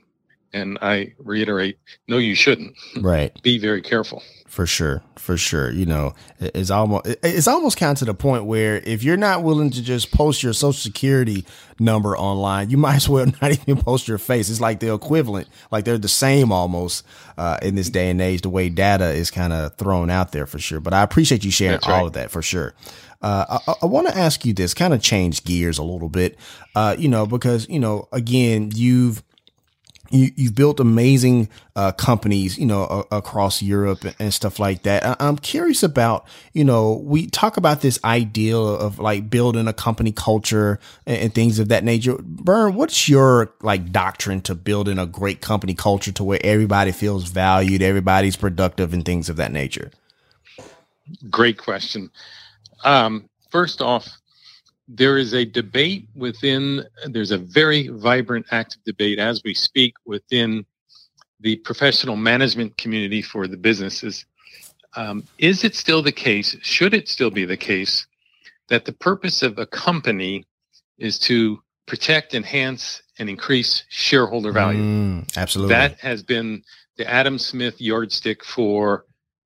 And 0.52 0.78
I 0.80 1.14
reiterate, 1.18 1.78
no, 2.06 2.18
you 2.18 2.34
shouldn't. 2.34 2.74
Right. 3.00 3.40
Be 3.42 3.58
very 3.58 3.82
careful. 3.82 4.22
For 4.46 4.66
sure, 4.66 5.02
for 5.16 5.36
sure. 5.36 5.70
You 5.70 5.84
know, 5.84 6.14
it's 6.40 6.70
almost 6.70 7.06
it's 7.22 7.46
almost 7.46 7.76
kind 7.76 7.92
of 7.92 7.98
to 7.98 8.06
the 8.06 8.14
point 8.14 8.46
where 8.46 8.78
if 8.78 9.02
you're 9.02 9.18
not 9.18 9.42
willing 9.42 9.68
to 9.70 9.82
just 9.82 10.10
post 10.10 10.42
your 10.42 10.54
social 10.54 10.72
security 10.72 11.44
number 11.78 12.16
online, 12.16 12.70
you 12.70 12.76
might 12.78 12.96
as 12.96 13.08
well 13.10 13.26
not 13.42 13.52
even 13.52 13.76
post 13.76 14.08
your 14.08 14.16
face. 14.16 14.48
It's 14.48 14.60
like 14.60 14.80
the 14.80 14.92
equivalent, 14.92 15.48
like 15.70 15.84
they're 15.84 15.98
the 15.98 16.08
same 16.08 16.50
almost 16.50 17.04
uh, 17.36 17.58
in 17.60 17.74
this 17.74 17.90
day 17.90 18.08
and 18.08 18.20
age. 18.22 18.40
The 18.40 18.48
way 18.48 18.70
data 18.70 19.10
is 19.10 19.30
kind 19.30 19.52
of 19.52 19.76
thrown 19.76 20.08
out 20.08 20.32
there 20.32 20.46
for 20.46 20.58
sure. 20.58 20.80
But 20.80 20.94
I 20.94 21.02
appreciate 21.02 21.44
you 21.44 21.50
sharing 21.50 21.80
all 21.84 22.06
of 22.06 22.14
that 22.14 22.30
for 22.30 22.40
sure. 22.40 22.74
Uh, 23.20 23.58
I, 23.66 23.74
I 23.82 23.86
want 23.86 24.08
to 24.08 24.16
ask 24.16 24.44
you 24.44 24.52
this, 24.52 24.74
kind 24.74 24.94
of 24.94 25.02
change 25.02 25.44
gears 25.44 25.78
a 25.78 25.82
little 25.82 26.08
bit, 26.08 26.38
uh, 26.74 26.94
you 26.98 27.08
know, 27.08 27.26
because 27.26 27.68
you 27.68 27.80
know, 27.80 28.08
again, 28.12 28.70
you've 28.74 29.22
you, 30.10 30.30
you've 30.36 30.54
built 30.54 30.80
amazing 30.80 31.48
uh, 31.76 31.92
companies, 31.92 32.58
you 32.58 32.66
know, 32.66 33.06
across 33.10 33.62
Europe 33.62 34.04
and 34.18 34.32
stuff 34.32 34.58
like 34.58 34.82
that. 34.82 35.04
I, 35.04 35.16
I'm 35.20 35.36
curious 35.36 35.82
about, 35.82 36.26
you 36.52 36.64
know, 36.64 37.02
we 37.04 37.26
talk 37.26 37.56
about 37.56 37.80
this 37.82 37.98
ideal 38.04 38.76
of 38.76 38.98
like 38.98 39.28
building 39.30 39.68
a 39.68 39.72
company 39.72 40.12
culture 40.12 40.78
and, 41.06 41.16
and, 41.18 41.34
things 41.34 41.58
of 41.58 41.68
that 41.68 41.84
nature. 41.84 42.16
Byrne, 42.22 42.74
what's 42.74 43.08
your 43.08 43.52
like 43.62 43.92
doctrine 43.92 44.40
to 44.42 44.54
building 44.54 44.98
a 44.98 45.06
great 45.06 45.40
company 45.40 45.74
culture 45.74 46.12
to 46.12 46.24
where 46.24 46.40
everybody 46.42 46.92
feels 46.92 47.24
valued, 47.24 47.82
everybody's 47.82 48.36
productive, 48.36 48.92
and 48.92 49.04
things 49.04 49.28
of 49.28 49.36
that 49.36 49.52
nature? 49.52 49.90
Great 51.30 51.58
question. 51.58 52.10
Um, 52.84 53.28
first 53.50 53.80
off, 53.80 54.08
there 54.88 55.18
is 55.18 55.34
a 55.34 55.44
debate 55.44 56.08
within, 56.14 56.84
there's 57.06 57.30
a 57.30 57.38
very 57.38 57.88
vibrant, 57.88 58.46
active 58.50 58.82
debate 58.84 59.18
as 59.18 59.42
we 59.44 59.54
speak 59.54 59.94
within 60.06 60.64
the 61.40 61.56
professional 61.56 62.16
management 62.16 62.76
community 62.78 63.22
for 63.22 63.46
the 63.46 63.56
businesses. 63.56 64.24
Um, 64.96 65.24
is 65.38 65.62
it 65.62 65.74
still 65.74 66.02
the 66.02 66.12
case? 66.12 66.56
Should 66.62 66.94
it 66.94 67.08
still 67.08 67.30
be 67.30 67.44
the 67.44 67.56
case 67.56 68.06
that 68.68 68.86
the 68.86 68.92
purpose 68.92 69.42
of 69.42 69.58
a 69.58 69.66
company 69.66 70.46
is 70.96 71.18
to 71.20 71.62
protect, 71.86 72.34
enhance, 72.34 73.02
and 73.18 73.28
increase 73.28 73.84
shareholder 73.88 74.52
value? 74.52 74.80
Mm, 74.80 75.36
absolutely. 75.36 75.74
That 75.74 76.00
has 76.00 76.22
been 76.22 76.62
the 76.96 77.08
Adam 77.08 77.38
Smith 77.38 77.80
yardstick 77.80 78.44
for 78.44 79.04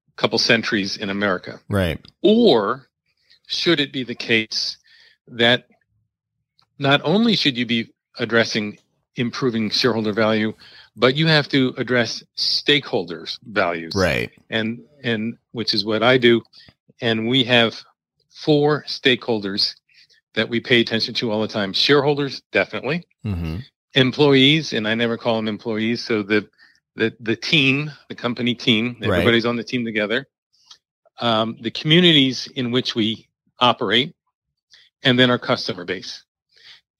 a 0.08 0.12
couple 0.16 0.38
centuries 0.38 0.96
in 0.96 1.10
America. 1.10 1.60
Right. 1.68 2.00
Or 2.22 2.88
should 3.52 3.80
it 3.80 3.92
be 3.92 4.04
the 4.04 4.14
case 4.14 4.78
that 5.28 5.66
not 6.78 7.00
only 7.04 7.36
should 7.36 7.56
you 7.56 7.66
be 7.66 7.92
addressing 8.18 8.78
improving 9.16 9.70
shareholder 9.70 10.12
value, 10.12 10.52
but 10.96 11.16
you 11.16 11.26
have 11.26 11.48
to 11.48 11.74
address 11.76 12.22
stakeholders' 12.36 13.38
values. 13.44 13.92
Right. 13.94 14.30
And 14.50 14.80
and 15.02 15.36
which 15.52 15.74
is 15.74 15.84
what 15.84 16.02
I 16.02 16.18
do. 16.18 16.42
And 17.00 17.28
we 17.28 17.44
have 17.44 17.82
four 18.30 18.84
stakeholders 18.86 19.74
that 20.34 20.48
we 20.48 20.60
pay 20.60 20.80
attention 20.80 21.14
to 21.14 21.30
all 21.30 21.42
the 21.42 21.48
time. 21.48 21.72
Shareholders, 21.72 22.42
definitely. 22.52 23.06
Mm-hmm. 23.24 23.56
Employees, 23.94 24.72
and 24.72 24.88
I 24.88 24.94
never 24.94 25.18
call 25.18 25.36
them 25.36 25.48
employees. 25.48 26.02
So 26.02 26.22
the 26.22 26.48
the 26.96 27.14
the 27.20 27.36
team, 27.36 27.90
the 28.08 28.14
company 28.14 28.54
team, 28.54 28.96
everybody's 29.02 29.44
right. 29.44 29.50
on 29.50 29.56
the 29.56 29.64
team 29.64 29.84
together. 29.84 30.26
Um, 31.20 31.58
the 31.60 31.70
communities 31.70 32.48
in 32.54 32.70
which 32.70 32.94
we 32.94 33.28
operate, 33.62 34.14
and 35.02 35.18
then 35.18 35.30
our 35.30 35.38
customer 35.38 35.84
base. 35.84 36.24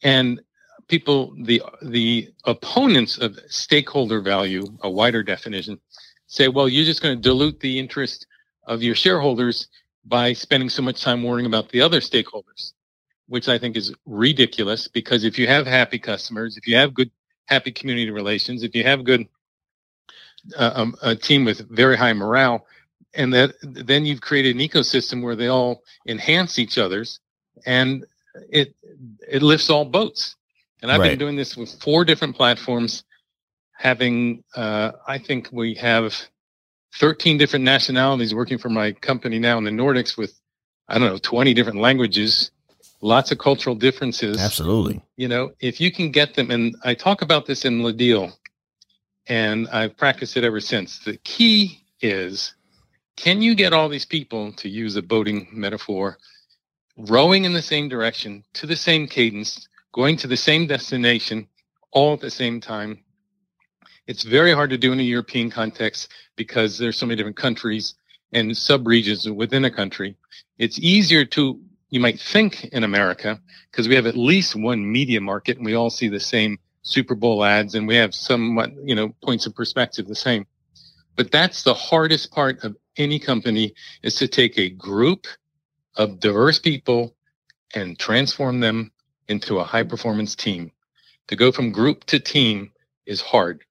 And 0.03 0.41
people, 0.89 1.35
the 1.43 1.63
the 1.83 2.33
opponents 2.45 3.19
of 3.19 3.39
stakeholder 3.49 4.21
value, 4.21 4.65
a 4.83 4.91
wider 4.91 5.23
definition, 5.23 5.79
say, 6.27 6.49
well, 6.49 6.69
you're 6.69 6.87
just 6.87 7.03
going 7.03 7.17
to 7.17 7.23
dilute 7.23 7.61
the 7.61 7.79
interest 7.79 8.27
of 8.67 8.83
your 8.83 8.95
shareholders 8.95 9.69
by 10.05 10.33
spending 10.33 10.69
so 10.69 10.83
much 10.83 11.03
time 11.03 11.23
worrying 11.23 11.47
about 11.47 11.69
the 11.69 11.81
other 11.81 12.01
stakeholders, 12.01 12.73
which 13.29 13.49
I 13.49 13.59
think 13.59 13.77
is 13.77 13.95
ridiculous 14.07 14.89
because 14.89 15.25
if 15.25 15.39
you 15.39 15.47
have 15.47 15.67
happy 15.67 15.99
customers, 15.99 16.57
if 16.57 16.67
you 16.67 16.77
have 16.77 16.95
good, 16.95 17.11
happy 17.47 17.71
community 17.73 18.11
relations, 18.11 18.63
if 18.63 18.75
you 18.75 18.83
have 18.85 19.05
good, 19.05 19.29
uh, 20.57 20.73
um, 20.75 20.97
a 21.03 21.15
team 21.15 21.45
with 21.45 21.69
very 21.71 21.97
high 21.97 22.13
morale, 22.13 22.67
and 23.15 23.33
that 23.33 23.55
then 23.63 24.05
you've 24.07 24.21
created 24.21 24.57
an 24.57 24.63
ecosystem 24.63 25.23
where 25.23 25.37
they 25.37 25.49
all 25.49 25.83
enhance 26.07 26.59
each 26.59 26.79
other's 26.79 27.21
and 27.67 28.07
it 28.51 28.75
it 29.29 29.43
lifts 29.43 29.71
all 29.71 29.85
boats. 29.85 30.37
And 30.81 30.91
I've 30.91 31.01
right. 31.01 31.11
been 31.11 31.19
doing 31.19 31.37
this 31.37 31.57
with 31.57 31.71
four 31.81 32.05
different 32.05 32.35
platforms, 32.35 33.05
having 33.73 34.43
uh, 34.57 34.93
I 35.07 35.19
think 35.19 35.49
we 35.53 35.75
have 35.75 36.15
13 36.97 37.39
different 37.39 37.65
nationalities 37.65 38.35
working 38.35 38.59
for 38.59 38.69
my 38.69 38.93
company 38.93 39.39
now 39.39 39.59
in 39.59 39.65
the 39.65 39.71
Nordics 39.71 40.17
with 40.17 40.39
I 40.89 40.99
don't 40.99 41.09
know 41.09 41.19
20 41.19 41.55
different 41.55 41.79
languages, 41.79 42.51
lots 43.01 43.31
of 43.31 43.39
cultural 43.39 43.75
differences. 43.75 44.41
Absolutely. 44.41 45.01
You 45.17 45.29
know, 45.29 45.53
if 45.61 45.81
you 45.81 45.93
can 45.93 46.11
get 46.11 46.35
them, 46.35 46.51
and 46.51 46.75
I 46.85 46.95
talk 46.95 47.23
about 47.23 47.47
this 47.47 47.65
in 47.65 47.83
Le 47.83 47.93
Deal, 47.93 48.33
and 49.27 49.69
I've 49.69 49.97
practiced 49.97 50.37
it 50.37 50.45
ever 50.45 50.61
since. 50.61 50.99
The 50.99 51.17
key 51.19 51.81
is, 52.01 52.55
can 53.17 53.43
you 53.43 53.55
get 53.55 53.73
all 53.73 53.89
these 53.89 54.07
people 54.07 54.53
to 54.55 54.69
use 54.69 54.97
a 54.97 55.03
boating 55.03 55.49
metaphor? 55.53 56.19
rowing 56.97 57.45
in 57.45 57.53
the 57.53 57.63
same 57.63 57.89
direction 57.89 58.45
to 58.55 58.67
the 58.67 58.77
same 58.77 59.07
cadence, 59.07 59.69
going 59.93 60.17
to 60.19 60.27
the 60.27 60.37
same 60.37 60.67
destination 60.67 61.47
all 61.91 62.15
at 62.15 62.21
the 62.21 62.31
same 62.31 62.61
time. 62.61 63.03
It's 64.07 64.23
very 64.23 64.53
hard 64.53 64.71
to 64.71 64.79
do 64.79 64.93
in 64.93 65.01
a 65.01 65.05
European 65.05 65.51
context 65.51 66.11
because 66.37 66.79
there's 66.79 66.97
so 66.97 67.07
many 67.07 67.17
different 67.17 67.37
countries 67.37 67.95
and 68.33 68.57
sub-regions 68.57 69.29
within 69.31 69.65
a 69.65 69.71
country. 69.71 70.17
It's 70.59 70.79
easier 70.79 71.25
to, 71.27 71.61
you 71.91 72.01
might 72.01 72.19
think 72.19 72.65
in 72.65 72.85
America, 72.85 73.41
because 73.71 73.89
we 73.89 73.95
have 73.95 74.07
at 74.07 74.17
least 74.17 74.57
one 74.57 74.91
media 74.91 75.21
market 75.21 75.59
and 75.59 75.67
we 75.67 75.75
all 75.75 75.91
see 75.91 76.09
the 76.09 76.21
same 76.21 76.59
Super 76.83 77.15
Bowl 77.15 77.45
ads 77.45 77.75
and 77.75 77.87
we 77.87 77.95
have 77.97 78.15
somewhat, 78.15 78.73
you 78.83 78.95
know, 78.95 79.15
points 79.23 79.47
of 79.47 79.55
perspective 79.55 80.09
the 80.09 80.15
same. 80.15 80.47
But 81.15 81.31
that's 81.31 81.63
the 81.63 81.75
hardest 81.75 82.33
part 82.33 82.65
of 82.65 82.77
any 82.97 83.19
company 83.19 83.75
is 84.03 84.17
to 84.17 84.29
take 84.29 84.59
a 84.59 84.71
group 84.71 85.27
of 85.97 86.21
diverse 86.21 86.59
people 86.59 87.15
and 87.75 87.99
transform 87.99 88.61
them 88.61 88.91
into 89.29 89.59
a 89.59 89.65
high 89.65 89.83
performance 89.83 90.35
team. 90.35 90.71
To 91.29 91.37
go 91.37 91.53
from 91.53 91.73
group 91.73 92.05
to 92.05 92.19
team 92.19 92.73
is 93.07 93.21
hard. 93.21 93.65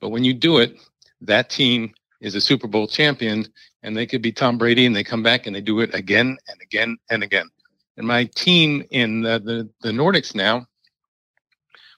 But 0.00 0.10
when 0.10 0.24
you 0.24 0.34
do 0.34 0.58
it, 0.58 0.76
that 1.20 1.50
team 1.50 1.94
is 2.20 2.34
a 2.34 2.40
Super 2.40 2.66
Bowl 2.66 2.86
champion 2.86 3.46
and 3.82 3.96
they 3.96 4.06
could 4.06 4.22
be 4.22 4.32
Tom 4.32 4.58
Brady 4.58 4.86
and 4.86 4.96
they 4.96 5.04
come 5.04 5.22
back 5.22 5.46
and 5.46 5.54
they 5.54 5.60
do 5.60 5.80
it 5.80 5.94
again 5.94 6.36
and 6.48 6.60
again 6.60 6.96
and 7.10 7.22
again. 7.22 7.48
And 7.96 8.06
my 8.06 8.24
team 8.24 8.84
in 8.90 9.22
the, 9.22 9.38
the, 9.38 9.68
the 9.82 9.92
Nordics 9.92 10.34
now 10.34 10.66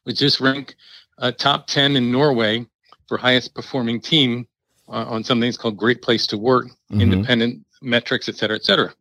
was 0.04 0.18
just 0.18 0.40
ranked 0.40 0.76
uh, 1.18 1.32
top 1.32 1.66
10 1.66 1.96
in 1.96 2.10
Norway 2.10 2.66
for 3.06 3.16
highest 3.18 3.54
performing 3.54 4.00
team 4.00 4.46
uh, 4.88 5.04
on 5.08 5.24
something 5.24 5.48
that's 5.48 5.56
called 5.56 5.76
Great 5.76 6.02
Place 6.02 6.26
to 6.28 6.38
Work, 6.38 6.66
mm-hmm. 6.66 7.00
independent 7.00 7.64
metrics, 7.82 8.28
et 8.28 8.36
cetera, 8.36 8.56
et 8.56 8.64
cetera. 8.64 8.92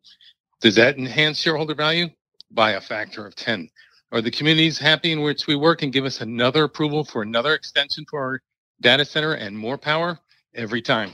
Does 0.62 0.76
that 0.76 0.98
enhance 0.98 1.40
shareholder 1.40 1.76
value? 1.76 2.08
By 2.52 2.72
a 2.72 2.82
factor 2.82 3.26
of 3.26 3.36
10. 3.36 3.70
Are 4.12 4.22
the 4.22 4.32
communities 4.32 4.80
happy 4.80 5.12
in 5.12 5.22
which 5.22 5.48
we 5.48 5.56
work 5.56 5.84
and 5.84 5.92
give 5.92 6.06
us 6.06 6.22
another 6.22 6.64
approval 6.64 7.04
for 7.04 7.22
another 7.22 7.54
extension 7.54 8.06
for 8.10 8.22
our 8.22 8.42
data 8.80 9.04
center 9.04 9.34
and 9.34 9.58
more 9.58 9.78
power? 9.78 10.18
Every 10.56 10.82
time. 10.82 11.14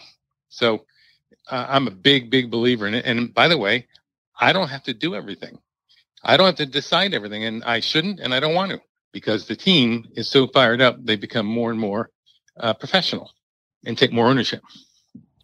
So 0.49 0.85
uh, 1.49 1.65
I'm 1.67 1.87
a 1.87 1.91
big, 1.91 2.29
big 2.29 2.49
believer 2.49 2.87
in 2.87 2.93
it. 2.93 3.05
And 3.05 3.33
by 3.33 3.47
the 3.47 3.57
way, 3.57 3.87
I 4.39 4.53
don't 4.53 4.69
have 4.69 4.83
to 4.83 4.93
do 4.93 5.15
everything. 5.15 5.57
I 6.23 6.37
don't 6.37 6.45
have 6.45 6.55
to 6.55 6.65
decide 6.65 7.13
everything, 7.13 7.43
and 7.43 7.63
I 7.65 7.81
shouldn't, 7.81 8.21
and 8.21 8.33
I 8.33 8.39
don't 8.39 8.53
want 8.53 8.71
to, 8.71 8.79
because 9.11 9.47
the 9.47 9.55
team 9.55 10.07
is 10.15 10.29
so 10.29 10.47
fired 10.47 10.81
up, 10.81 11.03
they 11.03 11.17
become 11.17 11.45
more 11.45 11.71
and 11.71 11.79
more 11.79 12.11
uh, 12.57 12.73
professional 12.73 13.31
and 13.85 13.97
take 13.97 14.11
more 14.13 14.27
ownership. 14.27 14.61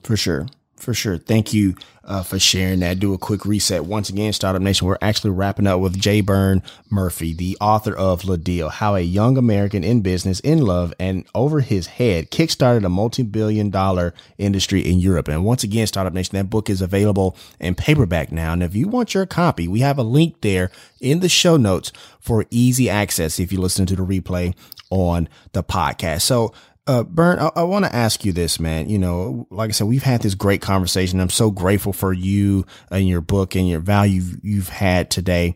For 0.03 0.17
sure. 0.17 0.47
For 0.77 0.93
sure. 0.93 1.17
Thank 1.17 1.53
you 1.53 1.75
uh, 2.05 2.23
for 2.23 2.39
sharing 2.39 2.79
that. 2.79 2.99
Do 2.99 3.13
a 3.13 3.17
quick 3.17 3.45
reset. 3.45 3.83
Once 3.83 4.09
again, 4.09 4.31
Startup 4.31 4.61
Nation, 4.61 4.87
we're 4.87 4.97
actually 5.01 5.31
wrapping 5.31 5.67
up 5.67 5.81
with 5.81 5.99
J. 5.99 6.21
Byrne 6.21 6.63
Murphy, 6.89 7.33
the 7.33 7.57
author 7.59 7.93
of 7.93 8.23
Le 8.23 8.37
Deal, 8.37 8.69
how 8.69 8.95
a 8.95 9.01
young 9.01 9.37
American 9.37 9.83
in 9.83 9.99
business, 9.99 10.39
in 10.39 10.59
love, 10.61 10.93
and 10.97 11.25
over 11.35 11.59
his 11.59 11.87
head 11.87 12.31
kickstarted 12.31 12.85
a 12.85 12.89
multi-billion 12.89 13.69
dollar 13.69 14.13
industry 14.37 14.79
in 14.79 14.99
Europe. 14.99 15.27
And 15.27 15.43
once 15.43 15.63
again, 15.65 15.85
Startup 15.85 16.13
Nation, 16.13 16.37
that 16.37 16.49
book 16.49 16.69
is 16.69 16.81
available 16.81 17.35
in 17.59 17.75
paperback 17.75 18.31
now. 18.31 18.53
And 18.53 18.63
if 18.63 18.73
you 18.73 18.87
want 18.87 19.13
your 19.13 19.25
copy, 19.25 19.67
we 19.67 19.81
have 19.81 19.97
a 19.97 20.03
link 20.03 20.39
there 20.41 20.71
in 21.01 21.19
the 21.19 21.29
show 21.29 21.57
notes 21.57 21.91
for 22.21 22.45
easy 22.49 22.89
access 22.89 23.37
if 23.37 23.51
you 23.51 23.59
listen 23.59 23.85
to 23.85 23.97
the 23.97 24.05
replay 24.05 24.55
on 24.89 25.27
the 25.51 25.63
podcast. 25.63 26.21
So 26.21 26.53
Uh, 26.89 27.03
Byrne, 27.03 27.37
I, 27.37 27.51
I 27.55 27.63
want 27.65 27.85
to 27.85 27.95
ask 27.95 28.25
you 28.25 28.31
this, 28.33 28.59
man. 28.59 28.89
You 28.89 28.97
know, 28.97 29.45
like 29.51 29.69
I 29.69 29.73
said, 29.73 29.85
we've 29.85 30.01
had 30.01 30.23
this 30.23 30.33
great 30.33 30.59
conversation. 30.59 31.19
I'm 31.19 31.29
so 31.29 31.51
grateful 31.51 31.93
for 31.93 32.11
you 32.11 32.65
and 32.89 33.07
your 33.07 33.21
book 33.21 33.55
and 33.55 33.69
your 33.69 33.79
value 33.79 34.23
you've 34.41 34.69
had 34.69 35.11
today 35.11 35.55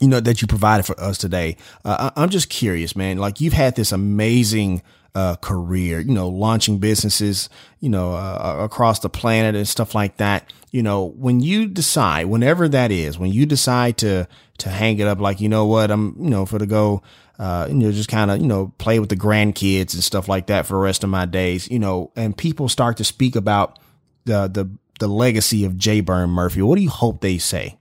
you 0.00 0.08
know, 0.08 0.20
that 0.20 0.40
you 0.40 0.48
provided 0.48 0.84
for 0.84 0.98
us 1.00 1.18
today. 1.18 1.56
Uh, 1.84 2.10
I, 2.16 2.22
am 2.22 2.30
just 2.30 2.48
curious, 2.48 2.96
man. 2.96 3.18
Like 3.18 3.40
you've 3.40 3.52
had 3.52 3.76
this 3.76 3.92
amazing 3.92 4.82
uh, 5.14 5.36
career, 5.36 6.00
you 6.00 6.12
know, 6.12 6.28
launching 6.28 6.78
businesses, 6.78 7.48
you 7.80 7.88
know, 7.88 8.12
uh, 8.12 8.56
across 8.60 9.00
the 9.00 9.08
planet 9.08 9.54
and 9.54 9.68
stuff 9.68 9.94
like 9.94 10.16
that. 10.16 10.52
You 10.70 10.82
know, 10.82 11.04
when 11.04 11.40
you 11.40 11.66
decide, 11.66 12.26
whenever 12.26 12.68
that 12.68 12.90
is, 12.92 13.18
when 13.18 13.32
you 13.32 13.46
decide 13.46 13.98
to 13.98 14.28
to 14.58 14.68
hang 14.68 14.98
it 14.98 15.06
up, 15.06 15.20
like 15.20 15.40
you 15.40 15.48
know 15.48 15.66
what, 15.66 15.90
I'm, 15.90 16.14
you 16.20 16.30
know, 16.30 16.46
for 16.46 16.58
to 16.58 16.66
go, 16.66 17.02
uh, 17.40 17.66
you 17.70 17.74
know, 17.74 17.90
just 17.90 18.10
kind 18.10 18.30
of, 18.30 18.38
you 18.38 18.46
know, 18.46 18.70
play 18.76 18.98
with 18.98 19.08
the 19.08 19.16
grandkids 19.16 19.94
and 19.94 20.04
stuff 20.04 20.28
like 20.28 20.48
that 20.48 20.66
for 20.66 20.74
the 20.74 20.80
rest 20.80 21.02
of 21.02 21.08
my 21.08 21.24
days, 21.24 21.70
you 21.70 21.78
know, 21.78 22.12
and 22.14 22.36
people 22.36 22.68
start 22.68 22.98
to 22.98 23.04
speak 23.04 23.34
about 23.34 23.78
the 24.26 24.46
the 24.46 24.70
the 24.98 25.08
legacy 25.08 25.64
of 25.64 25.78
J. 25.78 26.02
Byrne 26.02 26.28
Murphy. 26.28 26.60
What 26.60 26.76
do 26.76 26.82
you 26.82 26.90
hope 26.90 27.22
they 27.22 27.38
say? 27.38 27.78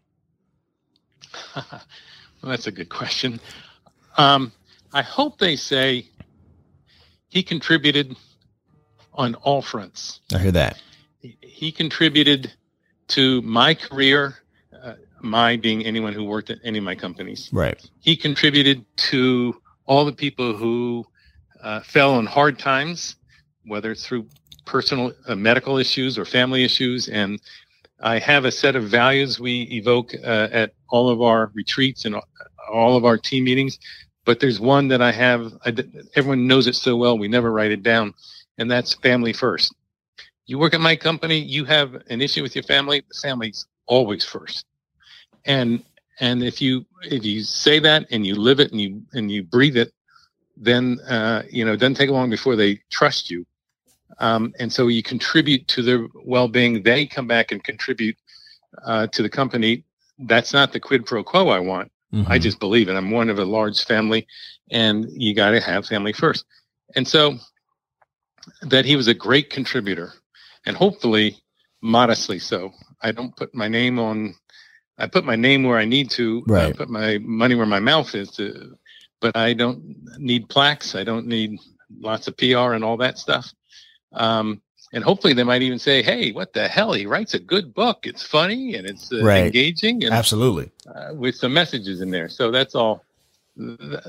well, 1.57 1.81
that's 2.43 2.67
a 2.67 2.71
good 2.71 2.87
question. 2.87 3.41
Um, 4.17 4.53
I 4.93 5.01
hope 5.01 5.39
they 5.39 5.57
say 5.57 6.07
he 7.27 7.43
contributed 7.43 8.15
on 9.13 9.35
all 9.35 9.61
fronts. 9.61 10.21
I 10.33 10.37
hear 10.37 10.53
that. 10.53 10.81
He, 11.19 11.37
he 11.41 11.71
contributed 11.73 12.53
to 13.09 13.41
my 13.41 13.73
career, 13.73 14.35
my 15.21 15.57
being 15.57 15.85
anyone 15.85 16.13
who 16.13 16.23
worked 16.23 16.49
at 16.49 16.59
any 16.63 16.77
of 16.77 16.83
my 16.83 16.95
companies. 16.95 17.49
Right. 17.51 17.79
He 17.99 18.15
contributed 18.15 18.85
to 19.11 19.59
all 19.85 20.05
the 20.05 20.13
people 20.13 20.55
who 20.55 21.05
uh, 21.61 21.81
fell 21.81 22.13
on 22.15 22.25
hard 22.25 22.59
times, 22.59 23.15
whether 23.65 23.91
it's 23.91 24.05
through 24.05 24.27
personal 24.65 25.11
uh, 25.27 25.35
medical 25.35 25.77
issues 25.77 26.17
or 26.17 26.25
family 26.25 26.63
issues. 26.63 27.09
And 27.09 27.41
I 28.01 28.19
have 28.19 28.45
a 28.45 28.51
set 28.51 28.75
of 28.75 28.83
values 28.83 29.39
we 29.39 29.63
evoke 29.71 30.13
uh, 30.13 30.47
at 30.51 30.73
all 30.89 31.09
of 31.09 31.21
our 31.21 31.51
retreats 31.53 32.05
and 32.05 32.15
all 32.71 32.95
of 32.95 33.03
our 33.03 33.17
team 33.17 33.43
meetings 33.43 33.79
but 34.29 34.39
there's 34.39 34.59
one 34.59 34.89
that 34.89 35.01
I 35.01 35.11
have. 35.11 35.53
I, 35.65 35.73
everyone 36.15 36.45
knows 36.45 36.67
it 36.67 36.75
so 36.75 36.95
well. 36.95 37.17
We 37.17 37.27
never 37.27 37.51
write 37.51 37.71
it 37.71 37.81
down, 37.81 38.13
and 38.59 38.69
that's 38.69 38.93
family 38.93 39.33
first. 39.33 39.73
You 40.45 40.59
work 40.59 40.75
at 40.75 40.81
my 40.81 40.95
company. 40.95 41.39
You 41.39 41.65
have 41.65 41.95
an 42.11 42.21
issue 42.21 42.43
with 42.43 42.55
your 42.55 42.61
family. 42.61 43.01
The 43.07 43.19
family's 43.23 43.65
always 43.87 44.23
first, 44.23 44.65
and 45.45 45.83
and 46.19 46.43
if 46.43 46.61
you 46.61 46.85
if 47.03 47.23
you 47.25 47.43
say 47.43 47.79
that 47.79 48.07
and 48.11 48.25
you 48.25 48.35
live 48.35 48.59
it 48.59 48.71
and 48.71 48.81
you 48.81 49.03
and 49.13 49.31
you 49.31 49.43
breathe 49.43 49.77
it, 49.77 49.93
then 50.57 50.99
uh, 51.07 51.43
you 51.49 51.65
know 51.65 51.73
it 51.73 51.77
doesn't 51.77 51.95
take 51.95 52.09
long 52.09 52.29
before 52.29 52.55
they 52.55 52.79
trust 52.89 53.29
you. 53.31 53.45
Um, 54.19 54.53
and 54.59 54.71
so 54.71 54.87
you 54.87 55.01
contribute 55.01 55.67
to 55.69 55.81
their 55.81 56.07
well-being. 56.25 56.83
They 56.83 57.05
come 57.05 57.27
back 57.27 57.51
and 57.51 57.63
contribute 57.63 58.17
uh, 58.83 59.07
to 59.07 59.21
the 59.21 59.29
company. 59.29 59.83
That's 60.17 60.51
not 60.51 60.73
the 60.73 60.79
quid 60.79 61.05
pro 61.05 61.23
quo 61.23 61.49
I 61.49 61.59
want. 61.59 61.91
Mm-hmm. 62.13 62.31
I 62.31 62.39
just 62.39 62.59
believe 62.59 62.89
it. 62.89 62.95
I'm 62.95 63.11
one 63.11 63.29
of 63.29 63.39
a 63.39 63.45
large 63.45 63.85
family, 63.85 64.27
and 64.71 65.05
you 65.11 65.33
got 65.33 65.51
to 65.51 65.61
have 65.61 65.85
family 65.85 66.11
first. 66.11 66.43
And 66.95 67.07
so 67.07 67.37
that 68.63 68.83
he 68.83 68.95
was 68.95 69.07
a 69.07 69.13
great 69.13 69.49
contributor, 69.49 70.13
and 70.65 70.75
hopefully 70.75 71.37
modestly 71.81 72.39
so. 72.39 72.71
I 73.01 73.11
don't 73.11 73.35
put 73.35 73.53
my 73.55 73.67
name 73.67 73.99
on. 73.99 74.35
I 74.99 75.07
put 75.07 75.25
my 75.25 75.35
name 75.35 75.63
where 75.63 75.77
I 75.77 75.85
need 75.85 76.09
to. 76.11 76.43
Right. 76.47 76.67
I 76.67 76.71
put 76.73 76.89
my 76.89 77.17
money 77.19 77.55
where 77.55 77.65
my 77.65 77.79
mouth 77.79 78.13
is. 78.15 78.31
To, 78.31 78.77
but 79.21 79.35
I 79.35 79.53
don't 79.53 79.95
need 80.17 80.49
plaques. 80.49 80.95
I 80.95 81.03
don't 81.03 81.27
need 81.27 81.59
lots 81.99 82.27
of 82.27 82.37
PR 82.37 82.73
and 82.73 82.83
all 82.83 82.97
that 82.97 83.17
stuff. 83.17 83.51
Um, 84.13 84.61
and 84.91 85.03
hopefully 85.03 85.33
they 85.33 85.43
might 85.43 85.61
even 85.61 85.79
say, 85.79 86.01
"Hey, 86.01 86.31
what 86.31 86.53
the 86.53 86.67
hell? 86.67 86.93
He 86.93 87.05
writes 87.05 87.33
a 87.33 87.39
good 87.39 87.73
book. 87.73 88.07
It's 88.07 88.23
funny 88.23 88.75
and 88.75 88.87
it's 88.87 89.11
uh, 89.11 89.23
right. 89.23 89.45
engaging, 89.45 90.03
and 90.03 90.13
absolutely 90.13 90.71
uh, 90.93 91.13
with 91.13 91.35
some 91.35 91.53
messages 91.53 92.01
in 92.01 92.09
there." 92.09 92.29
So 92.29 92.51
that's 92.51 92.75
all. 92.75 93.03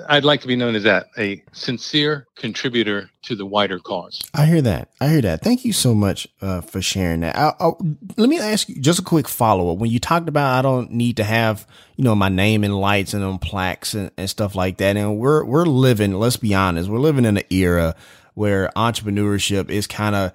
I'd 0.09 0.25
like 0.25 0.41
to 0.43 0.47
be 0.47 0.57
known 0.57 0.77
as 0.77 0.85
that 0.85 1.09
a 1.19 1.43
sincere 1.53 2.27
contributor 2.37 3.11
to 3.23 3.35
the 3.35 3.45
wider 3.45 3.79
cause. 3.79 4.23
I 4.33 4.47
hear 4.47 4.63
that. 4.63 4.91
I 5.01 5.09
hear 5.09 5.21
that. 5.23 5.43
Thank 5.43 5.65
you 5.65 5.73
so 5.73 5.95
much 5.95 6.29
uh, 6.41 6.61
for 6.61 6.81
sharing 6.81 7.21
that. 7.21 7.37
I'll, 7.37 7.57
I'll, 7.59 7.79
let 8.17 8.29
me 8.29 8.39
ask 8.39 8.69
you 8.69 8.81
just 8.81 9.01
a 9.01 9.03
quick 9.03 9.29
follow 9.29 9.73
up. 9.73 9.79
When 9.79 9.91
you 9.91 9.99
talked 9.99 10.29
about 10.29 10.59
I 10.59 10.63
don't 10.63 10.93
need 10.93 11.17
to 11.17 11.25
have 11.25 11.67
you 11.97 12.05
know 12.05 12.15
my 12.15 12.29
name 12.29 12.63
in 12.65 12.73
lights 12.73 13.13
and 13.13 13.25
on 13.25 13.39
plaques 13.39 13.95
and, 13.95 14.11
and 14.17 14.31
stuff 14.31 14.55
like 14.55 14.77
that, 14.79 14.97
and 14.97 15.19
we're 15.19 15.45
we're 15.45 15.67
living. 15.67 16.15
Let's 16.15 16.37
be 16.37 16.55
honest, 16.55 16.89
we're 16.89 16.99
living 16.99 17.25
in 17.25 17.37
an 17.37 17.45
era 17.51 17.97
where 18.35 18.71
entrepreneurship 18.77 19.69
is 19.69 19.87
kind 19.87 20.15
of 20.15 20.33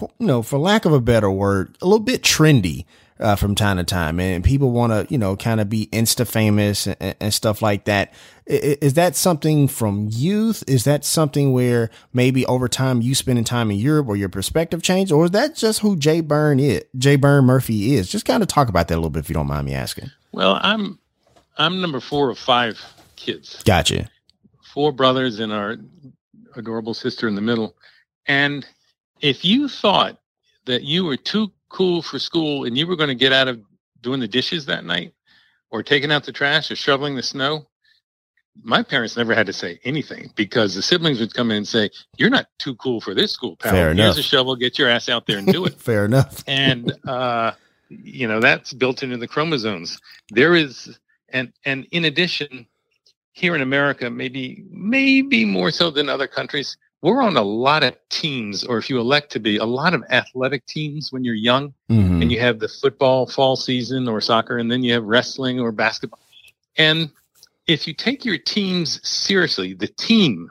you 0.00 0.26
know, 0.26 0.42
for 0.42 0.58
lack 0.58 0.84
of 0.84 0.92
a 0.92 1.00
better 1.00 1.30
word, 1.30 1.76
a 1.82 1.86
little 1.86 2.00
bit 2.00 2.22
trendy 2.22 2.86
uh, 3.20 3.36
from 3.36 3.54
time 3.54 3.76
to 3.76 3.84
time, 3.84 4.18
and 4.18 4.42
people 4.42 4.70
want 4.70 4.92
to, 4.92 5.12
you 5.12 5.18
know, 5.18 5.36
kind 5.36 5.60
of 5.60 5.68
be 5.68 5.86
insta 5.92 6.26
famous 6.26 6.86
and, 6.86 7.14
and, 7.20 7.34
stuff 7.34 7.62
like 7.62 7.84
that. 7.84 8.12
Is 8.46 8.94
that 8.94 9.14
something 9.14 9.68
from 9.68 10.08
youth? 10.10 10.64
Is 10.66 10.84
that 10.84 11.04
something 11.04 11.52
where 11.52 11.90
maybe 12.12 12.44
over 12.46 12.68
time 12.68 13.00
you 13.00 13.14
spending 13.14 13.44
time 13.44 13.70
in 13.70 13.76
Europe 13.78 14.08
or 14.08 14.16
your 14.16 14.28
perspective 14.28 14.82
changed, 14.82 15.12
or 15.12 15.26
is 15.26 15.30
that 15.32 15.54
just 15.54 15.80
who 15.80 15.96
J. 15.96 16.20
Byrne 16.20 16.58
is? 16.58 16.82
J. 16.96 17.16
Byrne 17.16 17.44
Murphy 17.44 17.94
is. 17.94 18.10
Just 18.10 18.24
kind 18.24 18.42
of 18.42 18.48
talk 18.48 18.68
about 18.68 18.88
that 18.88 18.94
a 18.94 18.96
little 18.96 19.10
bit, 19.10 19.20
if 19.20 19.28
you 19.28 19.34
don't 19.34 19.46
mind 19.46 19.66
me 19.66 19.74
asking. 19.74 20.10
Well, 20.32 20.58
I'm 20.62 20.98
I'm 21.58 21.80
number 21.80 22.00
four 22.00 22.30
of 22.30 22.38
five 22.38 22.80
kids. 23.16 23.62
Gotcha. 23.64 24.08
Four 24.72 24.92
brothers 24.92 25.38
and 25.38 25.52
our 25.52 25.76
adorable 26.56 26.94
sister 26.94 27.28
in 27.28 27.34
the 27.34 27.40
middle, 27.40 27.76
and 28.26 28.66
if 29.20 29.44
you 29.44 29.68
thought 29.68 30.18
that 30.66 30.82
you 30.82 31.04
were 31.04 31.16
too 31.16 31.52
cool 31.72 32.02
for 32.02 32.18
school 32.18 32.64
and 32.64 32.76
you 32.76 32.86
were 32.86 32.96
going 32.96 33.08
to 33.08 33.14
get 33.14 33.32
out 33.32 33.48
of 33.48 33.60
doing 34.00 34.20
the 34.20 34.28
dishes 34.28 34.66
that 34.66 34.84
night 34.84 35.14
or 35.70 35.82
taking 35.82 36.12
out 36.12 36.24
the 36.24 36.32
trash 36.32 36.70
or 36.70 36.76
shoveling 36.76 37.16
the 37.16 37.22
snow, 37.22 37.66
my 38.62 38.82
parents 38.82 39.16
never 39.16 39.34
had 39.34 39.46
to 39.46 39.52
say 39.52 39.80
anything 39.82 40.30
because 40.36 40.74
the 40.74 40.82
siblings 40.82 41.18
would 41.20 41.32
come 41.32 41.50
in 41.50 41.58
and 41.58 41.68
say, 41.68 41.88
"You're 42.18 42.30
not 42.30 42.46
too 42.58 42.74
cool 42.76 43.00
for 43.00 43.14
this 43.14 43.32
school, 43.32 43.56
pal. 43.56 43.72
Fair 43.72 43.94
Here's 43.94 43.98
enough. 43.98 44.18
a 44.18 44.22
shovel. 44.22 44.56
Get 44.56 44.78
your 44.78 44.90
ass 44.90 45.08
out 45.08 45.26
there 45.26 45.38
and 45.38 45.50
do 45.50 45.64
it." 45.64 45.74
Fair 45.80 46.04
enough. 46.04 46.44
and 46.46 46.92
uh, 47.06 47.52
you 47.88 48.28
know 48.28 48.40
that's 48.40 48.74
built 48.74 49.02
into 49.02 49.16
the 49.16 49.26
chromosomes. 49.26 49.98
There 50.30 50.54
is, 50.54 50.98
and 51.30 51.52
and 51.64 51.86
in 51.92 52.04
addition, 52.04 52.66
here 53.32 53.54
in 53.54 53.62
America, 53.62 54.10
maybe 54.10 54.64
maybe 54.70 55.46
more 55.46 55.70
so 55.70 55.90
than 55.90 56.10
other 56.10 56.26
countries, 56.26 56.76
we're 57.02 57.22
on 57.22 57.36
a 57.36 57.42
lot 57.42 57.82
of 57.82 57.96
teams, 58.10 58.62
or 58.64 58.78
if 58.78 58.88
you 58.88 58.98
elect 58.98 59.32
to 59.32 59.40
be, 59.40 59.56
a 59.56 59.64
lot 59.64 59.92
of 59.92 60.04
athletic 60.10 60.64
teams 60.66 61.12
when 61.12 61.24
you're 61.24 61.34
young, 61.34 61.74
mm-hmm. 61.90 62.22
and 62.22 62.30
you 62.30 62.38
have 62.38 62.60
the 62.60 62.68
football 62.68 63.26
fall 63.26 63.56
season 63.56 64.08
or 64.08 64.20
soccer, 64.20 64.58
and 64.58 64.70
then 64.70 64.82
you 64.84 64.92
have 64.92 65.04
wrestling 65.04 65.58
or 65.58 65.72
basketball. 65.72 66.20
And 66.78 67.10
if 67.66 67.86
you 67.86 67.92
take 67.92 68.24
your 68.24 68.38
teams 68.38 69.06
seriously, 69.06 69.74
the 69.74 69.88
team, 69.88 70.50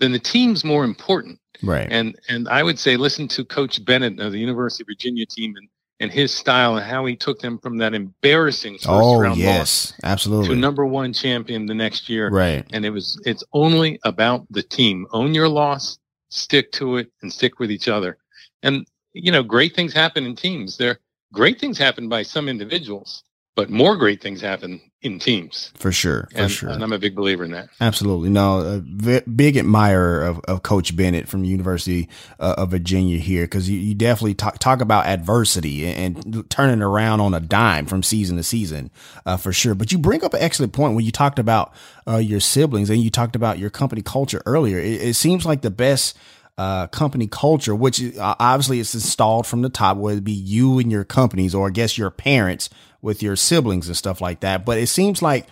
then 0.00 0.12
the 0.12 0.18
team's 0.18 0.64
more 0.64 0.84
important. 0.84 1.38
Right. 1.62 1.88
And 1.90 2.18
and 2.28 2.48
I 2.48 2.62
would 2.62 2.78
say 2.78 2.96
listen 2.96 3.28
to 3.28 3.44
Coach 3.44 3.84
Bennett 3.84 4.20
of 4.20 4.32
the 4.32 4.38
University 4.38 4.82
of 4.84 4.88
Virginia 4.88 5.26
team 5.26 5.54
and 5.56 5.68
and 6.00 6.12
his 6.12 6.32
style 6.32 6.76
and 6.76 6.86
how 6.86 7.04
he 7.04 7.16
took 7.16 7.40
them 7.40 7.58
from 7.58 7.78
that 7.78 7.94
embarrassing 7.94 8.74
first 8.74 8.86
oh, 8.88 9.18
round 9.18 9.38
yes, 9.38 9.92
absolutely 10.04 10.48
to 10.48 10.56
number 10.56 10.86
one 10.86 11.12
champion 11.12 11.66
the 11.66 11.74
next 11.74 12.08
year. 12.08 12.30
Right. 12.30 12.64
And 12.72 12.84
it 12.84 12.90
was 12.90 13.20
it's 13.24 13.44
only 13.52 13.98
about 14.04 14.46
the 14.50 14.62
team. 14.62 15.06
Own 15.12 15.34
your 15.34 15.48
loss, 15.48 15.98
stick 16.30 16.72
to 16.72 16.96
it, 16.96 17.10
and 17.22 17.32
stick 17.32 17.58
with 17.58 17.70
each 17.70 17.88
other. 17.88 18.18
And 18.62 18.86
you 19.12 19.32
know, 19.32 19.42
great 19.42 19.74
things 19.74 19.92
happen 19.92 20.24
in 20.24 20.36
teams. 20.36 20.76
There 20.76 20.98
great 21.32 21.58
things 21.60 21.78
happen 21.78 22.08
by 22.08 22.22
some 22.22 22.48
individuals, 22.48 23.24
but 23.56 23.70
more 23.70 23.96
great 23.96 24.22
things 24.22 24.40
happen 24.40 24.80
in 25.00 25.20
teams. 25.20 25.72
For 25.76 25.92
sure. 25.92 26.28
For 26.32 26.38
and, 26.38 26.50
sure. 26.50 26.70
And 26.70 26.82
I'm 26.82 26.92
a 26.92 26.98
big 26.98 27.14
believer 27.14 27.44
in 27.44 27.52
that. 27.52 27.68
Absolutely. 27.80 28.30
No, 28.30 28.58
a 28.58 28.78
v- 28.80 29.20
big 29.20 29.56
admirer 29.56 30.24
of, 30.24 30.40
of 30.48 30.64
Coach 30.64 30.96
Bennett 30.96 31.28
from 31.28 31.44
University 31.44 32.08
uh, 32.40 32.56
of 32.58 32.72
Virginia 32.72 33.18
here 33.18 33.44
because 33.44 33.70
you, 33.70 33.78
you 33.78 33.94
definitely 33.94 34.34
talk, 34.34 34.58
talk 34.58 34.80
about 34.80 35.06
adversity 35.06 35.86
and, 35.86 36.24
and, 36.24 36.50
turning 36.50 36.82
around 36.82 37.20
on 37.20 37.32
a 37.32 37.40
dime 37.40 37.86
from 37.86 38.02
season 38.02 38.36
to 38.38 38.42
season 38.42 38.90
uh, 39.24 39.36
for 39.36 39.52
sure. 39.52 39.74
But 39.74 39.92
you 39.92 39.98
bring 39.98 40.24
up 40.24 40.34
an 40.34 40.42
excellent 40.42 40.72
point 40.72 40.96
when 40.96 41.04
you 41.04 41.12
talked 41.12 41.38
about 41.38 41.72
uh, 42.08 42.16
your 42.16 42.40
siblings 42.40 42.90
and 42.90 43.00
you 43.00 43.10
talked 43.10 43.36
about 43.36 43.58
your 43.58 43.70
company 43.70 44.02
culture 44.02 44.42
earlier. 44.46 44.78
It, 44.78 45.02
it 45.02 45.14
seems 45.14 45.46
like 45.46 45.62
the 45.62 45.70
best. 45.70 46.16
Uh, 46.60 46.88
company 46.88 47.28
culture, 47.28 47.72
which 47.72 48.02
uh, 48.16 48.34
obviously 48.40 48.80
is 48.80 48.92
installed 48.92 49.46
from 49.46 49.62
the 49.62 49.68
top, 49.68 49.96
whether 49.96 50.18
it 50.18 50.24
be 50.24 50.32
you 50.32 50.80
and 50.80 50.90
your 50.90 51.04
companies, 51.04 51.54
or 51.54 51.68
I 51.68 51.70
guess 51.70 51.96
your 51.96 52.10
parents 52.10 52.68
with 53.02 53.22
your 53.22 53.36
siblings 53.36 53.88
and 53.88 53.96
stuff 53.96 54.20
like 54.20 54.40
that. 54.40 54.64
But 54.64 54.78
it 54.78 54.88
seems 54.88 55.22
like 55.22 55.46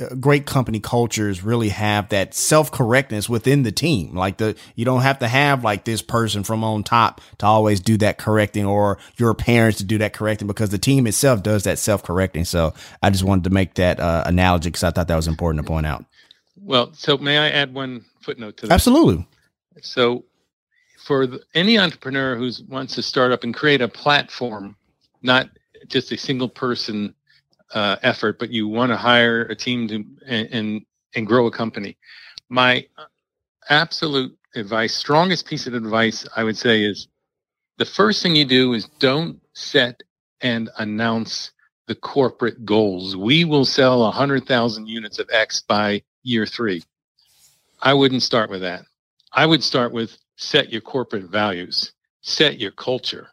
uh, 0.00 0.14
great 0.14 0.46
company 0.46 0.80
cultures 0.80 1.42
really 1.42 1.68
have 1.68 2.08
that 2.08 2.34
self 2.34 2.72
correctness 2.72 3.28
within 3.28 3.62
the 3.62 3.72
team. 3.72 4.14
Like 4.14 4.38
the, 4.38 4.56
you 4.74 4.84
don't 4.84 5.02
have 5.02 5.18
to 5.20 5.28
have 5.28 5.62
like 5.62 5.84
this 5.84 6.02
person 6.02 6.42
from 6.42 6.64
on 6.64 6.82
top 6.82 7.20
to 7.38 7.46
always 7.46 7.80
do 7.80 7.96
that 7.98 8.18
correcting 8.18 8.64
or 8.64 8.98
your 9.16 9.34
parents 9.34 9.78
to 9.78 9.84
do 9.84 9.98
that 9.98 10.12
correcting 10.12 10.46
because 10.46 10.70
the 10.70 10.78
team 10.78 11.06
itself 11.06 11.42
does 11.42 11.64
that 11.64 11.78
self 11.78 12.02
correcting. 12.02 12.44
So 12.44 12.74
I 13.02 13.10
just 13.10 13.24
wanted 13.24 13.44
to 13.44 13.50
make 13.50 13.74
that 13.74 14.00
uh, 14.00 14.24
analogy 14.26 14.70
because 14.70 14.84
I 14.84 14.90
thought 14.90 15.08
that 15.08 15.16
was 15.16 15.28
important 15.28 15.64
to 15.64 15.68
point 15.68 15.86
out. 15.86 16.04
Well, 16.62 16.92
so 16.94 17.16
may 17.18 17.38
I 17.38 17.48
add 17.48 17.74
one 17.74 18.04
footnote 18.20 18.58
to 18.58 18.66
that? 18.66 18.74
Absolutely. 18.74 19.26
So, 19.82 20.24
for 20.98 21.26
the, 21.26 21.40
any 21.54 21.78
entrepreneur 21.78 22.36
who 22.36 22.50
wants 22.68 22.94
to 22.96 23.02
start 23.02 23.32
up 23.32 23.44
and 23.44 23.54
create 23.54 23.80
a 23.80 23.88
platform, 23.88 24.76
not 25.22 25.48
just 25.88 26.12
a 26.12 26.16
single 26.16 26.48
person 26.48 27.14
uh, 27.74 27.96
effort, 28.02 28.38
but 28.38 28.50
you 28.50 28.68
want 28.68 28.90
to 28.90 28.96
hire 28.96 29.42
a 29.42 29.54
team 29.54 29.88
to 29.88 30.04
and, 30.26 30.48
and 30.52 30.86
and 31.14 31.26
grow 31.26 31.46
a 31.46 31.50
company, 31.50 31.96
my 32.48 32.86
absolute 33.68 34.36
advice, 34.54 34.94
strongest 34.94 35.46
piece 35.46 35.66
of 35.66 35.74
advice 35.74 36.26
I 36.36 36.44
would 36.44 36.56
say 36.56 36.82
is 36.82 37.08
the 37.78 37.84
first 37.84 38.22
thing 38.22 38.34
you 38.36 38.44
do 38.44 38.74
is 38.74 38.86
don't 38.98 39.40
set 39.54 40.02
and 40.40 40.70
announce 40.78 41.52
the 41.86 41.94
corporate 41.94 42.64
goals. 42.64 43.16
We 43.16 43.44
will 43.44 43.64
sell 43.64 44.00
100,000 44.00 44.86
units 44.86 45.18
of 45.18 45.28
X 45.32 45.62
by 45.62 46.02
year 46.22 46.46
three. 46.46 46.84
I 47.80 47.94
wouldn't 47.94 48.22
start 48.22 48.50
with 48.50 48.60
that. 48.60 48.82
I 49.32 49.46
would 49.46 49.62
start 49.62 49.92
with 49.92 50.16
set 50.36 50.70
your 50.70 50.80
corporate 50.82 51.24
values, 51.24 51.92
set 52.22 52.58
your 52.58 52.70
culture. 52.72 53.28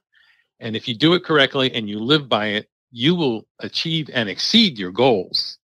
And 0.59 0.75
if 0.75 0.87
you 0.87 0.95
do 0.95 1.13
it 1.13 1.23
correctly 1.23 1.73
and 1.73 1.89
you 1.89 1.99
live 1.99 2.27
by 2.27 2.47
it, 2.47 2.69
you 2.91 3.15
will 3.15 3.47
achieve 3.59 4.09
and 4.13 4.29
exceed 4.29 4.77
your 4.77 4.91
goals. 4.91 5.57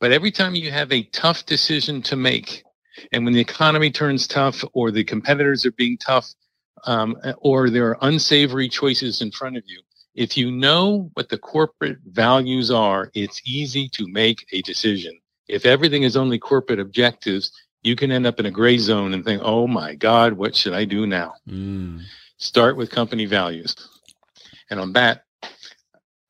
But 0.00 0.12
every 0.12 0.32
time 0.32 0.54
you 0.54 0.70
have 0.70 0.90
a 0.90 1.04
tough 1.04 1.46
decision 1.46 2.02
to 2.02 2.16
make, 2.16 2.64
and 3.12 3.24
when 3.24 3.34
the 3.34 3.40
economy 3.40 3.90
turns 3.90 4.26
tough 4.26 4.64
or 4.72 4.90
the 4.90 5.04
competitors 5.04 5.64
are 5.64 5.72
being 5.72 5.96
tough, 5.98 6.28
um, 6.84 7.16
or 7.38 7.70
there 7.70 7.88
are 7.88 7.98
unsavory 8.00 8.68
choices 8.68 9.22
in 9.22 9.30
front 9.30 9.56
of 9.56 9.62
you, 9.66 9.80
if 10.14 10.36
you 10.36 10.50
know 10.50 11.10
what 11.14 11.28
the 11.28 11.38
corporate 11.38 11.98
values 12.04 12.70
are, 12.70 13.10
it's 13.14 13.40
easy 13.46 13.88
to 13.90 14.06
make 14.08 14.44
a 14.52 14.60
decision. 14.62 15.18
If 15.48 15.64
everything 15.64 16.02
is 16.02 16.16
only 16.16 16.38
corporate 16.38 16.80
objectives, 16.80 17.52
you 17.82 17.96
can 17.96 18.10
end 18.12 18.26
up 18.26 18.38
in 18.38 18.46
a 18.46 18.50
gray 18.50 18.78
zone 18.78 19.14
and 19.14 19.24
think, 19.24 19.42
oh 19.44 19.66
my 19.66 19.94
God, 19.94 20.34
what 20.34 20.54
should 20.54 20.72
I 20.72 20.84
do 20.84 21.06
now? 21.06 21.34
Mm. 21.48 22.02
Start 22.36 22.76
with 22.76 22.90
company 22.90 23.24
values. 23.24 23.74
And 24.72 24.80
on 24.80 24.94
that, 24.94 25.24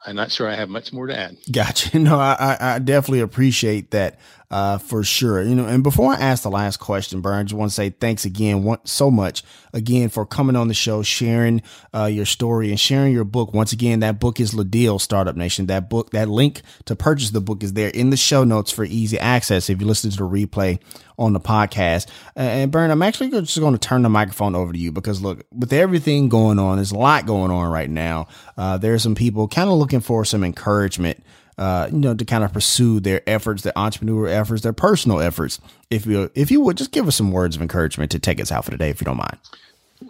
I'm 0.04 0.16
not 0.16 0.32
sure 0.32 0.48
I 0.48 0.56
have 0.56 0.68
much 0.68 0.92
more 0.92 1.06
to 1.06 1.16
add. 1.16 1.36
Gotcha. 1.52 1.96
No, 2.00 2.18
I, 2.18 2.56
I 2.60 2.78
definitely 2.80 3.20
appreciate 3.20 3.92
that 3.92 4.18
uh, 4.52 4.76
for 4.76 5.02
sure. 5.02 5.42
You 5.42 5.54
know, 5.54 5.66
and 5.66 5.82
before 5.82 6.12
I 6.12 6.16
ask 6.16 6.42
the 6.42 6.50
last 6.50 6.76
question, 6.76 7.22
Byrne, 7.22 7.38
I 7.38 7.42
just 7.44 7.54
want 7.54 7.70
to 7.70 7.74
say 7.74 7.88
thanks 7.88 8.26
again 8.26 8.76
so 8.84 9.10
much 9.10 9.42
again 9.72 10.10
for 10.10 10.26
coming 10.26 10.56
on 10.56 10.68
the 10.68 10.74
show, 10.74 11.02
sharing 11.02 11.62
uh, 11.94 12.04
your 12.04 12.26
story 12.26 12.68
and 12.68 12.78
sharing 12.78 13.14
your 13.14 13.24
book. 13.24 13.54
Once 13.54 13.72
again, 13.72 14.00
that 14.00 14.20
book 14.20 14.38
is 14.40 14.52
Le 14.52 14.64
Deal 14.64 14.98
Startup 14.98 15.34
Nation. 15.34 15.66
That 15.66 15.88
book, 15.88 16.10
that 16.10 16.28
link 16.28 16.60
to 16.84 16.94
purchase 16.94 17.30
the 17.30 17.40
book 17.40 17.62
is 17.62 17.72
there 17.72 17.88
in 17.88 18.10
the 18.10 18.16
show 18.16 18.44
notes 18.44 18.70
for 18.70 18.84
easy 18.84 19.18
access 19.18 19.70
if 19.70 19.80
you 19.80 19.86
listen 19.86 20.10
to 20.10 20.16
the 20.18 20.28
replay 20.28 20.78
on 21.18 21.32
the 21.32 21.40
podcast. 21.40 22.06
And 22.36 22.70
Byrne, 22.70 22.90
I'm 22.90 23.02
actually 23.02 23.30
just 23.30 23.58
going 23.58 23.72
to 23.72 23.78
turn 23.78 24.02
the 24.02 24.10
microphone 24.10 24.54
over 24.54 24.72
to 24.72 24.78
you 24.78 24.92
because 24.92 25.22
look, 25.22 25.46
with 25.50 25.72
everything 25.72 26.28
going 26.28 26.58
on, 26.58 26.76
there's 26.76 26.92
a 26.92 26.98
lot 26.98 27.24
going 27.24 27.50
on 27.50 27.70
right 27.72 27.88
now. 27.88 28.28
Uh, 28.58 28.76
there 28.76 28.92
are 28.92 28.98
some 28.98 29.14
people 29.14 29.48
kind 29.48 29.70
of 29.70 29.76
looking 29.76 30.00
for 30.00 30.26
some 30.26 30.44
encouragement 30.44 31.24
uh, 31.62 31.86
you 31.92 31.98
know, 32.00 32.12
to 32.12 32.24
kind 32.24 32.42
of 32.42 32.52
pursue 32.52 32.98
their 32.98 33.22
efforts, 33.24 33.62
their 33.62 33.78
entrepreneur 33.78 34.26
efforts, 34.26 34.62
their 34.62 34.72
personal 34.72 35.20
efforts. 35.20 35.60
If 35.90 36.06
you 36.06 36.28
if 36.34 36.50
you 36.50 36.60
would 36.60 36.76
just 36.76 36.90
give 36.90 37.06
us 37.06 37.14
some 37.14 37.30
words 37.30 37.54
of 37.54 37.62
encouragement 37.62 38.10
to 38.10 38.18
take 38.18 38.40
us 38.40 38.50
out 38.50 38.64
for 38.64 38.72
today, 38.72 38.90
if 38.90 39.00
you 39.00 39.04
don't 39.04 39.16
mind. 39.16 39.38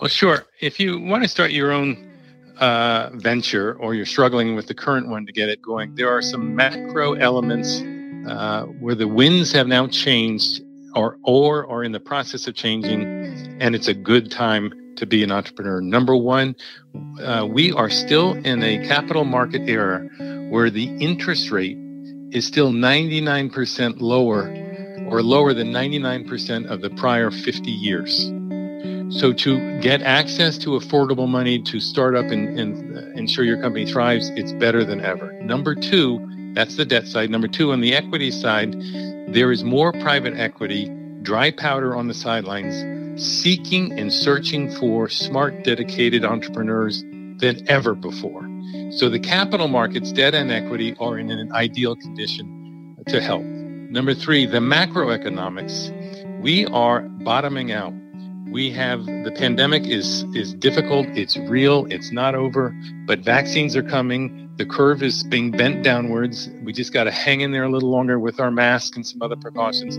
Well, 0.01 0.09
sure. 0.09 0.47
If 0.61 0.81
you 0.81 0.99
want 0.99 1.25
to 1.25 1.29
start 1.29 1.51
your 1.51 1.71
own 1.71 2.11
uh, 2.59 3.11
venture 3.13 3.75
or 3.75 3.95
you're 3.95 4.07
struggling 4.07 4.57
with 4.57 4.67
the 4.67 4.73
current 4.73 5.09
one 5.09 5.27
to 5.27 5.33
get 5.33 5.51
it 5.51 5.61
going, 5.61 5.95
there 5.95 6.09
are 6.09 6.23
some 6.23 6.57
macro 6.57 7.13
elements 7.13 7.83
uh, 8.27 8.63
where 8.81 8.95
the 8.95 9.09
winds 9.09 9.53
have 9.53 9.67
now 9.67 9.87
changed 9.89 10.63
or 10.97 11.19
or 11.23 11.71
are 11.71 11.85
in 11.85 11.93
the 11.93 12.01
process 12.01 12.47
of 12.47 12.55
changing, 12.55 13.03
and 13.61 13.75
it's 13.75 13.89
a 13.89 13.95
good 13.95 14.31
time 14.31 14.73
to 14.97 15.05
be 15.05 15.23
an 15.23 15.31
entrepreneur. 15.31 15.83
Number 15.83 16.17
one, 16.17 16.57
uh, 17.21 17.47
we 17.47 17.73
are 17.73 17.91
still 17.91 18.33
in 18.33 18.63
a 18.63 18.87
capital 18.89 19.25
market 19.27 19.69
era 19.69 20.09
where 20.53 20.69
the 20.69 20.95
interest 20.99 21.51
rate 21.51 21.79
is 22.31 22.47
still 22.47 22.73
99% 22.73 24.03
lower 24.03 24.43
or 25.09 25.23
lower 25.23 25.55
than 25.55 25.73
99% 25.73 26.67
of 26.71 26.83
the 26.83 26.91
prior 26.91 27.31
50 27.31 27.71
years. 27.71 28.31
So 29.19 29.33
to 29.33 29.81
get 29.81 30.03
access 30.03 30.59
to 30.59 30.73
affordable 30.73 31.27
money 31.27 31.63
to 31.63 31.81
start 31.81 32.15
up 32.15 32.27
and, 32.27 32.61
and 32.61 32.99
uh, 32.99 33.01
ensure 33.19 33.47
your 33.47 33.63
company 33.63 33.91
thrives, 33.91 34.29
it's 34.37 34.53
better 34.53 34.85
than 34.85 35.01
ever. 35.01 35.33
Number 35.41 35.75
two, 35.75 36.21
that's 36.55 36.77
the 36.77 36.85
debt 36.85 37.07
side. 37.07 37.31
Number 37.31 37.49
two, 37.49 37.73
on 37.73 37.81
the 37.81 37.95
equity 37.95 38.31
side, 38.31 38.75
there 39.29 39.53
is 39.53 39.65
more 39.65 39.91
private 39.91 40.35
equity, 40.37 40.91
dry 41.23 41.51
powder 41.51 41.97
on 41.97 42.09
the 42.09 42.15
sidelines, 42.15 42.77
seeking 43.17 43.99
and 43.99 44.13
searching 44.13 44.71
for 44.77 45.09
smart, 45.09 45.65
dedicated 45.65 46.27
entrepreneurs 46.27 47.01
than 47.39 47.67
ever 47.71 47.95
before. 47.95 48.52
So 48.97 49.09
the 49.09 49.19
capital 49.19 49.69
markets, 49.69 50.13
debt 50.13 50.35
and 50.35 50.53
equity, 50.53 50.95
are 51.01 51.19
in 51.19 51.31
an 51.31 51.51
ideal 51.53 51.97
condition 51.97 52.95
to 53.09 53.23
help. 53.23 53.43
Number 53.43 54.13
three, 54.13 54.45
the 54.45 54.59
macroeconomics. 54.59 56.43
We 56.43 56.67
are 56.67 57.01
bottoming 57.01 57.73
out. 57.73 57.95
We 58.51 58.71
have 58.73 59.07
the 59.07 59.33
pandemic 59.35 59.87
is 59.87 60.25
is 60.35 60.53
difficult. 60.53 61.07
It's 61.15 61.39
real. 61.39 61.87
It's 61.89 62.13
not 62.13 62.35
over. 62.35 62.77
But 63.07 63.21
vaccines 63.21 63.75
are 63.77 63.83
coming. 63.83 64.51
The 64.57 64.67
curve 64.67 65.03
is 65.03 65.23
being 65.23 65.53
bent 65.53 65.83
downwards. 65.83 66.51
We 66.63 66.75
just 66.75 66.93
got 66.93 67.05
to 67.05 67.11
hang 67.11 67.41
in 67.41 67.51
there 67.51 67.65
a 67.65 67.71
little 67.71 67.91
longer 67.91 68.19
with 68.19 68.41
our 68.41 68.51
mask 68.51 68.95
and 68.97 69.07
some 69.07 69.23
other 69.23 69.37
precautions. 69.37 69.97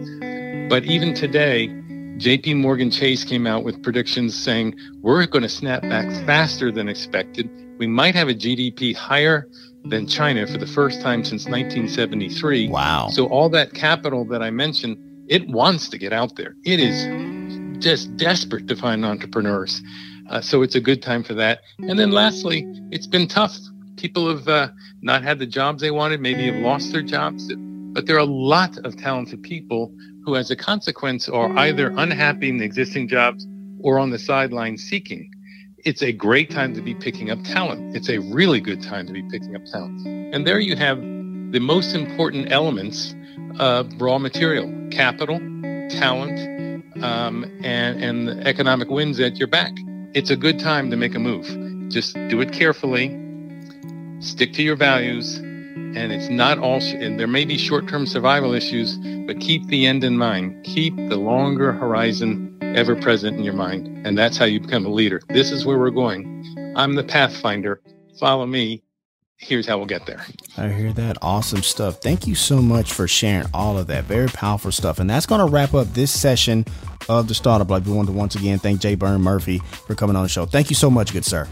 But 0.69 0.83
even 0.85 1.15
today, 1.15 1.69
JP 2.17 2.57
Morgan 2.57 2.91
Chase 2.91 3.23
came 3.23 3.47
out 3.47 3.63
with 3.63 3.81
predictions 3.81 4.35
saying 4.35 4.75
we're 5.01 5.25
going 5.25 5.41
to 5.41 5.49
snap 5.49 5.81
back 5.81 6.07
faster 6.27 6.71
than 6.71 6.87
expected 6.87 7.49
we 7.83 7.87
might 7.87 8.15
have 8.15 8.29
a 8.29 8.33
GDP 8.33 8.95
higher 8.95 9.49
than 9.83 10.07
China 10.07 10.47
for 10.47 10.57
the 10.57 10.65
first 10.65 11.01
time 11.01 11.25
since 11.25 11.47
1973. 11.47 12.69
Wow. 12.69 13.09
So 13.09 13.25
all 13.25 13.49
that 13.49 13.73
capital 13.73 14.23
that 14.29 14.41
I 14.41 14.51
mentioned, 14.51 14.95
it 15.27 15.45
wants 15.49 15.89
to 15.89 15.97
get 15.97 16.13
out 16.13 16.37
there. 16.37 16.55
It 16.63 16.79
is 16.79 17.83
just 17.83 18.15
desperate 18.15 18.69
to 18.69 18.77
find 18.77 19.03
entrepreneurs. 19.03 19.81
Uh, 20.29 20.39
so 20.39 20.61
it's 20.61 20.75
a 20.75 20.79
good 20.79 21.01
time 21.01 21.25
for 21.25 21.33
that. 21.33 21.59
And 21.79 21.99
then 21.99 22.11
lastly, 22.11 22.65
it's 22.91 23.05
been 23.05 23.27
tough. 23.27 23.53
People 23.97 24.33
have 24.33 24.47
uh, 24.47 24.69
not 25.01 25.21
had 25.21 25.39
the 25.39 25.45
jobs 25.45 25.81
they 25.81 25.91
wanted, 25.91 26.21
maybe 26.21 26.45
have 26.45 26.63
lost 26.63 26.93
their 26.93 27.01
jobs. 27.01 27.53
But 27.91 28.05
there 28.07 28.15
are 28.15 28.19
a 28.19 28.23
lot 28.23 28.77
of 28.85 28.95
talented 28.95 29.43
people 29.43 29.93
who, 30.23 30.37
as 30.37 30.49
a 30.51 30.55
consequence, 30.55 31.27
are 31.27 31.51
either 31.57 31.93
unhappy 31.97 32.47
in 32.47 32.59
the 32.59 32.63
existing 32.63 33.09
jobs 33.09 33.45
or 33.81 33.99
on 33.99 34.09
the 34.09 34.19
sidelines 34.19 34.81
seeking 34.83 35.32
it's 35.83 36.01
a 36.01 36.11
great 36.11 36.49
time 36.49 36.73
to 36.73 36.81
be 36.81 36.95
picking 36.95 37.29
up 37.29 37.43
talent. 37.43 37.95
It's 37.95 38.09
a 38.09 38.19
really 38.19 38.61
good 38.61 38.81
time 38.81 39.05
to 39.07 39.13
be 39.13 39.23
picking 39.23 39.55
up 39.55 39.65
talent. 39.65 40.05
And 40.07 40.47
there 40.47 40.59
you 40.59 40.75
have 40.77 40.97
the 40.97 41.59
most 41.59 41.93
important 41.93 42.51
elements 42.51 43.13
of 43.59 43.89
raw 44.01 44.17
material, 44.17 44.71
capital, 44.91 45.39
talent, 45.89 46.39
um, 47.03 47.43
and, 47.63 48.01
and 48.01 48.27
the 48.27 48.47
economic 48.47 48.89
winds 48.89 49.19
at 49.19 49.37
your 49.37 49.47
back. 49.47 49.73
It's 50.13 50.29
a 50.29 50.37
good 50.37 50.57
time 50.57 50.89
to 50.89 50.95
make 50.95 51.15
a 51.15 51.19
move. 51.19 51.45
Just 51.89 52.15
do 52.29 52.39
it 52.39 52.53
carefully, 52.53 53.19
stick 54.19 54.53
to 54.53 54.63
your 54.63 54.77
values, 54.77 55.37
and 55.37 56.11
it's 56.11 56.29
not 56.29 56.57
all, 56.59 56.81
and 56.81 57.19
there 57.19 57.27
may 57.27 57.45
be 57.45 57.57
short 57.57 57.87
term 57.87 58.07
survival 58.07 58.53
issues, 58.53 58.97
but 59.27 59.39
keep 59.39 59.67
the 59.67 59.85
end 59.85 60.03
in 60.03 60.17
mind. 60.17 60.63
Keep 60.63 60.95
the 60.95 61.17
longer 61.17 61.73
horizon 61.73 62.42
ever 62.75 62.95
mm. 62.95 63.01
present 63.01 63.37
in 63.37 63.43
your 63.43 63.53
mind. 63.53 64.05
And 64.05 64.17
that's 64.17 64.37
how 64.37 64.45
you 64.45 64.59
become 64.59 64.85
a 64.85 64.89
leader. 64.89 65.21
This 65.29 65.51
is 65.51 65.65
where 65.65 65.77
we're 65.77 65.91
going. 65.91 66.73
I'm 66.75 66.95
the 66.95 67.03
pathfinder. 67.03 67.81
Follow 68.19 68.45
me. 68.45 68.83
Here's 69.37 69.67
how 69.67 69.77
we'll 69.77 69.87
get 69.87 70.05
there. 70.05 70.25
I 70.57 70.69
hear 70.69 70.93
that. 70.93 71.17
Awesome 71.21 71.63
stuff. 71.63 72.01
Thank 72.01 72.27
you 72.27 72.35
so 72.35 72.61
much 72.61 72.93
for 72.93 73.07
sharing 73.07 73.47
all 73.53 73.77
of 73.77 73.87
that. 73.87 74.05
Very 74.05 74.27
powerful 74.27 74.71
stuff. 74.71 74.99
And 74.99 75.09
that's 75.09 75.25
going 75.25 75.45
to 75.45 75.51
wrap 75.51 75.73
up 75.73 75.87
this 75.93 76.11
session 76.17 76.65
of 77.09 77.27
the 77.27 77.33
Startup 77.33 77.69
Life. 77.69 77.85
We 77.85 77.93
want 77.93 78.07
to 78.07 78.13
once 78.13 78.35
again 78.35 78.59
thank 78.59 78.79
J. 78.79 78.95
Byrne 78.95 79.21
Murphy 79.21 79.59
for 79.59 79.95
coming 79.95 80.15
on 80.15 80.23
the 80.23 80.29
show. 80.29 80.45
Thank 80.45 80.69
you 80.69 80.75
so 80.75 80.89
much, 80.89 81.11
good 81.11 81.25
sir. 81.25 81.47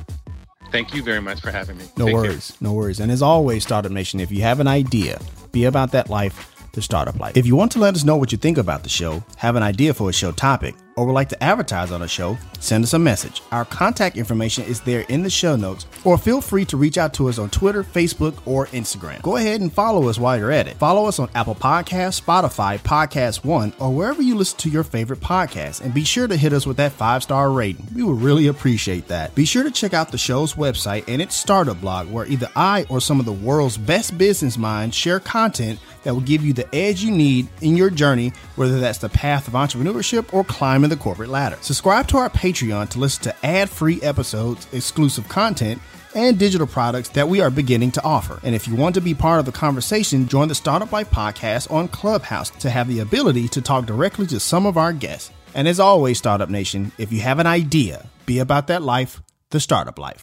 Thank 0.72 0.94
you 0.94 1.04
very 1.04 1.20
much 1.20 1.42
for 1.42 1.52
having 1.52 1.78
me. 1.78 1.86
No 1.98 2.06
Take 2.06 2.16
worries. 2.16 2.52
Care. 2.52 2.58
No 2.62 2.74
worries. 2.74 3.02
And 3.02 3.12
as 3.12 3.22
always, 3.22 3.64
Startup 3.64 3.92
Nation, 3.92 4.22
if 4.22 4.32
you 4.32 4.42
have 4.44 4.62
an 4.62 4.68
idea, 4.68 5.20
be 5.52 5.66
about 5.66 5.92
that 5.92 6.10
life, 6.10 6.56
the 6.72 6.82
startup 6.82 7.20
life. 7.20 7.36
If 7.36 7.46
you 7.46 7.58
want 7.58 7.74
to 7.74 7.80
let 7.80 7.94
us 7.94 8.06
know 8.06 8.16
what 8.16 8.32
you 8.32 8.38
think 8.38 8.58
about 8.58 8.84
the 8.84 8.90
show, 8.90 9.22
have 9.36 9.58
an 9.58 9.64
idea 9.64 9.94
for 9.94 10.10
a 10.10 10.14
show 10.14 10.32
topic, 10.32 10.76
or 11.02 11.06
would 11.08 11.14
like 11.14 11.30
to 11.30 11.44
advertise 11.44 11.92
on 11.92 12.04
a 12.04 12.08
show, 12.08 12.38
send 12.60 12.84
us 12.84 12.94
a 12.94 13.00
message. 13.00 13.42
Our 13.52 13.66
contact 13.66 14.18
information 14.18 14.66
is 14.66 14.82
there 14.82 15.02
in 15.10 15.24
the 15.24 15.32
show 15.32 15.56
notes, 15.56 15.88
or 16.04 16.16
feel 16.16 16.42
free 16.42 16.64
to 16.66 16.78
reach 16.78 17.00
out 17.00 17.12
to 17.16 17.28
us 17.28 17.40
on 17.40 17.50
Twitter, 17.50 17.84
Facebook, 17.84 18.38
or 18.46 18.68
Instagram. 18.68 19.20
Go 19.24 19.38
ahead 19.38 19.62
and 19.62 19.74
follow 19.74 20.10
us 20.10 20.20
while 20.20 20.38
you're 20.38 20.52
at 20.52 20.68
it. 20.68 20.78
Follow 20.78 21.08
us 21.08 21.18
on 21.18 21.28
Apple 21.34 21.56
Podcasts, 21.56 22.22
Spotify, 22.22 22.80
Podcast 22.80 23.44
One, 23.44 23.74
or 23.80 23.92
wherever 23.92 24.22
you 24.22 24.36
listen 24.36 24.60
to 24.60 24.70
your 24.70 24.84
favorite 24.84 25.22
podcasts, 25.22 25.82
and 25.82 25.92
be 25.92 26.04
sure 26.04 26.28
to 26.28 26.38
hit 26.38 26.54
us 26.54 26.68
with 26.68 26.78
that 26.78 26.92
five 26.92 27.24
star 27.24 27.50
rating. 27.52 27.88
We 27.96 28.04
would 28.04 28.22
really 28.22 28.46
appreciate 28.46 29.08
that. 29.08 29.34
Be 29.34 29.46
sure 29.46 29.64
to 29.64 29.72
check 29.72 29.96
out 29.96 30.12
the 30.12 30.20
show's 30.20 30.54
website 30.54 31.06
and 31.08 31.20
its 31.20 31.36
startup 31.36 31.82
blog, 31.82 32.12
where 32.12 32.28
either 32.28 32.50
I 32.56 32.86
or 32.90 33.02
some 33.02 33.20
of 33.20 33.26
the 33.26 33.32
world's 33.32 33.76
best 33.76 34.20
business 34.20 34.56
minds 34.56 34.96
share 34.96 35.20
content 35.20 35.80
that 36.04 36.14
will 36.14 36.22
give 36.22 36.44
you 36.44 36.54
the 36.54 36.74
edge 36.74 37.02
you 37.02 37.12
need 37.12 37.48
in 37.62 37.78
your 37.78 37.90
journey, 37.90 38.34
whether 38.56 38.80
that's 38.80 39.00
the 39.00 39.10
path 39.10 39.48
of 39.48 39.54
entrepreneurship 39.54 40.34
or 40.34 40.44
climbing 40.44 40.90
the 40.90 40.98
corporate 40.98 41.30
ladder. 41.30 41.58
Subscribe 41.62 42.08
to 42.08 42.18
our 42.18 42.30
Patreon 42.30 42.90
to 42.90 43.00
listen 43.00 43.24
to 43.24 43.46
ad 43.46 43.70
free 43.70 44.02
episodes, 44.02 44.68
exclusive 44.72 45.28
content, 45.30 45.82
and 46.14 46.38
digital 46.38 46.68
products 46.68 47.10
that 47.10 47.30
we 47.30 47.42
are 47.42 47.50
beginning 47.50 47.92
to 47.92 48.04
offer. 48.04 48.40
And 48.44 48.54
if 48.54 48.68
you 48.68 48.76
want 48.76 48.96
to 48.96 49.02
be 49.02 49.14
part 49.14 49.40
of 49.40 49.46
the 49.46 49.52
conversation, 49.52 50.28
join 50.28 50.48
the 50.48 50.56
Startup 50.56 50.92
Life 50.92 51.10
podcast 51.10 51.72
on 51.72 51.88
Clubhouse 51.88 52.50
to 52.62 52.70
have 52.70 52.88
the 52.88 53.00
ability 53.00 53.48
to 53.50 53.62
talk 53.62 53.86
directly 53.86 54.28
to 54.28 54.40
some 54.40 54.66
of 54.66 54.78
our 54.78 54.94
guests. 54.94 55.32
And 55.54 55.68
as 55.68 55.80
always, 55.80 56.18
Startup 56.18 56.50
Nation, 56.50 56.92
if 56.98 57.12
you 57.12 57.22
have 57.22 57.40
an 57.40 57.48
idea, 57.48 58.08
be 58.26 58.40
about 58.40 58.68
that 58.68 58.82
life, 58.82 59.22
the 59.50 59.60
startup 59.60 60.00
life. 60.00 60.22